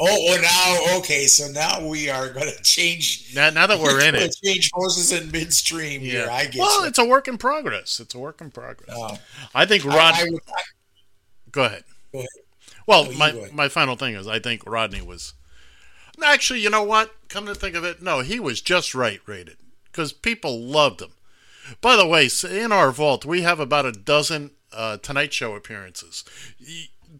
[0.00, 1.26] Oh, well, now okay.
[1.26, 3.32] So now we are going to change.
[3.34, 6.28] Now, now that we're in gonna it, change horses in midstream here.
[6.30, 6.86] I get well, you.
[6.88, 7.98] it's a work in progress.
[7.98, 8.96] It's a work in progress.
[8.96, 9.18] Oh.
[9.54, 10.14] I think I- Rod.
[10.14, 10.62] I would- I-
[11.50, 11.84] go ahead.
[12.12, 12.28] Go ahead.
[12.86, 13.52] Well, oh, No, my ahead.
[13.52, 15.34] my final thing is I think Rodney was.
[16.24, 17.14] Actually, you know what?
[17.28, 21.10] Come to think of it, no, he was just right rated because people loved him.
[21.80, 26.24] By the way, in our vault we have about a dozen uh, Tonight Show appearances.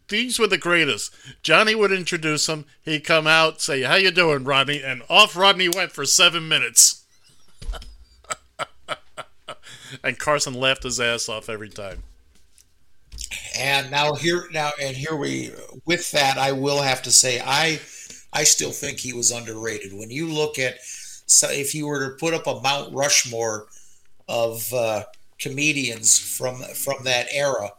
[0.08, 1.14] These were the greatest.
[1.42, 2.66] Johnny would introduce him.
[2.82, 7.04] He'd come out, say, "How you doing, Rodney?" And off Rodney went for seven minutes.
[10.04, 12.02] and Carson laughed his ass off every time.
[13.58, 15.50] And now here now and here we
[15.84, 17.80] with that I will have to say I
[18.32, 19.92] I still think he was underrated.
[19.92, 23.66] When you look at so if you were to put up a Mount Rushmore
[24.28, 25.04] of uh,
[25.40, 27.70] comedians from from that era,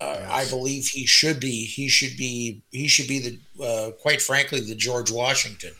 [0.00, 3.18] uh, I believe he should be he should be he should be
[3.58, 5.72] the uh, quite frankly the George Washington.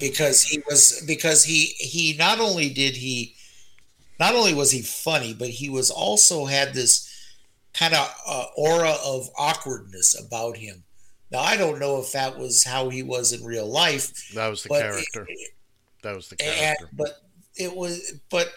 [0.00, 3.34] Because he was because he he not only did he
[4.18, 7.08] not only was he funny but he was also had this
[7.74, 10.82] kind of uh, aura of awkwardness about him.
[11.30, 14.62] Now i don't know if that was how he was in real life That was
[14.62, 15.26] the character.
[16.02, 16.88] that was the and, character.
[16.94, 17.20] but
[17.56, 18.52] it was but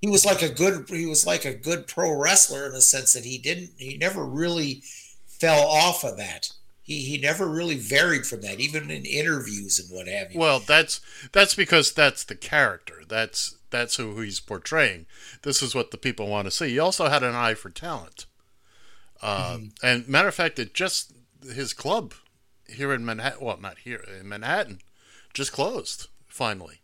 [0.00, 3.12] he was like a good he was like a good pro wrestler in the sense
[3.12, 4.82] that he didn't he never really
[5.26, 6.50] fell off of that
[6.82, 10.60] he he never really varied from that even in interviews and what have you Well,
[10.60, 13.02] that's that's because that's the character.
[13.08, 15.06] That's that's who he's portraying.
[15.42, 16.70] This is what the people want to see.
[16.70, 18.26] He also had an eye for talent.
[19.22, 21.12] Uh, And matter of fact, it just
[21.42, 22.14] his club
[22.68, 23.44] here in Manhattan.
[23.44, 24.80] Well, not here in Manhattan,
[25.32, 26.81] just closed finally.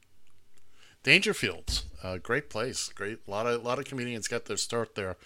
[1.08, 2.90] Dangerfields, a great place.
[2.94, 5.16] Great, a lot of lot of comedians got their start there.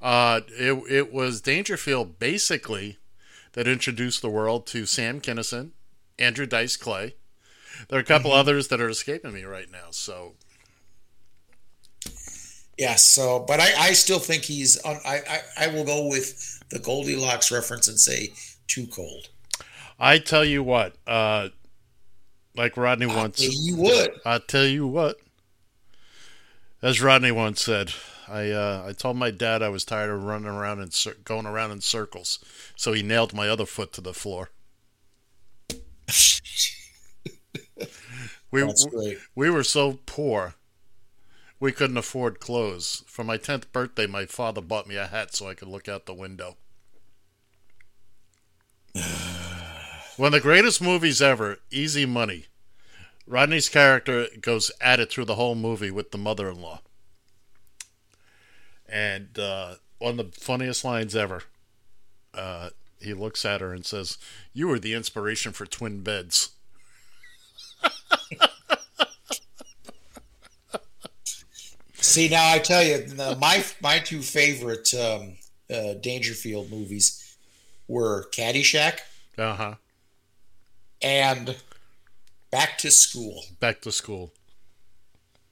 [0.00, 2.98] Uh, it it was Dangerfield basically
[3.54, 5.70] that introduced the world to Sam Kinison,
[6.16, 7.16] Andrew Dice Clay.
[7.88, 9.90] There are a couple others that are escaping me right now.
[9.90, 10.34] So
[12.78, 13.04] Yes.
[13.04, 14.76] So, but I, I still think he's.
[14.78, 18.32] On, I, I I will go with the Goldilocks reference and say
[18.68, 19.28] too cold.
[19.98, 21.48] I tell you what, uh,
[22.56, 24.14] like Rodney once, you what.
[24.24, 25.16] I tell you what,
[26.82, 27.92] as Rodney once said,
[28.28, 31.46] I uh, I told my dad I was tired of running around and cir- going
[31.46, 32.38] around in circles,
[32.76, 34.50] so he nailed my other foot to the floor.
[38.50, 39.18] we great.
[39.34, 40.54] we were so poor,
[41.60, 43.04] we couldn't afford clothes.
[43.06, 46.06] For my tenth birthday, my father bought me a hat so I could look out
[46.06, 46.56] the window.
[50.16, 52.46] One of the greatest movies ever, Easy Money.
[53.26, 56.80] Rodney's character goes at it through the whole movie with the mother-in-law,
[58.88, 61.44] and uh, one of the funniest lines ever.
[62.34, 62.70] Uh,
[63.00, 64.18] he looks at her and says,
[64.52, 66.50] "You were the inspiration for twin beds."
[71.94, 73.06] See, now I tell you,
[73.38, 75.36] my my two favorite um,
[75.72, 77.36] uh, Dangerfield movies
[77.86, 79.00] were Caddyshack
[79.38, 79.74] Uh huh.
[81.00, 81.56] and
[82.52, 83.42] Back to School.
[83.58, 84.32] Back to school.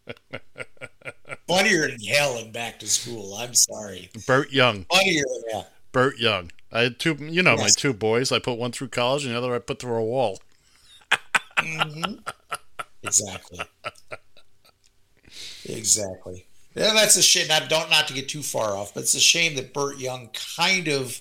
[1.49, 3.35] Funnier than hell in Back to School.
[3.35, 4.11] I'm sorry.
[4.27, 4.85] Burt Young.
[4.93, 5.73] Funnier than that.
[5.93, 6.53] Burt Young.
[6.71, 8.31] I had two, you know, my two boys.
[8.31, 10.39] I put one through college and the other I put through a wall.
[11.59, 12.15] hmm
[13.03, 13.61] Exactly.
[15.65, 16.47] Exactly.
[16.75, 17.49] Yeah, that's a shame.
[17.49, 20.29] Not don't not to get too far off, but it's a shame that Burt Young
[20.57, 21.21] kind of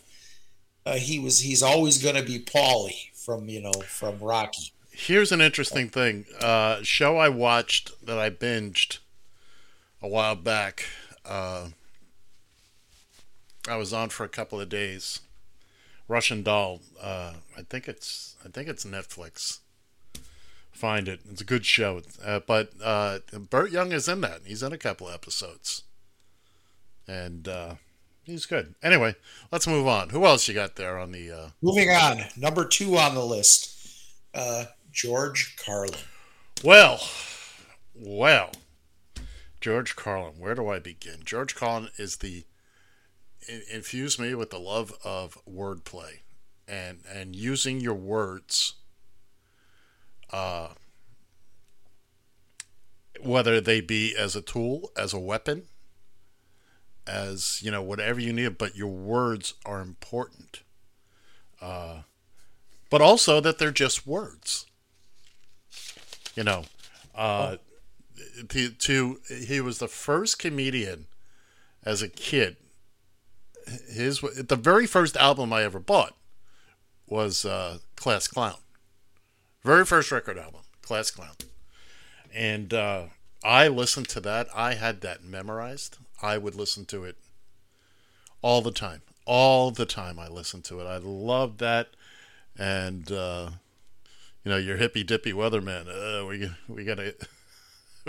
[0.85, 4.73] uh, he was he's always going to be Paulie from you know from Rocky.
[4.99, 6.25] Here's an interesting thing.
[6.41, 8.97] Uh, show I watched that I binged
[10.01, 10.87] a while back.
[11.25, 11.69] Uh,
[13.65, 15.21] I was on for a couple of days.
[16.09, 16.81] Russian Doll.
[17.01, 19.59] Uh, I think it's I think it's Netflix.
[20.69, 21.21] Find it.
[21.31, 22.01] It's a good show.
[22.23, 23.19] Uh, but uh,
[23.49, 24.41] Burt Young is in that.
[24.45, 25.83] He's in a couple episodes,
[27.07, 27.75] and uh,
[28.23, 28.75] he's good.
[28.83, 29.15] Anyway,
[29.49, 30.09] let's move on.
[30.09, 31.31] Who else you got there on the?
[31.31, 31.49] Uh...
[31.61, 33.77] Moving on, number two on the list,
[34.33, 35.99] uh, George Carlin.
[36.63, 36.99] Well,
[37.95, 38.51] well,
[39.61, 40.33] George Carlin.
[40.39, 41.21] Where do I begin?
[41.23, 42.45] George Carlin is the
[43.47, 46.19] in- infused me with the love of wordplay
[46.67, 48.75] and and using your words.
[50.31, 50.69] Uh,
[53.21, 55.63] whether they be as a tool, as a weapon,
[57.07, 60.61] as you know whatever you need, but your words are important.
[61.59, 62.01] Uh,
[62.89, 64.65] but also that they're just words.
[66.39, 66.63] You know,
[67.15, 67.57] uh,
[68.47, 71.07] to, to he was the first comedian
[71.83, 72.55] as a kid.
[73.91, 76.15] His the very first album I ever bought
[77.05, 78.55] was uh, Class Clown.
[79.65, 81.35] Very first record album, Class Clown,
[82.33, 83.03] and uh,
[83.43, 84.47] I listened to that.
[84.55, 85.97] I had that memorized.
[86.21, 87.17] I would listen to it
[88.41, 89.01] all the time.
[89.25, 90.85] All the time I listened to it.
[90.85, 91.89] I loved that.
[92.57, 93.49] And, uh,
[94.49, 95.85] you know, your hippy dippy weatherman.
[95.87, 97.13] Uh, we, we got a.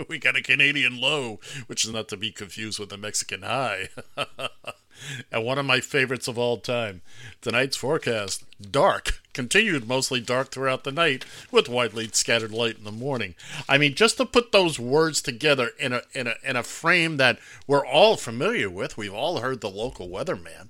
[0.09, 3.89] We got a Canadian low, which is not to be confused with a Mexican high.
[5.31, 7.01] and one of my favorites of all time.
[7.41, 12.91] Tonight's forecast dark, continued mostly dark throughout the night, with widely scattered light in the
[12.91, 13.35] morning.
[13.69, 17.17] I mean, just to put those words together in a in a in a frame
[17.17, 17.37] that
[17.67, 20.69] we're all familiar with, we've all heard the local weatherman.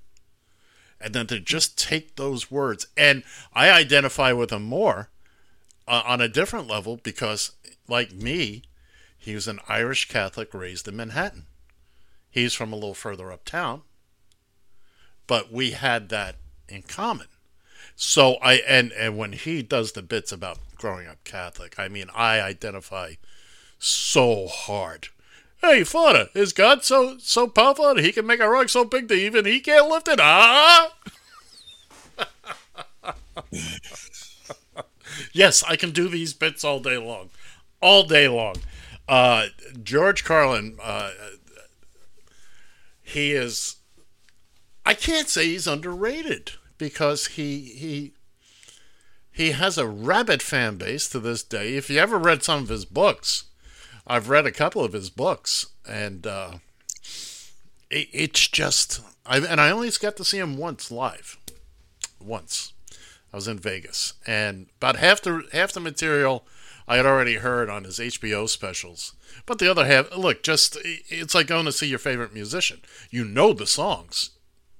[0.99, 3.23] And then to just take those words, and
[3.53, 5.09] I identify with them more
[5.91, 7.51] on a different level because,
[7.87, 8.63] like me,
[9.17, 11.45] he was an Irish Catholic raised in Manhattan.
[12.29, 13.81] He's from a little further uptown,
[15.27, 16.35] but we had that
[16.69, 17.27] in common.
[17.95, 22.07] So I and and when he does the bits about growing up Catholic, I mean
[22.15, 23.13] I identify
[23.77, 25.09] so hard.
[25.61, 29.07] Hey, father, is God so so powerful that he can make a rock so big
[29.09, 30.19] that even he can't lift it?
[30.19, 30.93] Ah!
[35.33, 37.29] yes, I can do these bits all day long,
[37.81, 38.55] all day long.
[39.07, 39.47] Uh,
[39.83, 41.11] George Carlin, uh,
[43.01, 43.77] he is.
[44.85, 48.13] I can't say he's underrated because he he
[49.31, 51.75] he has a rabid fan base to this day.
[51.75, 53.45] If you ever read some of his books,
[54.05, 56.53] I've read a couple of his books, and uh,
[57.89, 59.01] it, it's just.
[59.25, 61.37] I and I only got to see him once live,
[62.19, 62.70] once.
[63.33, 66.45] I was in Vegas, and about half the half the material
[66.87, 69.13] I had already heard on his HBO specials.
[69.45, 72.81] But the other half, look, just it's like going to see your favorite musician.
[73.09, 74.31] You know the songs.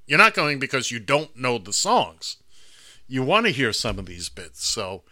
[0.08, 2.38] You're not going because you don't know the songs.
[3.08, 4.66] You want to hear some of these bits.
[4.66, 5.04] So,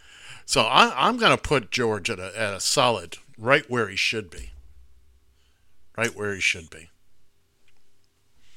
[0.45, 3.95] so I, am going to put George at a, at a solid, right where he
[3.95, 4.51] should be.
[5.97, 6.89] Right where he should be.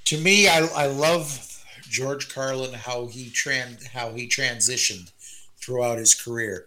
[0.07, 1.52] To me, I, I love
[1.93, 5.13] George Carlin how he tran how he transitioned
[5.61, 6.67] throughout his career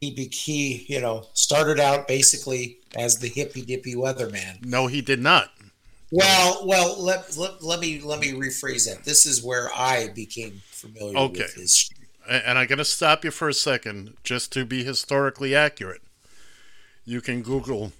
[0.00, 4.64] he be, he you know started out basically as the hippy dippy weatherman.
[4.64, 5.50] No, he did not.
[6.10, 9.04] Well, well, let, let, let me let me rephrase that.
[9.04, 11.42] This is where I became familiar okay.
[11.42, 11.90] with his.
[12.28, 16.02] And I'm going to stop you for a second just to be historically accurate.
[17.06, 17.92] You can Google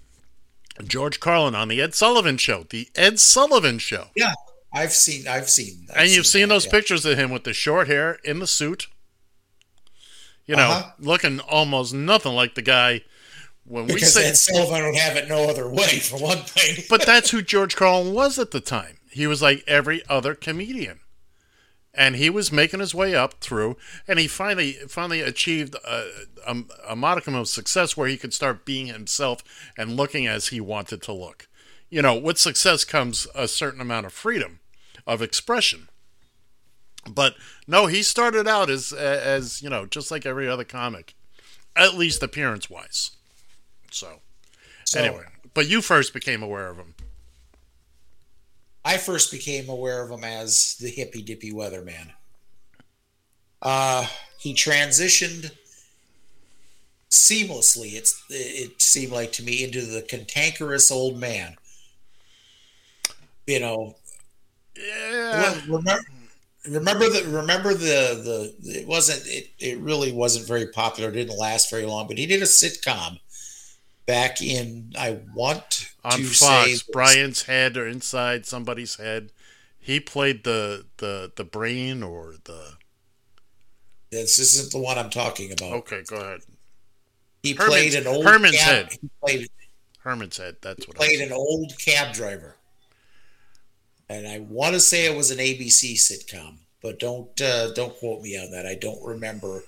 [0.84, 2.66] George Carlin on the Ed Sullivan Show.
[2.68, 4.08] The Ed Sullivan Show.
[4.14, 4.34] Yeah,
[4.72, 5.26] I've seen.
[5.26, 5.86] I've seen.
[5.90, 6.72] I've and you've seen, seen those yeah.
[6.72, 8.86] pictures of him with the short hair in the suit
[10.46, 10.90] you know, Uh-huh.
[10.98, 13.02] looking almost nothing like the guy
[13.64, 16.84] when we Because say Ed Sullivan would have it no other way, for one thing.
[16.90, 18.96] but that's who George Carlin was at the time.
[19.10, 21.00] He was like every other comedian,
[21.92, 23.76] and he was making his way up through,
[24.06, 26.08] and he finally finally achieved a,
[26.46, 26.56] a,
[26.88, 29.42] a modicum of success where he could start being himself
[29.76, 31.47] and looking as he wanted to look.
[31.90, 34.60] You know, with success comes a certain amount of freedom
[35.06, 35.88] of expression.
[37.08, 37.34] But
[37.66, 41.14] no, he started out as as you know, just like every other comic,
[41.74, 43.12] at least appearance wise.
[43.90, 44.20] So,
[44.84, 45.24] So- anyway,
[45.54, 46.94] but you first became aware of him.
[48.84, 52.12] I first became aware of him as the hippy dippy weatherman.
[53.60, 54.06] Uh,
[54.38, 55.50] he transitioned
[57.10, 57.94] seamlessly.
[57.94, 61.56] It's it seemed like to me into the cantankerous old man.
[63.48, 63.96] You know,
[64.76, 65.54] yeah.
[65.66, 66.00] Remember,
[66.68, 71.08] remember the remember the the it wasn't it, it really wasn't very popular.
[71.08, 73.18] It didn't last very long, but he did a sitcom
[74.04, 79.32] back in I want on to Fox, Brian's head or inside somebody's head.
[79.78, 82.72] He played the the the brain or the.
[84.10, 85.72] This isn't the one I'm talking about.
[85.72, 86.40] Okay, go ahead.
[87.42, 88.98] He Herman's- played an old Herman's cab, head.
[89.00, 89.48] He played,
[90.00, 90.56] Herman's head.
[90.60, 90.98] That's what.
[90.98, 92.56] I played an old cab driver,
[94.08, 98.22] and I want to say it was an ABC sitcom, but don't uh, don't quote
[98.22, 98.66] me on that.
[98.66, 99.62] I don't remember,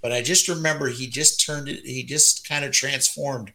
[0.00, 1.80] but I just remember he just turned it.
[1.84, 3.52] He just kind of transformed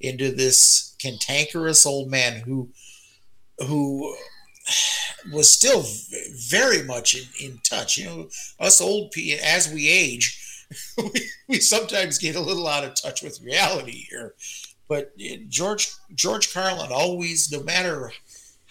[0.00, 2.70] into this cantankerous old man who
[3.60, 4.16] who
[5.32, 5.84] was still
[6.48, 7.96] very much in, in touch.
[7.96, 10.66] You know, us old people, as we age,
[10.98, 14.34] we, we sometimes get a little out of touch with reality here.
[14.88, 18.12] But uh, George George Carlin always, no matter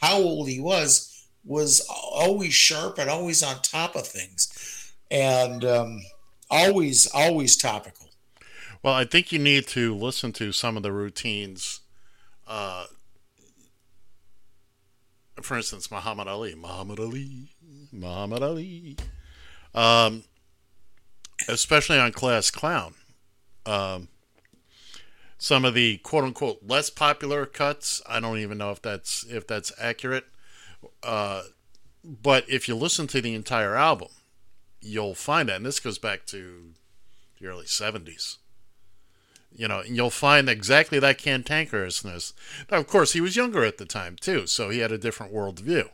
[0.05, 6.01] how old he was, was always sharp and always on top of things, and um,
[6.49, 8.09] always always topical.
[8.83, 11.81] Well, I think you need to listen to some of the routines.
[12.47, 12.85] Uh,
[15.41, 17.49] for instance, Muhammad Ali, Muhammad Ali,
[17.91, 18.97] Muhammad Ali.
[19.73, 20.23] Um,
[21.47, 22.93] especially on Class Clown.
[23.65, 24.07] Um,
[25.37, 29.47] some of the quote unquote less popular cuts, I don't even know if that's if
[29.47, 30.25] that's accurate.
[31.03, 31.43] Uh,
[32.03, 34.09] but if you listen to the entire album,
[34.81, 36.73] you'll find that, and this goes back to
[37.39, 38.37] the early '70s.
[39.57, 42.33] You know, and you'll find exactly that cantankerousness.
[42.69, 45.33] Now, of course, he was younger at the time too, so he had a different
[45.33, 45.89] worldview.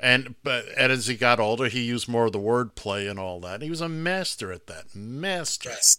[0.00, 3.38] And but and as he got older, he used more of the wordplay and all
[3.40, 3.62] that.
[3.62, 4.96] He was a master at that.
[4.96, 5.70] Master.
[5.70, 5.98] Yes.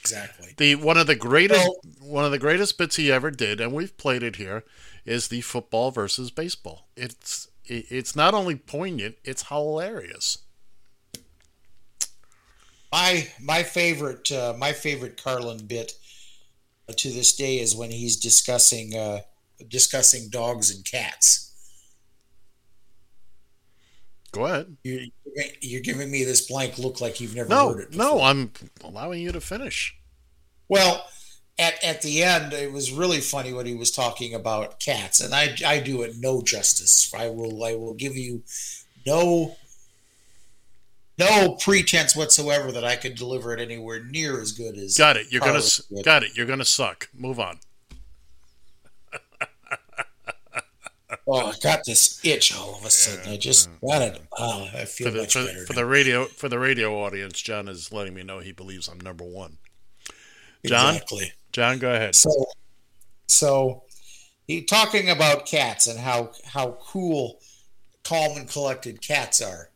[0.00, 0.54] Exactly.
[0.56, 1.68] The one of the greatest
[2.00, 4.64] one of the greatest bits he ever did, and we've played it here,
[5.04, 6.88] is the football versus baseball.
[6.96, 10.38] It's it's not only poignant, it's hilarious.
[12.92, 15.92] My my favorite uh, my favorite Carlin bit
[16.88, 19.20] uh, to this day is when he's discussing uh,
[19.68, 21.52] discussing dogs and cats.
[24.32, 24.76] Go ahead.
[24.84, 25.06] You're,
[25.60, 27.90] you're giving me this blank look like you've never No, heard it.
[27.90, 28.04] Before.
[28.04, 28.52] no, I'm
[28.84, 29.94] allowing you to finish.
[30.68, 31.06] Well,
[31.58, 35.34] at, at the end, it was really funny when he was talking about cats, and
[35.34, 37.12] I, I do it no justice.
[37.14, 38.42] I will I will give you
[39.06, 39.56] no
[41.18, 45.26] no pretense whatsoever that I could deliver it anywhere near as good as Got it.
[45.32, 46.04] You're gonna Carlin s- did.
[46.04, 46.36] got it.
[46.36, 47.08] You're gonna suck.
[47.12, 47.58] Move on.
[51.30, 53.30] Oh, I got this itch all of a sudden.
[53.30, 54.20] I just got it.
[54.38, 55.66] Oh, I feel For the much for, better.
[55.66, 58.98] for the radio for the radio audience, John is letting me know he believes I'm
[59.00, 59.58] number one.
[60.66, 61.32] John, Exactly.
[61.52, 62.14] John, go ahead.
[62.14, 62.30] So,
[63.26, 63.82] so
[64.46, 67.40] he talking about cats and how how cool,
[68.04, 69.70] calm and collected cats are,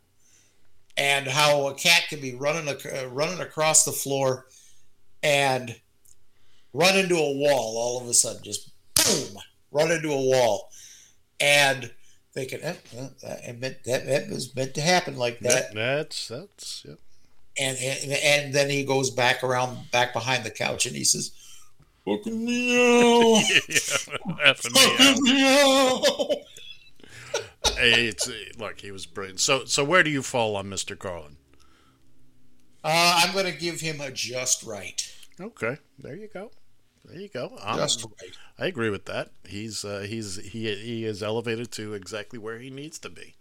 [0.96, 4.46] and how a cat can be running uh, running across the floor,
[5.22, 5.78] and
[6.72, 9.38] run into a wall all of a sudden, just boom,
[9.70, 10.70] run into a wall,
[11.42, 11.90] and
[12.32, 16.28] thinking eh, eh, that, meant, that that was meant to happen like that That, that's
[16.28, 16.98] that's yep.
[17.58, 21.32] and, and and then he goes back around back behind the couch and he says
[22.06, 23.42] fucking me out.
[24.56, 26.02] fucking meow
[27.76, 28.28] Hey, it's
[28.58, 29.40] look, he was brilliant.
[29.40, 30.98] So so where do you fall on Mr.
[30.98, 31.36] Carlin?
[32.84, 35.08] uh, i'm going to give him a just right
[35.40, 36.50] Okay, there you go.
[37.12, 37.56] There you go.
[37.62, 38.30] I'm- Just right.
[38.58, 39.30] I agree with that.
[39.46, 43.34] He's uh, he's he he is elevated to exactly where he needs to be.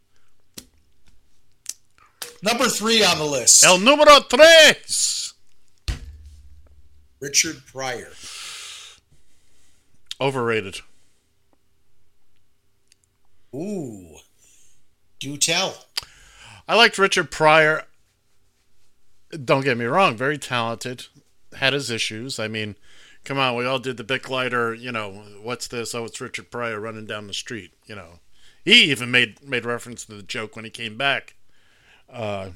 [2.44, 5.34] number three on the list El número tres.
[7.20, 8.10] richard pryor
[10.20, 10.82] Overrated.
[13.56, 14.18] ooh
[15.20, 15.86] do tell
[16.68, 17.84] I liked Richard Pryor.
[19.44, 21.08] Don't get me wrong, very talented.
[21.56, 22.40] Had his issues.
[22.40, 22.76] I mean,
[23.24, 24.74] come on, we all did the Bic lighter.
[24.74, 25.12] You know,
[25.42, 25.94] what's this?
[25.94, 27.74] Oh, it's Richard Pryor running down the street.
[27.86, 28.20] You know,
[28.64, 31.36] he even made made reference to the joke when he came back.
[32.12, 32.52] Uh,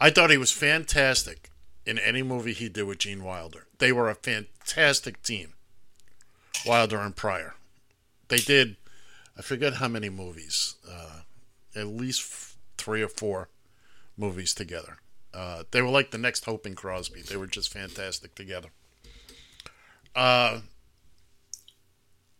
[0.00, 1.50] I thought he was fantastic
[1.86, 3.66] in any movie he did with Gene Wilder.
[3.78, 5.54] They were a fantastic team,
[6.66, 7.54] Wilder and Pryor.
[8.28, 8.76] They did,
[9.36, 11.20] I forget how many movies, uh,
[11.76, 13.48] at least f- three or four
[14.16, 14.98] movies together.
[15.34, 17.22] Uh, they were like the next Hope and Crosby.
[17.22, 18.68] They were just fantastic together.
[20.14, 20.60] Uh,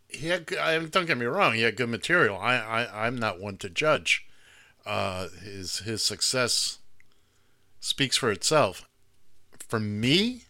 [0.07, 2.37] he had, I, don't get me wrong, he had good material.
[2.37, 4.25] I, I, I'm not one to judge.
[4.85, 6.79] Uh, his his success
[7.79, 8.87] speaks for itself.
[9.67, 10.43] For me,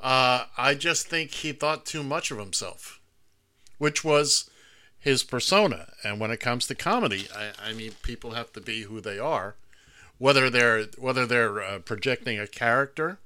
[0.00, 3.00] uh, I just think he thought too much of himself,
[3.78, 4.50] which was
[4.98, 5.92] his persona.
[6.04, 9.18] And when it comes to comedy, I, I mean, people have to be who they
[9.18, 9.56] are,
[10.18, 13.18] whether they're whether they're uh, projecting a character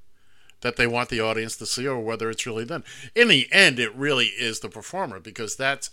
[0.61, 2.85] that they want the audience to see, or whether it's really them.
[3.15, 5.91] In the end, it really is the performer because that's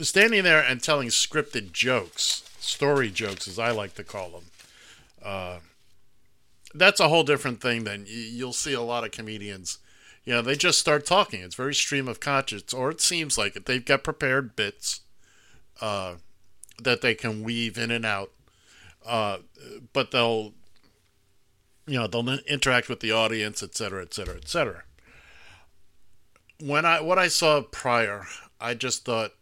[0.00, 4.44] standing there and telling scripted jokes, story jokes, as I like to call them.
[5.22, 5.58] Uh,
[6.74, 9.78] that's a whole different thing than you'll see a lot of comedians.
[10.24, 11.42] You know, they just start talking.
[11.42, 13.66] It's very stream of conscious, or it seems like it.
[13.66, 15.00] They've got prepared bits
[15.80, 16.14] uh,
[16.80, 18.30] that they can weave in and out,
[19.06, 19.38] uh,
[19.92, 20.54] but they'll,
[21.86, 24.84] you know, they'll interact with the audience, et cetera, et cetera, et cetera.
[26.60, 28.26] When I what I saw Pryor,
[28.60, 29.32] I just thought,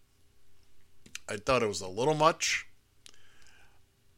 [1.28, 2.66] I thought it was a little much.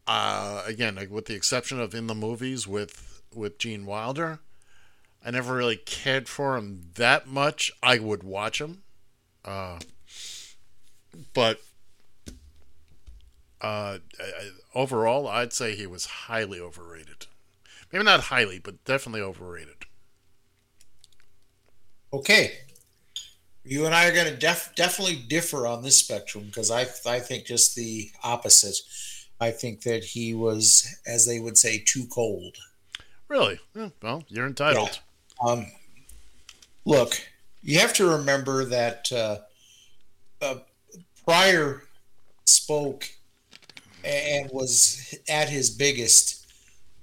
[0.07, 4.39] Uh, again, like, with the exception of in the movies with with Gene Wilder,
[5.25, 7.71] I never really cared for him that much.
[7.81, 8.83] I would watch him.
[9.45, 9.79] Uh,
[11.33, 11.61] but
[13.63, 13.99] uh,
[14.75, 17.27] overall, I'd say he was highly overrated.
[17.91, 19.85] Maybe not highly, but definitely overrated.
[22.11, 22.51] Okay.
[23.63, 27.19] You and I are going to def- definitely differ on this spectrum because I I
[27.19, 28.75] think just the opposite.
[29.39, 32.57] I think that he was, as they would say, too cold.
[33.27, 33.59] Really?
[34.01, 34.99] Well, you're entitled.
[35.45, 35.65] Um,
[36.85, 37.19] look,
[37.61, 39.39] you have to remember that uh,
[40.41, 40.55] uh,
[41.25, 41.83] Pryor
[42.45, 43.09] spoke
[44.03, 46.45] and was at his biggest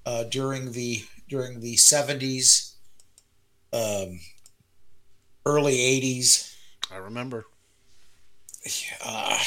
[0.06, 2.74] uh, during the during the seventies,
[3.72, 4.20] um,
[5.46, 6.56] early eighties.
[6.92, 7.46] I remember.
[9.04, 9.38] Uh,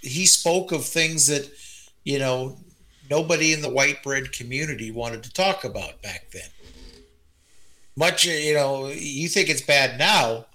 [0.00, 1.50] he spoke of things that
[2.04, 2.58] you know
[3.10, 6.48] nobody in the white bread community wanted to talk about back then.
[7.96, 10.46] Much you know, you think it's bad now,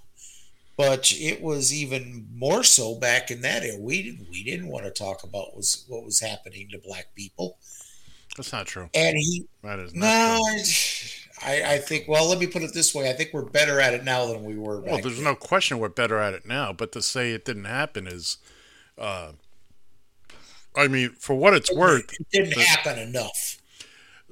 [0.78, 3.80] but it was even more so back in that era.
[3.80, 7.58] We didn't we didn't want to talk about was what was happening to black people.
[8.36, 8.90] That's not true.
[8.94, 11.10] And he That is not no, true.
[11.44, 12.08] I, I think.
[12.08, 14.44] Well, let me put it this way: I think we're better at it now than
[14.44, 14.80] we were.
[14.82, 18.08] Well, there's no question we're better at it now, but to say it didn't happen
[18.08, 18.38] is,
[18.98, 19.34] uh,
[20.76, 23.58] I mean, for what it's worth, it didn't the- happen enough.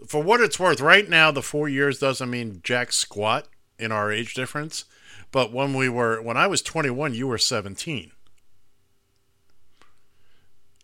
[0.07, 3.47] for what it's worth, right now the four years doesn't mean jack squat
[3.79, 4.85] in our age difference.
[5.33, 8.11] But when we were, when I was 21, you were 17.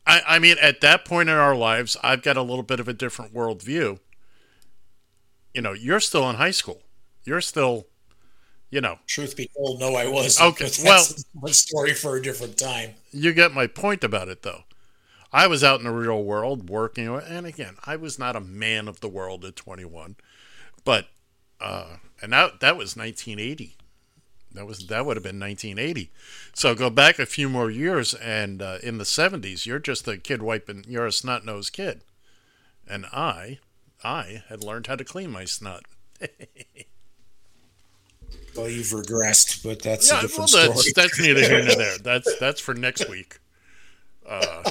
[0.08, 2.88] I, I mean, at that point in our lives, I've got a little bit of
[2.88, 4.00] a different worldview.
[5.54, 6.82] You know, you're still in high school.
[7.26, 7.86] You're still,
[8.72, 10.42] you know, Truth be told, no, I was.
[10.42, 11.06] Okay, well-
[11.46, 12.96] a story for a different time.
[13.12, 14.64] you get my point about it, though.
[15.32, 18.88] I was out in the real world working, and again, I was not a man
[18.88, 20.16] of the world at 21,
[20.84, 21.06] but
[21.62, 23.76] uh, and that that was 1980.
[24.54, 26.10] That was that would have been 1980.
[26.54, 30.18] So go back a few more years, and uh, in the 70s, you're just a
[30.18, 30.86] kid wiping.
[30.88, 32.02] You're a snot nosed kid,
[32.88, 33.60] and I,
[34.04, 35.84] I had learned how to clean my snot.
[38.56, 40.94] Well, you've regressed, but that's yeah, a different well, that's story.
[40.96, 41.98] that's neither here nor there.
[42.04, 43.40] That's that's for next week.
[44.28, 44.64] Uh,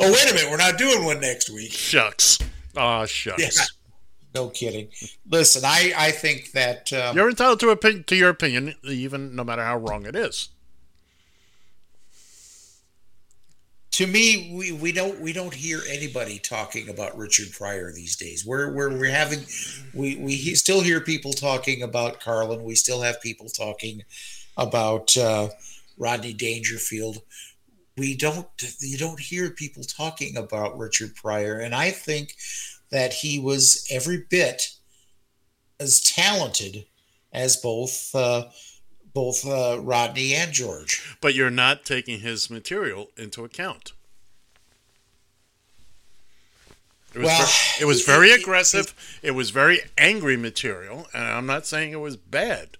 [0.00, 0.50] oh, wait a minute.
[0.50, 1.72] We're not doing one next week.
[1.72, 2.38] Shucks.
[2.76, 3.42] Ah, shucks.
[3.58, 3.64] Yeah.
[4.36, 4.88] No kidding.
[5.30, 9.44] Listen, I, I think that um, You're entitled to opin- to your opinion, even no
[9.44, 10.50] matter how wrong it is.
[13.96, 18.44] to me, we, we don't we don't hear anybody talking about Richard Pryor these days.
[18.44, 19.38] We're we're, we're having
[19.94, 22.62] we we still hear people talking about Carlin.
[22.62, 24.02] We still have people talking
[24.58, 25.48] about uh,
[25.96, 27.22] Rodney Dangerfield.
[27.96, 28.46] We don't
[28.80, 32.36] you don't hear people talking about Richard Pryor, and I think
[32.90, 34.70] that he was every bit
[35.80, 36.86] as talented
[37.32, 38.44] as both uh,
[39.12, 41.16] both uh, Rodney and George.
[41.20, 43.92] But you're not taking his material into account.
[47.14, 48.94] It was, Well, ver- it was very aggressive.
[49.22, 52.76] It was very angry material, and I'm not saying it was bad,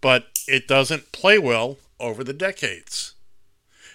[0.00, 3.12] but it doesn't play well over the decades.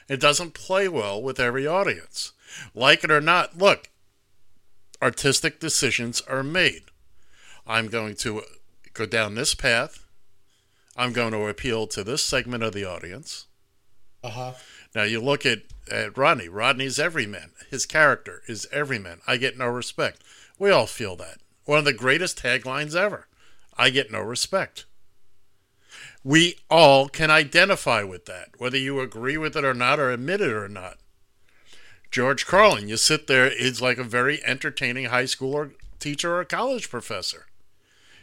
[0.07, 2.33] It doesn't play well with every audience.
[2.75, 3.89] Like it or not, look,
[5.01, 6.83] artistic decisions are made.
[7.65, 8.43] I'm going to
[8.93, 10.05] go down this path.
[10.95, 13.47] I'm going to appeal to this segment of the audience.
[14.23, 14.53] Uh huh.
[14.93, 15.59] Now you look at,
[15.89, 16.49] at Rodney.
[16.49, 17.51] Rodney's everyman.
[17.69, 19.21] His character is everyman.
[19.25, 20.23] I get no respect.
[20.59, 21.37] We all feel that.
[21.65, 23.27] One of the greatest taglines ever.
[23.77, 24.85] I get no respect.
[26.23, 30.41] We all can identify with that, whether you agree with it or not, or admit
[30.41, 30.97] it or not.
[32.11, 36.43] George Carlin, you sit there, it's like a very entertaining high school or teacher or
[36.43, 37.45] college professor.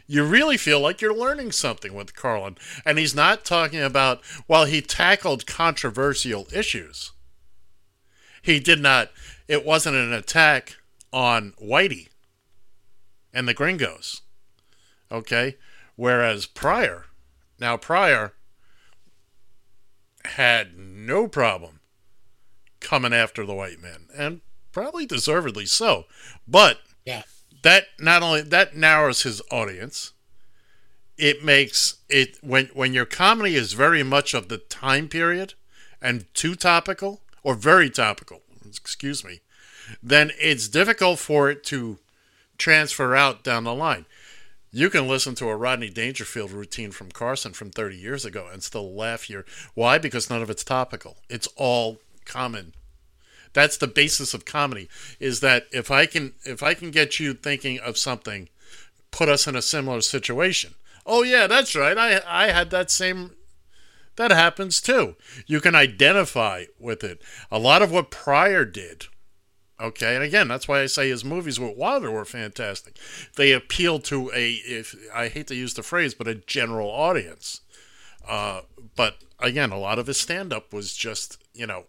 [0.05, 2.57] You really feel like you're learning something with Carlin.
[2.85, 7.11] And he's not talking about, while he tackled controversial issues,
[8.41, 9.09] he did not,
[9.47, 10.77] it wasn't an attack
[11.11, 12.09] on Whitey
[13.33, 14.21] and the gringos.
[15.11, 15.57] Okay?
[15.95, 17.05] Whereas Pryor,
[17.59, 18.33] now Pryor
[20.25, 21.78] had no problem
[22.79, 24.41] coming after the white men, and
[24.71, 26.05] probably deservedly so.
[26.47, 27.23] But Yeah.
[27.63, 30.13] that not only that narrows his audience,
[31.17, 35.53] it makes it when when your comedy is very much of the time period
[36.01, 39.41] and too topical or very topical, excuse me,
[40.01, 41.99] then it's difficult for it to
[42.57, 44.05] transfer out down the line.
[44.71, 48.61] You can listen to a Rodney Dangerfield routine from Carson from 30 years ago and
[48.61, 49.43] still laugh here.
[49.73, 49.97] Why?
[49.97, 51.17] Because none of it's topical.
[51.27, 51.99] It's all
[52.29, 52.73] common.
[53.53, 54.87] That's the basis of comedy
[55.19, 58.47] is that if I can if I can get you thinking of something,
[59.11, 60.75] put us in a similar situation.
[61.05, 61.97] Oh yeah, that's right.
[61.97, 63.31] I I had that same
[64.19, 65.15] that happens too.
[65.47, 67.21] You can identify with it.
[67.49, 69.05] A lot of what Pryor did,
[69.79, 72.97] okay, and again, that's why I say his movies with Wilder were fantastic.
[73.37, 77.61] They appeal to a, if I hate to use the phrase, but a general audience.
[78.27, 78.61] Uh,
[78.95, 81.85] but again, a lot of his stand up was just, you know,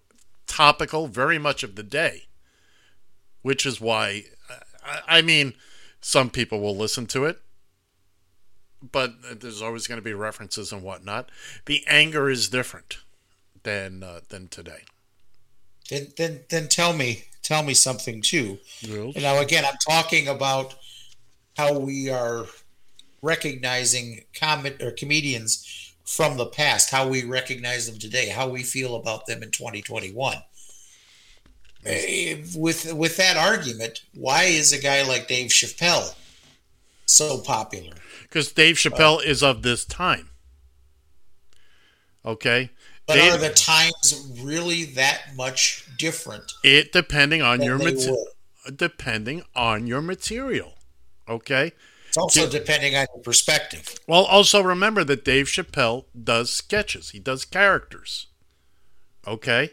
[0.51, 2.25] topical, very much of the day,
[3.43, 4.25] which is why,
[4.85, 5.55] I, I mean,
[6.01, 7.41] some people will listen to it,
[8.83, 11.31] but there's always going to be references and whatnot.
[11.67, 12.99] The anger is different
[13.63, 14.83] than uh, than today.
[15.89, 18.59] Then, then, then tell me, tell me something too.
[18.81, 19.15] Yes.
[19.15, 20.75] You know, again, I'm talking about
[21.57, 22.47] how we are
[23.23, 28.97] recognizing comic or comedians from the past, how we recognize them today, how we feel
[28.97, 30.39] about them in 2021.
[31.87, 36.17] Eh, With with that argument, why is a guy like Dave Chappelle
[37.07, 37.95] so popular?
[38.23, 40.31] Because Dave Chappelle is of this time.
[42.27, 42.71] Okay?
[43.07, 46.53] But Dave- are the times really that much different?
[46.65, 48.27] It depending on your material.
[48.75, 50.75] depending on your material.
[51.29, 51.73] Okay?
[52.11, 53.95] It's also Di- depending on your perspective.
[54.09, 57.11] Well, also remember that Dave Chappelle does sketches.
[57.11, 58.27] He does characters.
[59.29, 59.71] Okay?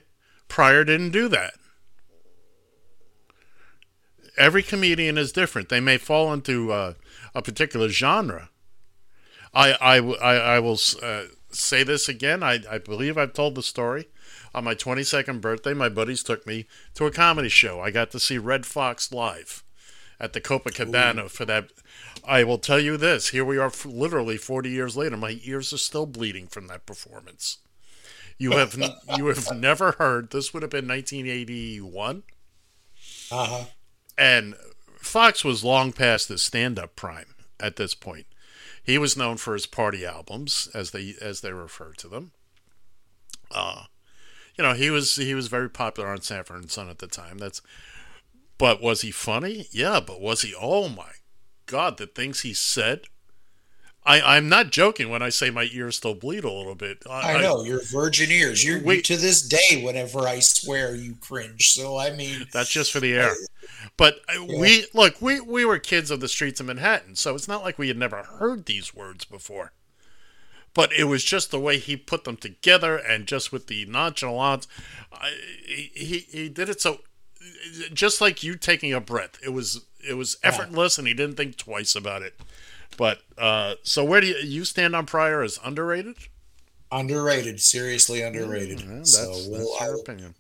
[0.48, 1.56] Pryor didn't do that.
[4.38, 5.70] Every comedian is different.
[5.70, 6.94] They may fall into uh,
[7.34, 8.52] a particular genre.
[9.52, 12.44] I, I, I will uh, say this again.
[12.44, 14.10] I, I believe I've told the story.
[14.54, 17.80] On my 22nd birthday, my buddies took me to a comedy show.
[17.80, 19.64] I got to see Redd Foxx live
[20.20, 21.72] at the Copacabana for that.
[22.28, 25.18] I will tell you this: here we are, f- literally 40 years later.
[25.18, 27.58] My ears are still bleeding from that performance.
[28.38, 30.32] You have n- you have never heard.
[30.32, 32.24] This would have been 1981,
[33.32, 33.64] Uh huh.
[34.18, 34.56] and
[35.00, 38.26] Foxx was long past his stand-up prime at this point.
[38.84, 42.32] He was known for his party albums, as they as they refer to them.
[43.52, 43.84] Uh,
[44.58, 47.38] you know, he was he was very popular on Sanford and Son at the time.
[47.38, 47.62] That's
[48.58, 49.68] but was he funny?
[49.72, 51.12] Yeah, but was he oh my
[51.68, 53.02] god, the things he said?
[54.08, 57.04] I, I'm not joking when I say my ears still bleed a little bit.
[57.10, 58.64] I know you're virgin ears.
[58.64, 59.04] You're Wait.
[59.06, 59.84] to this day.
[59.84, 61.74] Whenever I swear, you cringe.
[61.74, 63.34] So I mean, That's just for the air.
[63.98, 67.50] But uh, we look, we we were kids of the streets of Manhattan, so it's
[67.50, 69.74] not like we had never heard these words before.
[70.74, 74.70] But it was just the way he put them together, and just with the nonchalance,
[75.12, 75.32] I,
[75.66, 77.00] he he did it so,
[77.94, 79.38] just like you taking a breath.
[79.44, 82.40] It was it was effortless, and he didn't think twice about it.
[82.98, 86.16] But uh, so where do you you stand on Pryor as underrated?
[86.92, 87.60] underrated.
[87.60, 88.80] Seriously underrated.
[88.80, 90.36] Mm, that's, so we'll, your I'll, opinion.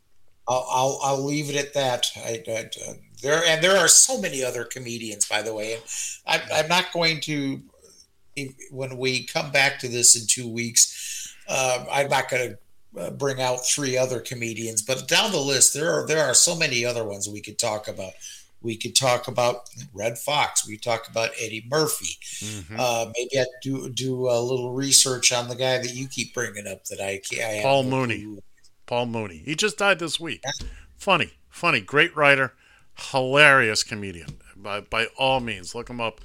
[0.47, 2.09] I'll, I'll I'll leave it at that.
[2.17, 5.81] I, I, uh, there and there are so many other comedians, by the way, and
[6.25, 7.61] I'm, I'm not going to.
[8.69, 13.09] When we come back to this in two weeks, uh, I'm not going to uh,
[13.09, 16.85] bring out three other comedians, but down the list there are there are so many
[16.85, 18.13] other ones we could talk about.
[18.67, 20.67] We could talk about Redd Foxx.
[20.67, 22.17] We talk about Eddie Murphy.
[22.45, 22.75] Mm-hmm.
[22.77, 26.67] Uh, maybe I do do a little research on the guy that you keep bringing
[26.67, 27.59] up that I can't.
[27.59, 28.39] I Paul Mooney.
[28.85, 29.37] Paul Mooney.
[29.37, 30.43] He just died this week.
[30.97, 32.55] Funny, funny, great writer,
[33.11, 34.37] hilarious comedian.
[34.57, 36.19] By by all means, look him up.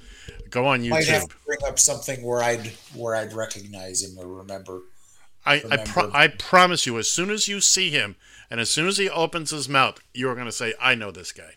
[0.49, 1.29] Go on Might have YouTube.
[1.29, 4.81] to bring up something where I'd where I'd recognize him or remember.
[5.45, 6.11] I I, pro-.
[6.13, 8.17] I promise you, as soon as you see him,
[8.51, 11.09] and as soon as he opens his mouth, you are going to say, "I know
[11.09, 11.55] this guy."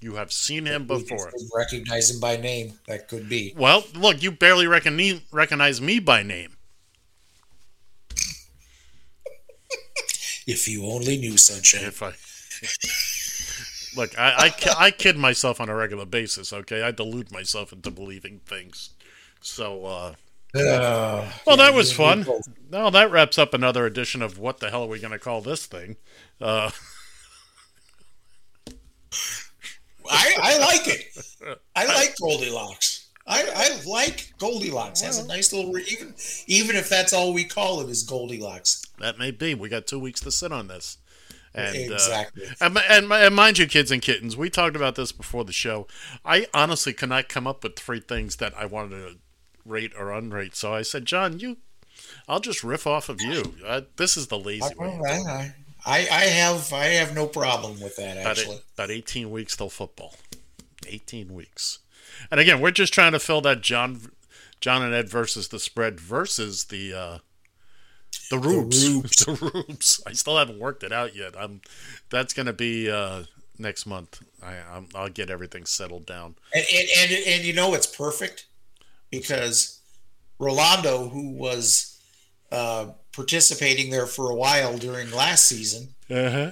[0.00, 1.30] You have seen him before.
[1.54, 2.78] Recognize him by name.
[2.88, 3.52] That could be.
[3.56, 6.56] Well, look, you barely recognize recognize me by name.
[10.46, 11.84] If you only knew, sunshine.
[11.84, 12.12] If I
[14.00, 16.52] look, I, I I kid myself on a regular basis.
[16.52, 18.90] Okay, I delude myself into believing things.
[19.42, 20.14] So, uh,
[20.56, 22.22] Uh, well, that was fun.
[22.24, 25.40] both- that wraps up another edition of what the hell are we going to call
[25.40, 25.96] this thing?
[26.40, 26.70] Uh,
[30.10, 31.56] I, I like it.
[31.76, 33.08] I like Goldilocks.
[33.26, 35.00] I, I like Goldilocks.
[35.02, 36.14] Has a nice little re- even
[36.46, 38.82] even if that's all we call it is Goldilocks.
[38.98, 39.54] that may be.
[39.54, 40.98] We got two weeks to sit on this.
[41.54, 42.44] And, Exactly.
[42.46, 45.52] Uh, and, and, and mind you, kids and kittens, we talked about this before the
[45.52, 45.86] show.
[46.24, 49.18] I honestly could not come up with three things that I wanted to
[49.64, 50.54] rate or unrate.
[50.54, 51.56] So I said, John, you,
[52.28, 53.54] I'll just riff off of you.
[53.66, 55.00] Uh, this is the lazy way.
[55.08, 55.54] I,
[55.86, 58.56] I, I have I have no problem with that About, actually.
[58.56, 60.14] eight- about 18 weeks till football.
[60.86, 61.78] 18 weeks.
[62.30, 64.10] And again, we're just trying to fill that John
[64.60, 67.18] John and Ed versus the spread versus the uh
[68.30, 68.84] the rubes.
[69.24, 69.32] The
[69.66, 70.02] rubes.
[70.06, 71.34] I still haven't worked it out yet.
[71.38, 71.60] I'm
[72.10, 73.24] that's going to be uh
[73.58, 74.20] next month.
[74.42, 76.34] I I'm, I'll get everything settled down.
[76.54, 78.46] And, and and and you know it's perfect
[79.10, 79.80] because
[80.38, 81.99] Rolando, who was
[82.52, 85.88] uh, participating there for a while during last season.
[86.10, 86.50] Uh-huh.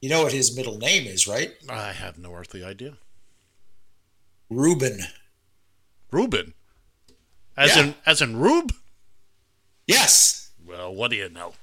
[0.00, 1.52] You know what his middle name is, right?
[1.68, 2.94] I have no earthly idea.
[4.50, 5.00] Ruben.
[6.10, 6.54] Ruben?
[7.56, 7.84] As Yeah.
[7.84, 8.72] in as in Rube?
[9.86, 10.50] Yes.
[10.64, 11.54] Well, what do you know?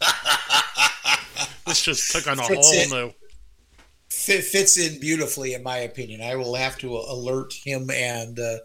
[1.66, 2.90] this just took on a Fits whole in.
[2.90, 3.14] new
[4.10, 6.20] Fit, fits in beautifully, in my opinion.
[6.20, 8.56] I will have to alert him and uh,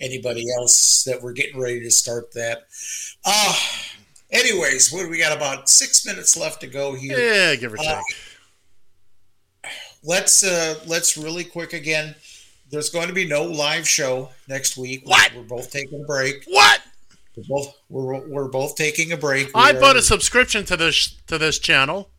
[0.00, 2.64] anybody else that we're getting ready to start that.
[3.24, 3.54] Uh,
[4.30, 5.34] anyways, what do we got?
[5.34, 7.18] About six minutes left to go here.
[7.18, 7.88] Yeah, give or take.
[7.88, 8.00] Uh,
[10.04, 12.14] let's uh, let's really quick again.
[12.70, 15.02] There's going to be no live show next week.
[15.04, 15.32] What?
[15.34, 16.44] We're both taking a break.
[16.48, 16.82] What?
[17.34, 19.46] We're both we're, we're both taking a break.
[19.48, 22.10] We I are- bought a subscription to this to this channel.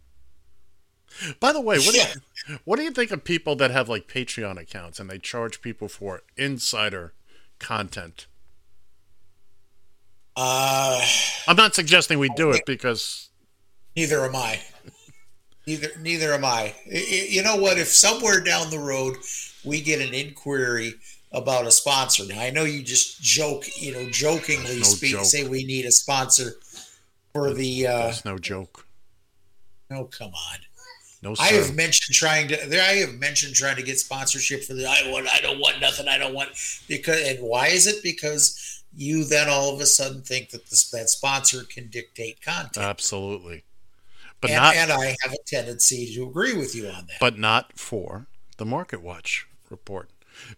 [1.40, 2.02] By the way, what you,
[2.66, 5.88] what do you think of people that have like Patreon accounts and they charge people
[5.88, 7.14] for insider
[7.60, 8.28] content?
[10.36, 11.06] Uh,
[11.48, 13.30] I'm not suggesting we do it because
[13.96, 14.60] Neither am I.
[15.68, 16.76] Neither neither am I.
[16.92, 17.78] You know what?
[17.78, 19.16] If somewhere down the road
[19.64, 20.96] we get an inquiry
[21.32, 25.24] about a sponsor, now I know you just joke, you know, jokingly No speak, joke.
[25.24, 26.56] say we need a sponsor
[27.32, 27.88] for the.
[27.88, 28.86] Uh, that's no joke.
[29.92, 30.58] oh come on!
[31.24, 32.58] No, I have mentioned trying to.
[32.68, 34.86] There, I have mentioned trying to get sponsorship for the.
[34.86, 35.28] I want.
[35.34, 36.10] I don't want nothing.
[36.10, 36.50] I don't want
[36.90, 37.22] because.
[37.26, 38.04] And why is it?
[38.04, 42.86] Because you then all of a sudden think that this that sponsor can dictate content.
[42.86, 43.64] Absolutely.
[44.42, 47.20] But and, not and I have a tendency to agree with you on that.
[47.22, 48.28] but not for
[48.58, 50.10] the Market Watch report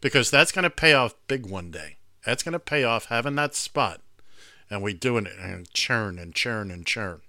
[0.01, 1.97] because that's going to pay off big one day.
[2.25, 4.01] That's going to pay off having that spot
[4.71, 7.21] and we doing it and churn and churn and churn.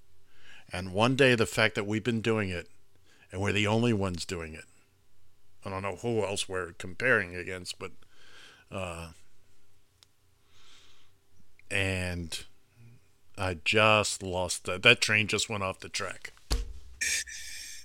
[0.72, 2.68] And one day the fact that we've been doing it
[3.32, 4.64] and we're the only ones doing it.
[5.64, 7.92] I don't know who else we're comparing against, but
[8.70, 9.08] uh
[11.70, 12.44] and
[13.38, 14.82] I just lost that.
[14.82, 16.32] That train just went off the track.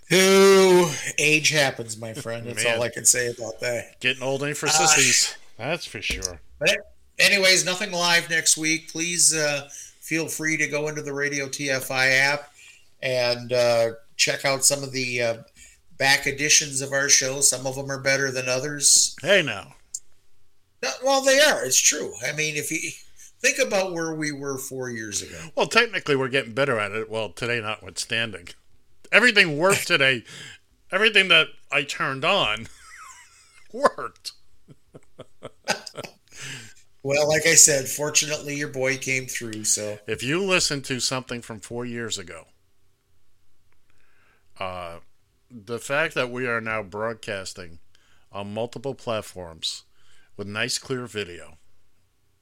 [0.10, 2.46] Who age happens, my friend.
[2.46, 4.00] That's all I can say about that.
[4.00, 5.36] Getting old ain't for Uh, sissies.
[5.58, 6.42] That's for sure.
[6.60, 6.78] But
[7.18, 8.92] anyways, nothing live next week.
[8.92, 9.70] Please uh,
[10.00, 12.52] feel free to go into the Radio TFI app
[13.02, 13.92] and uh,
[14.22, 15.38] check out some of the uh,
[15.98, 17.42] back editions of our show.
[17.42, 19.16] Some of them are better than others.
[19.22, 19.74] Hey now.
[20.84, 21.66] No, well, they are.
[21.66, 22.14] It's true.
[22.26, 22.92] I mean, if you
[23.40, 25.38] think about where we were four years ago.
[25.56, 27.10] Well, technically, we're getting better at it.
[27.10, 28.50] Well, today notwithstanding,
[29.12, 30.24] everything worked today.
[30.92, 32.68] Everything that I turned on
[33.74, 34.34] worked.
[37.04, 39.64] Well, like I said, fortunately, your boy came through.
[39.64, 42.46] So If you listen to something from four years ago,
[44.60, 44.98] uh,
[45.50, 47.80] the fact that we are now broadcasting
[48.32, 49.84] on multiple platforms
[50.38, 51.58] with nice, clear video,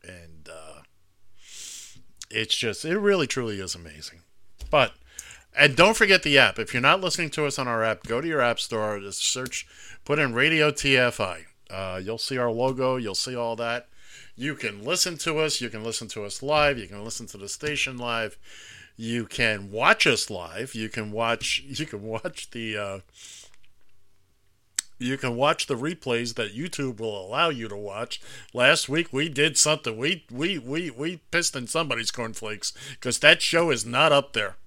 [0.03, 0.81] and uh,
[2.29, 4.21] it's just, it really, truly is amazing.
[4.69, 4.93] But,
[5.57, 6.59] and don't forget the app.
[6.59, 9.25] If you're not listening to us on our app, go to your app store, just
[9.25, 9.67] search,
[10.05, 11.45] put in Radio TFI.
[11.69, 13.87] Uh, you'll see our logo, you'll see all that.
[14.39, 15.59] You can listen to us.
[15.59, 16.79] You can listen to us live.
[16.79, 18.37] You can listen to the station live.
[19.01, 20.75] You can watch us live.
[20.75, 21.63] You can watch.
[21.65, 22.77] You can watch the.
[22.77, 22.99] Uh,
[24.97, 28.19] you can watch the replays that YouTube will allow you to watch.
[28.53, 29.95] Last week we did something.
[29.95, 34.57] We we we we pissed in somebody's cornflakes because that show is not up there,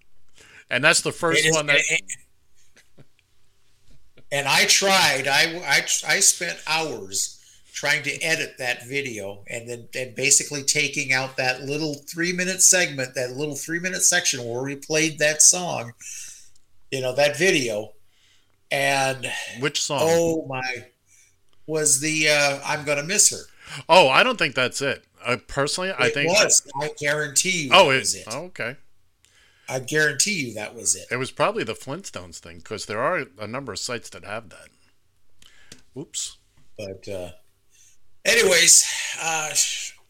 [0.70, 1.82] and that's the first is- one that.
[4.30, 5.28] and I tried.
[5.28, 7.38] I, I I spent hours
[7.72, 12.62] trying to edit that video, and then and basically taking out that little three minute
[12.62, 15.92] segment, that little three minute section where we played that song.
[16.90, 17.92] You know that video,
[18.70, 19.30] and
[19.60, 20.00] which song?
[20.02, 20.86] Oh my,
[21.66, 23.82] was the uh, "I'm Gonna Miss Her"?
[23.88, 25.04] Oh, I don't think that's it.
[25.24, 26.62] Uh, personally, I it think was.
[26.80, 27.70] I guarantee you.
[27.72, 28.24] Oh, it, was it.
[28.30, 28.76] oh, okay.
[29.68, 31.06] I guarantee you that was it.
[31.10, 34.50] It was probably the Flintstones thing because there are a number of sites that have
[34.50, 34.68] that.
[35.96, 36.36] Oops.
[36.76, 37.30] But uh,
[38.24, 38.86] anyways,
[39.20, 39.50] uh,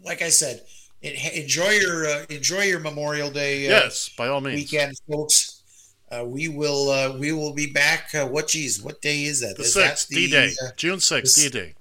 [0.05, 0.63] like I said,
[1.03, 3.67] en- enjoy your uh, enjoy your Memorial Day.
[3.69, 4.57] Uh, Yes, by all means.
[4.61, 5.63] weekend, folks.
[6.11, 8.15] Uh, we will uh, we will be back.
[8.15, 9.57] Uh, what geez, what day is that?
[9.57, 11.75] The Is that sixth, the, D Day, uh, June sixth, D Day.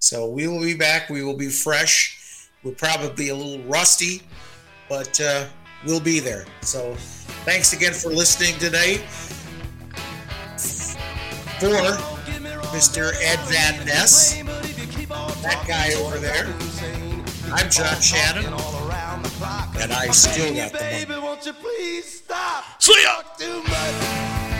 [0.00, 1.08] So we will be back.
[1.08, 2.48] We will be fresh.
[2.62, 4.22] We'll probably be a little rusty,
[4.88, 5.46] but uh,
[5.86, 6.44] we'll be there.
[6.60, 6.94] So
[7.44, 8.96] thanks again for listening today.
[11.58, 11.68] For
[12.76, 13.12] Mr.
[13.22, 14.42] Ed Van Ness,
[15.46, 16.46] that guy over there.
[17.52, 21.04] I'm John Shannon, and I still got the money.
[21.04, 22.64] Baby, won't you please stop?
[22.82, 24.55] See